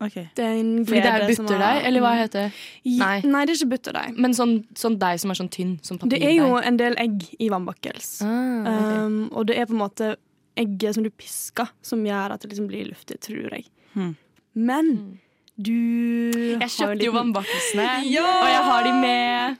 Ok. 0.00 0.14
det 0.34 0.44
er 0.44 0.54
en 0.60 0.84
Fordi 0.88 1.00
det 1.04 1.10
er 1.12 1.26
butterdeig, 1.28 1.76
er... 1.82 1.86
eller 1.90 2.00
hva 2.00 2.12
heter 2.16 2.46
det? 2.46 2.52
Nei. 2.98 3.20
Nei. 3.28 3.44
Det 3.44 3.52
er 3.52 3.58
ikke 3.60 3.70
butterdeig. 3.74 4.16
Men 4.16 4.32
sånn, 4.36 4.54
sånn 4.78 4.96
deig 4.98 5.20
som 5.20 5.30
er 5.34 5.40
sånn 5.42 5.50
tynn, 5.52 5.74
som 5.84 5.98
Det 6.02 6.22
er 6.24 6.32
jo 6.38 6.56
en 6.56 6.76
del 6.80 6.96
egg 6.98 7.26
i 7.38 7.50
vannbakkels. 7.52 8.22
ah, 8.24 8.60
okay. 8.64 8.98
Um, 9.04 9.18
og 9.32 9.46
det 9.50 9.58
er 9.60 9.68
på 9.68 9.76
en 9.76 9.82
måte 9.84 10.14
egget 10.60 10.94
som 10.96 11.04
du 11.04 11.10
pisker, 11.10 11.68
som 11.82 12.02
gjør 12.04 12.32
at 12.34 12.40
det 12.42 12.50
liksom 12.52 12.66
blir 12.70 12.88
luftig, 12.88 13.20
tror 13.20 13.52
jeg. 13.52 13.66
Hmm. 13.94 14.16
Men 14.54 14.86
Mm. 14.96 15.18
du 15.60 16.58
Jeg 16.60 16.68
kjøpte 16.72 17.04
jo 17.04 17.12
vannbakkelsene, 17.12 17.86
Ja! 18.16 18.24
og 18.40 18.48
jeg 18.48 18.62
har 18.70 18.84
de 18.84 18.92
med. 19.00 19.56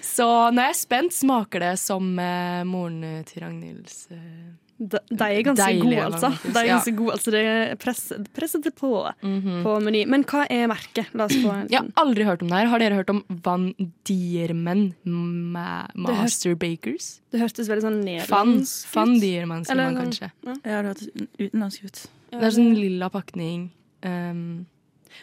Så 0.00 0.26
nå 0.52 0.60
er 0.62 0.68
jeg 0.72 0.76
spent. 0.80 1.12
Smaker 1.12 1.60
det 1.60 1.78
som 1.78 2.18
eh, 2.18 2.62
moren 2.64 3.24
til 3.26 3.42
Ragnhilds 3.42 4.06
eh, 4.14 4.52
De, 4.84 5.00
de 5.08 5.24
er 5.24 5.42
ganske 5.46 5.64
Deilige 5.64 5.96
gode, 5.96 6.06
altså. 6.10 6.30
De 6.44 6.60
er 6.60 6.66
ja. 6.68 6.78
gode, 6.96 7.12
altså. 7.16 7.32
Det 7.34 7.40
er 7.48 7.76
presset, 7.80 8.26
presset 8.36 8.64
det 8.64 8.74
på 8.76 8.90
-hmm. 9.22 9.62
på 9.62 9.76
Meny. 9.80 10.04
Men 10.06 10.24
hva 10.24 10.44
er 10.50 10.66
merket? 10.68 11.06
La 11.14 11.24
oss 11.24 11.36
få 11.36 11.52
en 11.52 11.68
Jeg 11.70 11.80
har 11.80 11.88
aldri 11.96 12.24
hørt 12.24 12.42
om 12.42 12.48
det 12.48 12.58
her. 12.58 12.66
Har 12.66 12.78
dere 12.78 12.94
hørt 12.94 13.10
om 13.10 13.24
Van 13.28 13.74
Diermen 14.04 14.94
Ma 15.04 15.86
Master 15.94 16.54
Bakers? 16.54 17.20
Det 17.30 17.40
hørtes 17.40 17.68
veldig 17.68 17.82
sånn 17.82 18.04
nederlandsk 18.04 18.86
ut. 18.86 18.94
Van 18.94 19.20
Diermen, 19.20 19.64
sier 19.64 19.72
Eller 19.72 19.84
man 19.84 19.96
sånn- 19.96 20.04
kanskje. 20.04 20.30
Ja, 20.44 20.82
det 20.82 20.88
hørtes 20.88 21.08
utenlandsk 21.38 21.84
ut. 21.84 22.06
Det 22.30 22.42
er 22.42 22.50
sånn 22.50 22.74
lilla 22.74 23.10
pakning. 23.10 23.70
Um, 24.02 24.66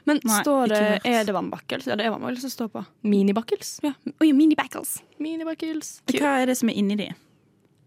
Men 0.07 0.21
Nei, 0.23 0.41
står 0.41 0.71
det, 0.71 1.01
er 1.05 1.25
det 1.27 1.33
vannbakkels? 1.35 1.85
Ja, 1.85 1.97
det 1.99 2.05
er 2.05 2.13
vannbakkels 2.13 2.41
som 2.41 2.49
står 2.49 2.69
på. 2.71 2.85
Minibakkels. 3.03 3.79
Ja. 3.83 3.91
Oi, 4.21 4.31
mini-backels. 4.31 5.01
Minibakkels. 5.19 6.01
Hva 6.07 6.39
er 6.41 6.45
det 6.45 6.57
som 6.57 6.69
er 6.69 6.79
inni 6.79 6.95
de? 6.95 7.09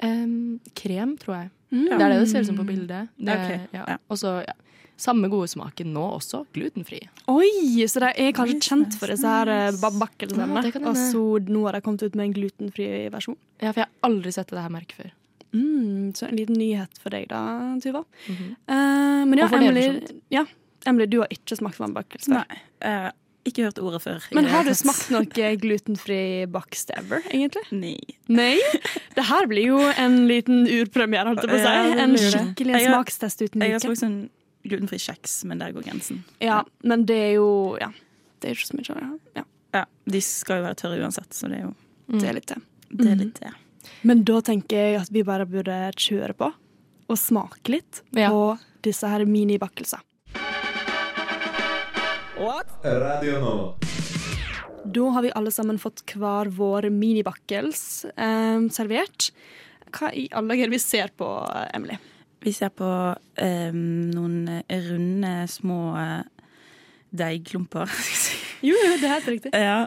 Um, 0.05 0.61
krem, 0.77 1.17
tror 1.19 1.37
jeg. 1.39 1.51
Mm. 1.75 1.89
Det 1.91 1.99
er 1.99 2.13
det 2.13 2.21
det 2.23 2.29
ser 2.31 2.45
ut 2.45 2.51
som 2.53 2.61
på 2.61 2.67
bildet. 2.69 3.11
Det, 3.17 3.35
okay. 3.35 3.59
ja. 3.75 3.89
ja. 3.95 3.99
Og 4.09 4.23
ja. 4.47 4.55
Samme 4.97 5.27
gode 5.27 5.49
smaken 5.51 5.89
nå 5.91 6.03
også. 6.21 6.45
Glutenfri. 6.55 7.01
Oi, 7.27 7.83
så 7.91 7.99
de 8.05 8.13
er 8.15 8.31
kanskje 8.37 8.61
kjent 8.63 8.95
for 9.01 9.11
disse 9.11 9.27
her 9.27 9.51
eh, 9.51 9.79
bakkelsene. 9.83 10.47
Ja, 10.55 10.71
kan 10.71 10.87
og 10.87 10.99
så 11.01 11.23
nå 11.43 11.65
har 11.67 11.75
de 11.75 11.83
kommet 11.83 12.05
ut 12.07 12.15
med 12.15 12.29
en 12.29 12.37
glutenfri 12.37 12.87
versjon. 13.11 13.39
Ja, 13.59 13.73
for 13.73 13.83
jeg 13.83 13.89
har 13.89 14.07
aldri 14.07 14.35
sett 14.37 14.55
det 14.55 14.63
her 14.63 14.71
merket 14.71 15.01
før. 15.01 15.11
Mm, 15.55 16.13
så 16.15 16.29
en 16.29 16.39
liten 16.39 16.59
nyhet 16.59 17.03
for 17.03 17.15
deg 17.15 17.27
da, 17.31 17.41
Tuva. 17.83 18.05
Mm 18.29 18.37
-hmm. 18.37 18.55
uh, 18.71 19.27
men 19.27 19.39
ja, 19.39 19.49
Emily, 19.53 20.01
ja, 20.29 20.47
Emily, 20.87 21.07
du 21.07 21.19
har 21.19 21.29
ikke 21.31 21.57
smakt 21.57 21.79
vannbakkels 21.81 22.27
før. 22.27 22.35
Nei, 22.35 22.59
jeg 22.81 22.91
har 22.91 23.13
ikke 23.45 23.65
hørt 23.67 23.79
ordet 23.79 24.01
før. 24.03 24.23
Men 24.35 24.47
har 24.51 24.65
du 24.65 24.71
smakt 24.75 25.11
noe 25.11 25.25
glutenfri 25.61 26.47
bakst 26.51 26.91
ever, 26.97 27.23
egentlig? 27.31 27.65
Nei. 27.73 27.99
Nei. 28.29 28.59
Det 29.17 29.25
her 29.29 29.47
blir 29.51 29.67
jo 29.69 29.79
en 29.81 30.27
liten 30.29 30.65
urpremiere, 30.67 31.29
holdt 31.33 31.45
jeg 31.45 31.51
på 31.53 31.59
å 31.59 31.65
si. 31.65 31.99
En 32.05 32.17
skikkelig 32.19 32.81
smakstest 32.89 33.43
uten 33.45 33.61
like. 33.61 33.69
Jeg 33.69 33.77
har 33.79 33.85
smakt 33.85 34.03
sånn 34.03 34.17
glutenfri 34.65 34.99
kjeks, 34.99 35.45
men 35.45 35.59
der 35.61 35.73
går 35.77 35.85
grensen. 35.87 36.23
Ja, 36.41 36.63
men 36.83 37.05
det 37.07 37.19
er 37.31 37.33
jo 37.37 37.77
Ja. 37.81 37.91
Det 38.41 38.51
er 38.51 38.55
ikke 38.57 38.69
så 38.73 38.77
mye. 38.81 39.19
Ja, 39.37 39.45
Ja, 39.75 39.85
De 40.07 40.21
skal 40.21 40.59
jo 40.61 40.65
være 40.69 40.77
tørre 40.77 41.01
uansett, 41.03 41.31
så 41.35 41.49
det 41.49 41.59
er 41.59 41.63
jo 41.69 41.75
det 42.19 42.29
er 42.29 42.35
litt 42.35 42.47
det. 42.47 42.59
det. 42.91 43.07
Er 43.07 43.15
Mhm. 43.15 43.19
litt 43.25 43.41
det. 43.41 43.53
Men 44.03 44.23
da 44.25 44.41
tenker 44.41 44.77
jeg 44.77 45.01
at 45.01 45.09
vi 45.11 45.23
bare 45.23 45.47
burde 45.47 45.93
kjøre 45.97 46.33
på. 46.37 46.53
og 47.09 47.17
smake 47.19 47.69
litt 47.69 48.01
Ja. 48.17 48.31
på 48.31 48.59
disse 48.83 49.07
her 49.07 49.25
minibakkelser. 52.45 53.01
Radio 53.01 53.41
Nova. 53.41 53.75
Da 54.85 55.09
har 55.09 55.23
vi 55.23 55.31
alle 55.35 55.51
sammen 55.51 55.79
fått 55.79 56.03
hver 56.13 56.51
vår 56.53 56.91
minibakkels 56.93 58.05
eh, 58.05 58.67
servert. 58.73 59.31
Hva 59.95 60.11
i 60.13 60.27
alle 60.33 60.53
dager 60.53 60.73
vi 60.73 60.81
ser 60.83 61.13
på, 61.17 61.29
Emily? 61.73 61.97
Vi 62.45 62.53
ser 62.53 62.69
på 62.77 62.89
eh, 63.41 63.73
noen 63.73 64.61
runde, 64.69 65.33
små 65.49 65.97
eh, 66.01 66.49
deigklumper. 67.11 67.89
Jo, 68.65 68.73
jo, 68.81 68.93
det 68.97 69.05
er 69.05 69.11
helt 69.13 69.27
riktig. 69.29 69.51
ja, 69.61 69.81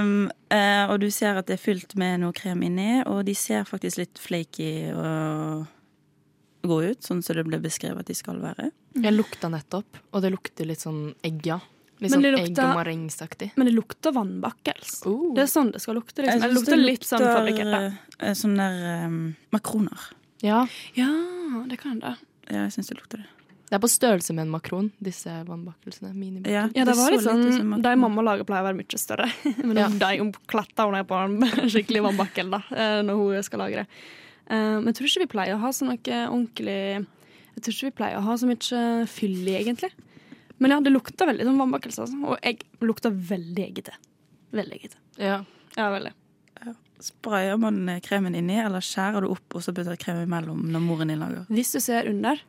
um, 0.00 0.30
uh, 0.48 0.84
og 0.88 1.02
du 1.02 1.10
ser 1.12 1.36
at 1.36 1.50
det 1.50 1.58
er 1.58 1.60
fylt 1.60 1.92
med 2.00 2.22
noe 2.22 2.32
krem 2.32 2.62
inni, 2.64 3.02
og 3.04 3.26
de 3.28 3.34
ser 3.36 3.66
faktisk 3.68 4.00
litt 4.00 4.16
flaky 4.16 4.70
og 4.88 5.66
gode 6.64 6.94
ut, 6.94 7.02
sånn 7.04 7.20
som 7.20 7.36
det 7.36 7.44
ble 7.44 7.60
beskrevet 7.60 8.06
at 8.06 8.08
de 8.08 8.16
skal 8.16 8.40
være. 8.40 8.70
Jeg 8.96 9.12
lukta 9.12 9.50
nettopp, 9.52 10.00
og 10.16 10.24
det 10.24 10.32
lukter 10.32 10.70
litt 10.70 10.80
sånn 10.80 11.10
egg, 11.28 11.44
ja. 11.44 11.60
Litt 12.00 12.12
sånn 12.12 12.22
det 12.22 12.32
egg- 12.36 12.58
og 12.60 12.74
marengsaktig. 12.76 13.50
Men 13.56 13.66
det 13.70 13.74
lukter 13.74 14.12
vannbakkels. 14.12 14.98
Oh. 15.08 15.32
Det 15.34 15.42
er 15.46 15.48
sånn 15.48 15.70
det 15.72 15.80
skal 15.80 15.96
lukte. 15.96 16.22
Liksom. 16.26 16.40
Det 16.42 16.52
lukter 16.52 16.76
litt 16.76 17.06
sånn 17.08 17.24
fabrikkert. 17.24 17.70
da. 17.72 17.80
eh, 18.20 18.34
Sånn 18.36 18.56
der 18.56 18.82
ehm, 19.06 19.22
makroner. 19.52 19.98
Ja, 20.44 20.66
Ja, 20.94 21.08
det 21.66 21.78
kan 21.80 21.98
det. 22.00 22.16
Ja, 22.50 22.66
jeg 22.66 22.72
syns 22.76 22.88
det 22.92 22.98
lukter 23.00 23.22
det. 23.22 23.26
det 23.70 23.74
er 23.74 23.80
på 23.82 23.88
størrelse 23.90 24.34
med 24.36 24.42
en 24.46 24.50
makron, 24.52 24.92
disse 25.02 25.32
vannbakkelsene. 25.48 26.12
Ja, 26.46 26.68
Ja, 26.74 26.84
det 26.84 26.94
var 26.96 27.10
litt 27.10 27.24
sånn. 27.24 27.82
De 27.82 27.96
mamma 27.96 28.22
lager 28.22 28.44
pleier 28.44 28.62
å 28.62 28.68
være 28.68 28.76
mye 28.76 28.98
større. 29.00 29.32
Men 29.64 29.76
Ja. 29.76 29.88
de 29.88 30.18
hun 30.18 30.32
kletta 30.46 30.84
hun 30.84 30.92
ned 30.92 31.08
på 31.08 31.16
en 31.24 31.40
skikkelig 31.72 32.02
vannbakkel 32.10 32.50
da, 32.50 32.62
eh, 32.76 33.00
når 33.02 33.16
hun 33.16 33.42
skal 33.42 33.58
lage 33.64 33.74
det. 33.82 33.86
Eh, 34.48 34.78
Men 34.78 34.92
jeg 34.92 34.94
tror 35.00 35.06
ikke 35.08 35.24
vi 35.24 35.32
pleier 35.38 35.56
å 35.56 35.60
ha 35.64 35.70
så 35.72 35.86
noe 35.88 35.96
ordentlig 36.28 37.06
Jeg 37.56 37.62
tror 37.64 37.72
ikke 37.72 37.88
vi 37.88 37.96
pleier 38.04 38.18
å 38.18 38.22
ha 38.22 38.34
så 38.36 38.46
mye 38.46 39.06
fyll 39.08 39.48
i, 39.48 39.56
egentlig. 39.64 39.90
Men 40.58 40.72
ja, 40.72 40.80
det 40.80 40.92
lukta 40.94 41.26
veldig 41.28 41.44
som 41.48 41.58
vannbakkelse. 41.60 42.06
Altså. 42.06 42.20
Og 42.24 42.38
jeg 42.42 42.60
lukta 42.84 43.12
veldig 43.12 43.64
eggete. 43.66 43.96
Veldig 44.56 44.78
eggete. 44.78 45.00
Ja. 45.20 45.42
Ja, 45.76 45.90
veldig. 45.92 46.14
Sprayer 47.02 47.58
man 47.60 47.82
kremen 48.00 48.34
inni, 48.38 48.56
eller 48.56 48.80
skjærer 48.80 49.20
du 49.20 49.28
opp 49.34 49.58
og 49.58 49.64
så 49.64 49.74
putter 49.76 49.98
krem 50.00 50.22
imellom 50.22 50.62
når 50.72 50.80
moren 50.80 51.12
din 51.12 51.20
lager? 51.20 51.44
Hvis 51.52 51.74
du 51.76 51.80
ser 51.84 52.08
under, 52.08 52.40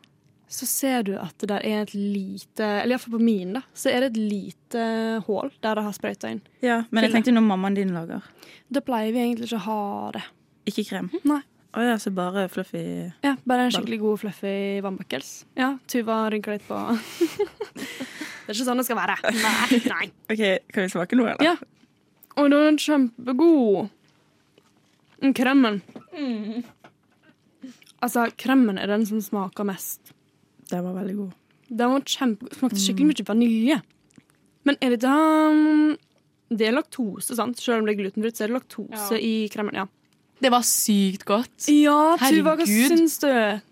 så 0.48 0.64
ser 0.64 1.04
du 1.04 1.12
at 1.20 1.34
det 1.42 1.50
der 1.50 1.66
er 1.68 1.82
et 1.82 1.92
lite 1.92 2.64
Eller 2.64 2.94
iallfall 2.94 3.18
på 3.18 3.20
min, 3.20 3.52
da. 3.58 3.62
Så 3.76 3.92
er 3.92 4.00
det 4.00 4.14
et 4.14 4.22
lite 4.32 4.86
hull 5.26 5.52
der 5.60 5.76
det 5.76 5.84
har 5.84 5.96
sprøyta 5.96 6.32
inn. 6.32 6.40
Ja, 6.64 6.80
men 6.88 7.04
jeg 7.04 7.12
tenkte 7.12 7.34
når 7.36 7.44
mammaen 7.50 7.76
din 7.76 7.92
lager. 7.92 8.24
Da 8.72 8.80
pleier 8.84 9.12
vi 9.12 9.20
egentlig 9.26 9.50
ikke 9.50 9.60
å 9.60 9.66
ha 9.68 9.82
det. 10.16 10.24
Ikke 10.72 10.86
krem? 10.88 11.12
Nei. 11.28 11.42
Å 11.76 11.84
ja, 11.84 11.96
så 12.00 12.10
bare 12.16 12.46
fluffy 12.48 12.80
Ja, 13.20 13.34
Bare 13.44 13.66
en 13.66 13.72
skikkelig 13.74 13.98
god 14.00 14.20
fluffy 14.22 14.52
vannbakkels. 14.84 15.32
Ja, 15.58 15.74
Tuva 15.90 16.22
rynker 16.32 16.56
litt 16.56 16.64
på 16.68 16.78
Det 18.48 18.54
er 18.54 18.56
ikke 18.56 18.64
sånn 18.64 18.80
det 18.80 18.86
skal 18.88 18.96
være. 18.96 19.16
Nei. 19.36 19.80
nei. 19.92 20.06
OK, 20.32 20.42
kan 20.72 20.86
vi 20.86 20.92
smake 20.94 21.18
noe, 21.18 21.34
eller? 21.34 21.44
Ja. 21.44 21.58
Og 22.40 22.46
den 22.48 22.62
er 22.64 22.78
kjempegod. 22.80 23.90
Mm, 25.20 25.34
Kremmen. 25.36 25.82
Altså, 28.00 28.24
kremmen 28.40 28.80
er 28.80 28.88
den 28.88 29.04
som 29.04 29.20
smaker 29.20 29.68
mest. 29.68 30.14
Den 30.72 30.86
var 30.86 30.96
veldig 30.96 31.16
god. 31.18 31.36
Den 31.68 31.92
var 31.92 32.08
kjempe... 32.08 32.48
smakte 32.56 32.80
skikkelig 32.80 33.10
mye 33.10 33.28
vanilje. 33.28 33.78
Men 34.64 34.80
er 34.80 34.94
det 34.94 35.02
da 35.04 35.16
Det 36.48 36.70
er 36.70 36.76
laktose, 36.76 37.36
sant? 37.36 37.60
Selv 37.60 37.82
om 37.82 37.88
det 37.88 37.98
er 37.98 38.00
glutenfritt, 38.00 38.38
så 38.38 38.46
er 38.46 38.52
det 38.52 38.56
laktose 38.62 39.20
i 39.20 39.34
kremen. 39.52 39.76
Ja, 39.76 39.84
Det 40.38 40.50
var 40.54 40.62
sykt 40.66 41.24
godt. 41.26 41.66
ja 41.72 42.16
Tuva, 42.22 42.54
hva 42.58 42.66
syns 42.68 43.18
du? 43.22 43.28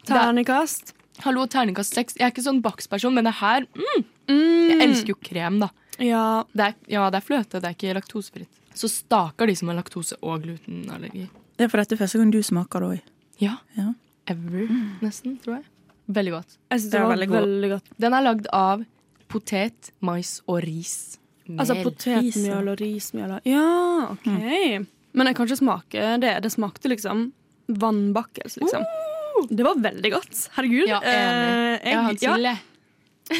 Terningkast? 0.08 0.92
Hallo, 1.24 1.46
terningkast 1.48 1.94
seks. 1.96 2.16
Jeg 2.18 2.26
er 2.26 2.32
ikke 2.34 2.44
sånn 2.44 2.60
baksperson, 2.64 3.14
men 3.16 3.28
det 3.28 3.36
her 3.40 3.66
mm, 3.76 4.04
Mm. 4.26 4.70
Jeg 4.72 4.80
elsker 4.82 5.12
jo 5.12 5.18
krem, 5.22 5.60
da. 5.62 5.68
Ja, 6.02 6.44
Det 6.50 6.64
er, 6.64 6.72
ja, 6.90 7.04
det 7.14 7.20
er 7.20 7.24
fløte, 7.24 7.60
det 7.62 7.68
er 7.68 7.76
ikke 7.76 7.94
laktosefritt. 7.94 8.50
Så 8.74 8.90
staker 8.90 9.46
de 9.46 9.54
som 9.56 9.70
har 9.70 9.78
laktose- 9.78 10.18
og 10.20 10.42
glutenallergi. 10.42 11.28
Det 11.56 11.64
er 11.64 11.70
for 11.70 11.78
dette 11.78 11.96
første 11.96 12.18
gang 12.18 12.32
du 12.34 12.40
smaker 12.42 12.82
det 12.82 12.88
òg. 12.88 13.12
Ja. 13.38 13.54
Ja. 13.78 13.92
Ever, 14.26 14.66
nesten, 15.00 15.38
tror 15.44 15.60
jeg. 15.60 15.64
Veldig 16.10 16.32
godt. 16.34 16.58
jeg 16.70 16.80
synes 16.80 16.90
Det 16.90 17.00
var 17.00 17.14
veldig 17.14 17.28
veldig, 17.30 17.70
godt. 17.70 17.94
Den 18.02 18.14
er 18.18 18.26
lagd 18.26 18.46
av 18.52 18.84
potet, 19.28 19.92
mais 20.02 20.40
og 20.46 20.62
ris. 20.66 21.18
Mel. 21.46 21.60
Altså 21.62 21.78
potetmjøl 21.82 22.68
og 22.68 22.80
rismjøl 22.80 23.40
Ja, 23.46 24.10
OK. 24.10 24.86
Men 25.16 25.26
jeg 25.30 25.36
kan 25.38 25.48
ikke 25.48 25.58
smake 25.62 26.06
det. 26.22 26.32
Det 26.44 26.52
smakte 26.52 26.90
liksom 26.92 27.30
vannbakkels, 27.72 28.56
liksom. 28.60 28.84
Det 29.50 29.64
var 29.66 29.76
veldig 29.84 30.10
godt. 30.14 30.42
Herregud. 30.56 30.88
Ja, 30.88 31.00
enig. 31.02 31.80
Eh, 31.82 31.90
Jeg 31.90 31.96
har 31.96 32.10
en 32.10 32.16
ja, 32.16 32.34
til, 32.36 32.46
jeg. 32.46 32.58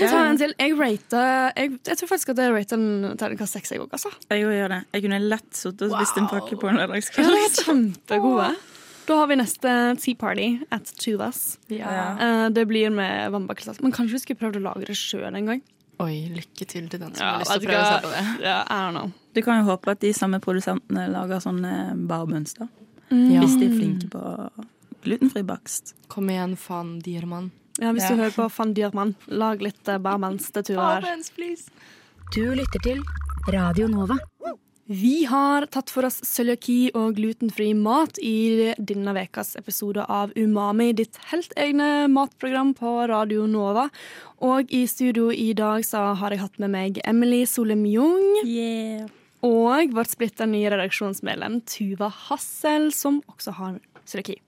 jeg 0.00 0.08
tar 0.10 0.26
en 0.30 0.38
til. 0.40 0.54
Jeg 0.60 0.74
rater 0.80 1.52
jeg, 1.56 1.76
jeg 1.86 1.98
tror 2.00 2.10
faktisk 2.10 2.32
at 2.34 2.40
jeg 2.42 2.52
rater 2.56 2.76
en 2.80 3.16
terningkast 3.20 3.56
seks, 3.56 3.70
jeg 3.72 3.80
òg, 3.84 3.92
altså. 3.96 4.10
Jeg 4.32 4.42
gjør 4.44 4.72
det. 4.74 4.80
Jeg 4.96 5.04
kunne 5.06 5.20
lett 5.30 5.52
sittet 5.56 5.86
og 5.90 5.94
spist 5.96 6.18
en 6.20 6.28
pakke 6.32 6.58
på 6.60 6.68
en 6.72 6.76
Ja, 6.80 6.86
lørdagskveld. 6.86 7.30
de 7.30 7.44
var 7.44 7.54
kjempegode. 7.68 8.50
Da 9.06 9.14
har 9.20 9.28
vi 9.30 9.36
neste 9.38 9.72
Tea 10.02 10.18
Party 10.18 10.48
at 10.74 10.88
Tuvas. 10.98 11.58
Ja. 11.70 12.16
Eh, 12.18 12.48
det 12.50 12.66
blir 12.66 12.90
med 12.90 13.30
vannbakkelse. 13.36 13.76
Men 13.80 13.92
kanskje 13.94 14.16
vi 14.18 14.22
skulle 14.24 14.40
prøvd 14.42 14.58
å 14.58 14.64
lage 14.72 14.88
det 14.88 14.96
sjøl 14.98 15.30
en 15.36 15.46
gang? 15.52 15.62
Oi, 15.98 16.28
lykke 16.28 16.66
til 16.68 16.88
til 16.92 17.00
den 17.00 17.14
som 17.14 17.22
Ja, 17.24 17.32
har 17.32 17.38
lyst 17.40 17.52
til 17.52 17.62
å 17.62 17.70
prøve 17.70 17.84
seg 17.88 18.02
på 18.04 18.10
det. 18.12 18.24
Ja, 18.44 18.56
I 18.68 18.80
don't 18.84 18.96
know. 18.98 19.12
Du 19.34 19.40
kan 19.42 19.60
jo 19.62 19.70
håpe 19.70 19.90
at 19.94 20.00
de 20.00 20.10
samme 20.12 20.40
produsentene 20.44 21.06
lager 21.12 21.40
sånne 21.40 21.72
barmønster. 22.08 22.68
Mm. 23.10 23.30
Hvis 23.40 23.54
de 23.60 23.66
er 23.68 23.76
flinke 23.78 24.10
på 24.12 24.22
glutenfri 25.06 25.42
bakst. 25.46 25.94
Kom 26.12 26.28
igjen, 26.28 26.56
van 26.68 26.98
Diermann. 27.00 27.50
Ja, 27.80 27.92
Hvis 27.92 28.02
Ja. 28.02 28.10
du 28.16 28.22
hører 28.22 28.34
på 28.34 28.50
Van 28.58 28.72
Diermann, 28.74 29.14
lag 29.28 29.60
litt 29.62 29.82
Tuva 29.84 30.94
her. 30.94 31.00
Barmens, 31.02 31.30
please. 31.30 31.70
Du 32.34 32.54
lytter 32.54 32.80
til 32.82 33.02
Radio 33.52 33.86
Nova. 33.88 34.18
Vi 34.86 35.24
har 35.26 35.66
tatt 35.74 35.90
for 35.90 36.06
oss 36.06 36.20
cøliaki 36.22 36.92
og 36.94 37.16
glutenfri 37.18 37.72
mat 37.74 38.20
i 38.22 38.70
denne 38.78 39.16
ukas 39.18 39.56
episode 39.58 40.04
av 40.06 40.30
Umami, 40.38 40.92
ditt 40.94 41.18
helt 41.32 41.50
egne 41.58 42.06
matprogram 42.12 42.70
på 42.78 42.92
Radio 43.10 43.48
Nova. 43.50 43.88
Og 44.46 44.70
i 44.70 44.84
studio 44.86 45.32
i 45.34 45.50
dag 45.58 45.82
så 45.82 46.12
har 46.20 46.30
jeg 46.30 46.44
hatt 46.44 46.62
med 46.62 46.70
meg 46.76 47.00
Emily 47.02 47.42
Solem 47.50 47.82
Jung 47.90 48.44
Yeah. 48.46 49.08
og 49.42 49.90
vårt 49.96 50.14
splitter 50.14 50.46
nye 50.46 50.70
redaksjonsmedlem 50.70 51.64
Tuva 51.66 52.06
Hassel, 52.28 52.92
som 52.94 53.22
også 53.26 53.58
har 53.58 53.80
cøliaki. 54.06 54.38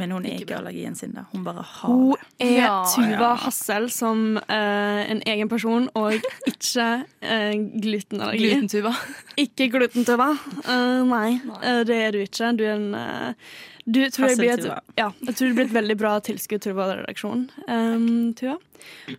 Men 0.00 0.14
hun 0.14 0.26
er 0.28 0.42
ikke 0.42 0.56
allergien 0.58 0.94
sin, 0.98 1.14
da. 1.16 1.26
Hun 1.32 1.44
bare 1.46 1.64
har 1.66 1.90
Hun 1.92 2.14
det. 2.38 2.48
er 2.58 2.86
Tuva 2.92 3.32
Hassel 3.44 3.88
som 3.92 4.38
uh, 4.38 5.02
en 5.06 5.22
egen 5.28 5.50
person, 5.52 5.88
og 5.98 6.16
ikke 6.48 6.86
uh, 7.02 7.52
glutenallergi. 7.82 8.48
Glutentuva. 8.48 8.94
Ikke 9.42 9.70
glutentuva. 9.72 10.28
Uh, 10.66 11.02
nei, 11.08 11.38
eh, 11.64 11.82
det 11.88 11.96
er 11.96 12.12
du 12.12 12.18
ikke. 12.20 12.50
Du 12.58 12.66
er 12.66 12.74
en 12.74 12.90
eh, 12.94 13.52
du, 13.84 13.98
tror 14.14 14.30
jeg, 14.30 14.38
blir 14.38 14.52
et, 14.54 14.66
ja, 14.98 15.08
jeg 15.26 15.34
tror 15.34 15.48
det 15.48 15.56
blir 15.56 15.66
et 15.66 15.74
veldig 15.74 15.96
bra 15.98 16.12
tilskudd 16.22 16.62
til 16.62 16.76
vår 16.78 16.92
redaksjon. 17.00 17.48
Um, 17.66 18.30
Tuva. 18.38 18.58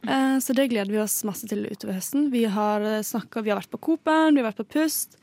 Uh, 0.05 0.37
så 0.43 0.55
det 0.55 0.69
gleder 0.71 0.91
vi 0.91 1.01
oss 1.03 1.17
masse 1.27 1.47
til 1.49 1.65
utover 1.67 1.97
høsten. 1.97 2.29
Vi 2.31 2.45
har, 2.47 2.85
eh, 2.87 3.01
snakket, 3.03 3.43
vi 3.43 3.51
har 3.51 3.59
vært 3.59 3.73
på 3.73 3.81
Coop-en, 3.89 4.35
vi 4.35 4.43
har 4.43 4.51
vært 4.51 4.61
på 4.63 4.69
Pust. 4.77 5.17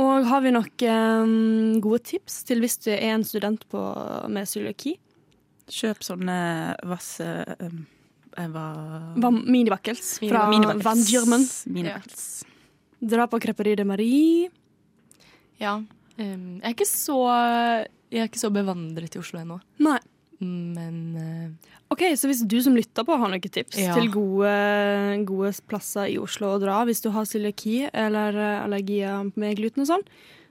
Og 0.00 0.26
har 0.30 0.40
vi 0.44 0.52
nok 0.54 0.84
um, 0.88 1.80
gode 1.84 2.00
tips 2.12 2.42
til 2.48 2.62
hvis 2.64 2.78
du 2.80 2.90
er 2.94 3.12
en 3.14 3.24
student 3.26 3.66
på, 3.68 3.80
med 4.32 4.48
cøliaki? 4.48 4.94
Kjøp 5.70 6.04
sånne 6.06 6.36
vasse 6.88 7.26
um, 7.60 7.82
var 8.54 8.78
Vam- 9.20 9.42
fra. 10.16 10.46
Van 10.86 11.02
Diermen. 11.04 11.44
Ja. 11.84 11.98
Dra 13.00 13.26
på 13.30 13.40
Creperie 13.42 13.76
de 13.76 13.84
Marie. 13.88 14.48
Ja. 15.60 15.76
Um, 16.16 16.60
jeg 16.60 16.64
er 16.64 16.74
ikke 16.74 16.88
så 16.88 17.18
Jeg 18.10 18.24
er 18.24 18.28
ikke 18.28 18.40
så 18.40 18.50
bevandret 18.54 19.14
i 19.16 19.20
Oslo 19.20 19.42
ennå. 19.42 19.60
Nei. 19.84 19.98
Men 20.40 21.16
eh, 21.20 21.70
Ok, 21.90 22.02
Så 22.14 22.28
hvis 22.30 22.44
du 22.46 22.60
som 22.62 22.76
lytter 22.76 23.02
på 23.06 23.16
har 23.18 23.28
noen 23.32 23.42
tips 23.42 23.76
Ja. 23.78 23.94
til 23.98 24.10
gode, 24.14 25.24
gode 25.26 25.50
plasser 25.66 26.06
i 26.12 26.18
Oslo 26.22 26.54
å 26.54 26.60
dra, 26.62 26.84
hvis 26.86 27.02
du 27.02 27.10
har 27.10 27.24
cøliaki 27.26 27.88
eller 27.92 28.36
eh, 28.38 28.64
allergier 28.64 29.32
med 29.34 29.56
gluten 29.58 29.82
og 29.82 29.88
sånn, 29.90 30.04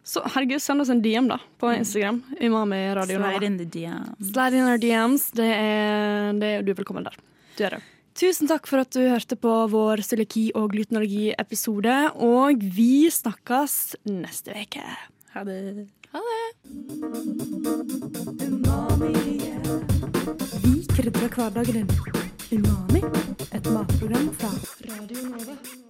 så 0.04 0.24
herregud, 0.26 0.60
send 0.64 0.82
oss 0.82 0.90
en 0.90 1.02
DM 1.04 1.28
da 1.30 1.38
på 1.62 1.70
Instagram. 1.76 2.24
Umami 2.42 2.80
Radio. 2.98 3.20
Slide 3.20 3.44
in 3.46 3.58
the 3.60 3.66
DMs. 3.66 4.32
Slide 4.32 4.54
in 4.58 4.68
our 4.68 4.78
DMs. 4.82 5.30
Det 5.36 5.46
er, 5.54 6.34
det 6.40 6.50
er 6.58 6.62
du 6.66 6.72
er 6.74 6.80
velkommen 6.80 7.04
der. 7.06 7.16
Du 7.58 7.64
er 7.68 7.78
det. 7.78 7.82
Tusen 8.20 8.50
takk 8.50 8.66
for 8.68 8.82
at 8.84 8.90
du 8.92 9.00
hørte 9.08 9.38
på 9.40 9.52
vår 9.72 10.02
cøliaki- 10.04 10.52
og 10.56 10.72
glutenallergi-episode, 10.74 12.16
og 12.20 12.60
vi 12.76 13.08
snakkes 13.14 13.96
neste 14.10 14.56
uke. 14.60 14.84
Ha 15.36 15.44
det. 15.48 15.88
Vi 20.64 20.86
krydrer 20.96 21.30
hverdagen 21.36 21.74
din. 21.74 21.90
Umami, 22.52 23.04
et 23.52 23.70
matprogram 23.70 24.34
fra 24.40 24.50
Radio 24.90 25.30
Nova. 25.30 25.89